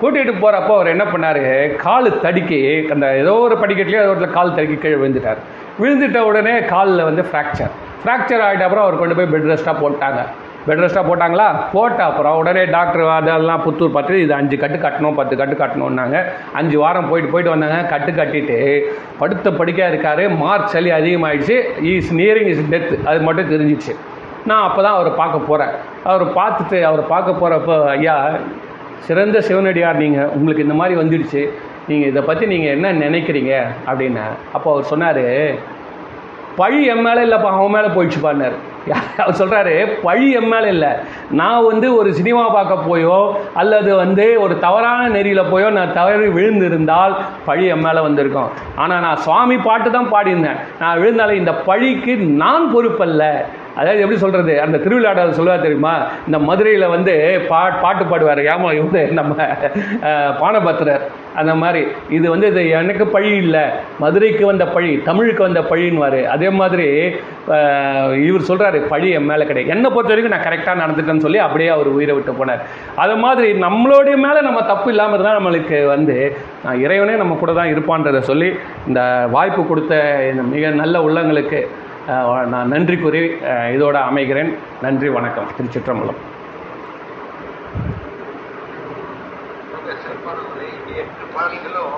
கூட்டிகிட்டு 0.02 0.34
போகிறப்போ 0.42 0.74
அவர் 0.78 0.94
என்ன 0.94 1.06
பண்ணார்? 1.12 1.44
கால் 1.86 2.08
தடுக்கி 2.26 2.60
அந்த 2.96 3.06
ஏதோ 3.22 3.36
ஒரு 3.46 3.56
படிக்கட்டுலேயோ 3.62 4.02
ஏதோ 4.08 4.16
ஒரு 4.16 4.30
கால் 4.36 4.56
தடுக்கி 4.58 4.78
கீழே 4.84 4.98
விழுந்துட்டார். 5.04 5.40
விழுந்துட்ட 5.82 6.20
உடனே 6.30 6.54
காலில் 6.74 7.08
வந்து 7.08 7.24
ஃப்ராக்சர் 7.30 7.72
ஃப்ராக்சர் 8.02 8.44
ஆகிட்ட 8.48 8.66
அப்புறம் 8.68 8.86
அவர் 8.86 9.00
கொண்டு 9.02 9.16
போய் 9.18 9.32
பெட் 9.32 9.48
ரெஸ்ட்டாக 9.52 9.76
போட்டாங்க. 9.84 10.20
பெட் 10.68 10.82
ரெஸ்ட்டாக 10.84 11.06
போட்டாங்களா? 11.10 11.48
போட்ட 11.74 12.00
அப்புறம் 12.10 12.38
உடனே 12.42 12.64
டாக்டர் 12.76 13.04
அதெல்லாம் 13.16 13.64
புத்தூர் 13.66 13.94
பார்த்து 13.96 14.22
இது 14.24 14.34
அஞ்சு 14.40 14.56
கட்டு 14.64 14.78
கட்டணும் 14.86 15.18
பத்து 15.20 15.36
கட்டு 15.42 15.56
கட்டணும்னாங்க. 15.62 16.20
அஞ்சு 16.60 16.78
வாரம் 16.84 17.10
போயிட்டு 17.12 17.32
போயிட்டு 17.34 17.54
வந்தாங்க. 17.54 17.80
கட்டு 17.94 18.14
கட்டிட்டு 18.20 18.58
படுத்த 19.22 19.54
படுக்கையாக 19.60 19.92
இருக்காரு. 19.94 20.26
மார்க் 20.44 20.74
சளி 20.76 20.92
அதிகமாகிடுச்சு 21.00 21.58
இஸ் 21.94 22.14
நியரிங் 22.22 22.52
இஸ் 22.54 22.64
டெத் 22.74 22.94
அது 23.10 23.22
மட்டும் 23.30 23.52
தெரிஞ்சிச்சு. 23.54 23.96
நான் 24.50 24.66
அப்போ 24.68 24.82
தான் 24.86 24.98
அவரை 24.98 25.12
பார்க்க 25.22 25.48
போகிறேன் 25.50 25.74
அவர் 26.10 26.26
பார்த்துட்டு 26.40 26.78
அவர் 26.90 27.02
பார்க்க 27.14 27.40
போகிறப்போ 27.42 27.78
ஐயா 27.96 28.18
சிறந்த 29.00 29.42
சிவனடியார் 29.42 29.98
நீங்கள் 29.98 30.26
உங்களுக்கு 30.26 30.64
இந்த 30.64 30.74
மாதிரி 30.74 31.00
வந்துடுச்சு. 31.00 31.50
நீங்கள் 31.88 32.10
இதை 32.10 32.22
பற்றி 32.22 32.46
நீங்கள் 32.46 32.74
என்ன 32.76 32.94
நினைக்கிறீங்க? 32.94 33.54
அப்படின்னு 33.86 34.24
அப்போ 34.54 34.72
அவர் 34.72 34.84
சொன்னார் 34.84 35.26
பழி 36.56 36.86
என் 36.86 37.02
மேலே 37.02 37.22
இல்லைப்பா 37.22 37.50
அவன் 37.58 37.76
மேலே 37.76 37.88
போயிடுச்சுப்பான்னாரு. 37.88 38.58
அவர் 39.22 39.40
சொல்கிறாரு 39.40 39.74
பழி 40.04 40.32
என் 40.32 40.48
மேலே 40.48 40.68
இல்லை. 40.68 40.92
நான் 41.32 41.66
வந்து 41.66 41.88
ஒரு 41.96 42.14
சினிமா 42.14 42.44
பார்க்க 42.50 42.88
போயோ 42.90 43.18
அல்லது 43.54 43.96
வந்து 43.96 44.26
ஒரு 44.40 44.60
தவறான 44.60 45.10
நெறியில் 45.10 45.50
போயோ 45.52 45.70
நான் 45.70 45.94
தவறி 45.94 46.28
விழுந்திருந்தால் 46.28 47.16
பழி 47.46 47.66
என் 47.66 47.86
மேலே 47.88 48.00
வந்திருக்கும். 48.00 48.50
ஆனால் 48.76 49.02
நான் 49.02 49.24
சுவாமி 49.28 49.58
பாட்டு 49.58 49.92
தான் 49.92 50.12
பாடியிருந்தேன். 50.14 50.60
நான் 50.80 51.00
விழுந்தாலே 51.00 51.32
இந்த 51.32 51.54
பழிக்கு 51.70 52.16
நான் 52.18 52.76
பொறுப்பல்ல. 52.76 53.24
அதாவது 53.80 54.02
எப்படி 54.02 54.20
சொல்கிறது 54.20 54.62
அந்த 54.62 54.78
திருவிழாடல் 54.78 55.38
சொல்லுவா 55.40 55.62
தெரியுமா? 55.62 55.96
இந்த 56.28 56.40
மதுரையில் 56.40 56.94
வந்து 56.96 57.14
பா 57.50 57.70
பாட்டு 57.82 58.04
பாடுவார். 58.06 58.42
ஏமா 58.54 58.70
இவங்க 58.74 59.00
நம்ம 59.20 59.36
பானபத்திரர். 60.42 61.04
அந்த 61.42 61.54
மாதிரி. 61.62 61.82
இது 62.18 62.28
வந்து 62.34 62.48
இது 62.52 62.62
எனக்கு 62.82 63.06
பழி 63.16 63.32
இல்லை. 63.44 63.64
மதுரைக்கு 64.04 64.44
வந்த 64.52 64.66
பழி 64.76 64.92
தமிழுக்கு 65.10 65.42
வந்த 65.48 65.62
பழின்னுவார். 65.72 66.20
அதே 66.36 66.50
மாதிரி 66.60 66.88
இவர் 68.28 68.48
சொல்கிறாரு 68.50 68.80
பழி 68.94 69.10
என் 69.18 69.30
மேலே 69.32 69.44
கிடையாது. 69.50 69.74
என்னை 69.76 69.90
பொறுத்த 69.96 70.14
வரைக்கும் 70.14 70.36
நான் 70.36 70.46
கரெக்டாக 70.48 70.82
நடந்துட்டேன்னு 70.84 71.26
சொல்லி 71.26 71.42
அப்படியே 71.48 71.70
அவர் 71.76 71.90
உயிரை 71.98 72.16
விட்டு 72.18 72.38
போனார். 72.40 72.64
அது 73.04 73.16
மாதிரி 73.26 73.50
நம்மளுடைய 73.66 74.16
மேலே 74.26 74.40
நம்ம 74.48 74.62
தப்பு 74.72 74.90
இல்லாமல் 74.94 75.16
இருந்தால் 75.18 75.40
நம்மளுக்கு 75.40 75.80
வந்து 75.96 76.16
நான் 76.64 76.82
இறைவனே 76.86 77.18
நம்ம 77.24 77.36
கூட 77.42 77.54
தான் 77.60 77.74
இருப்பான்றதை 77.74 78.22
சொல்லி 78.32 78.50
இந்த 78.90 79.02
வாய்ப்பு 79.36 79.62
கொடுத்த 79.72 79.94
இந்த 80.32 80.46
மிக 80.56 80.72
நல்ல 80.84 81.02
உள்ளங்களுக்கு 81.08 81.62
நான் 82.52 82.72
நன்றி 82.74 82.96
கூறி 82.98 83.22
இதோட 83.76 83.98
அமைகிறேன். 84.10 84.52
நன்றி 84.84 85.08
வணக்கம். 85.16 85.48
திருச்சிற்றம்பலம் 85.56 86.20
ரொம்ப 89.74 89.90
சிறப்பான 90.04 90.38
உரை. 90.52 90.70
எட்டு 91.02 91.26
பாடல்களும் 91.34 91.98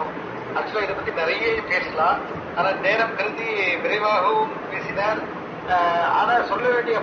ஆக்சுவலா 0.60 0.86
இதை 0.86 0.96
பத்தி 1.00 1.12
நிறைய 1.22 1.62
பேசலாம். 1.72 2.18
ஆனா 2.58 2.70
நேரம் 2.86 3.16
கருதி 3.18 3.50
விரைவாகவும் 3.84 4.54
பேசினார். 4.72 5.22
ஆனா 6.20 6.34
சொல்ல 6.52 6.66
வேண்டிய 6.76 6.98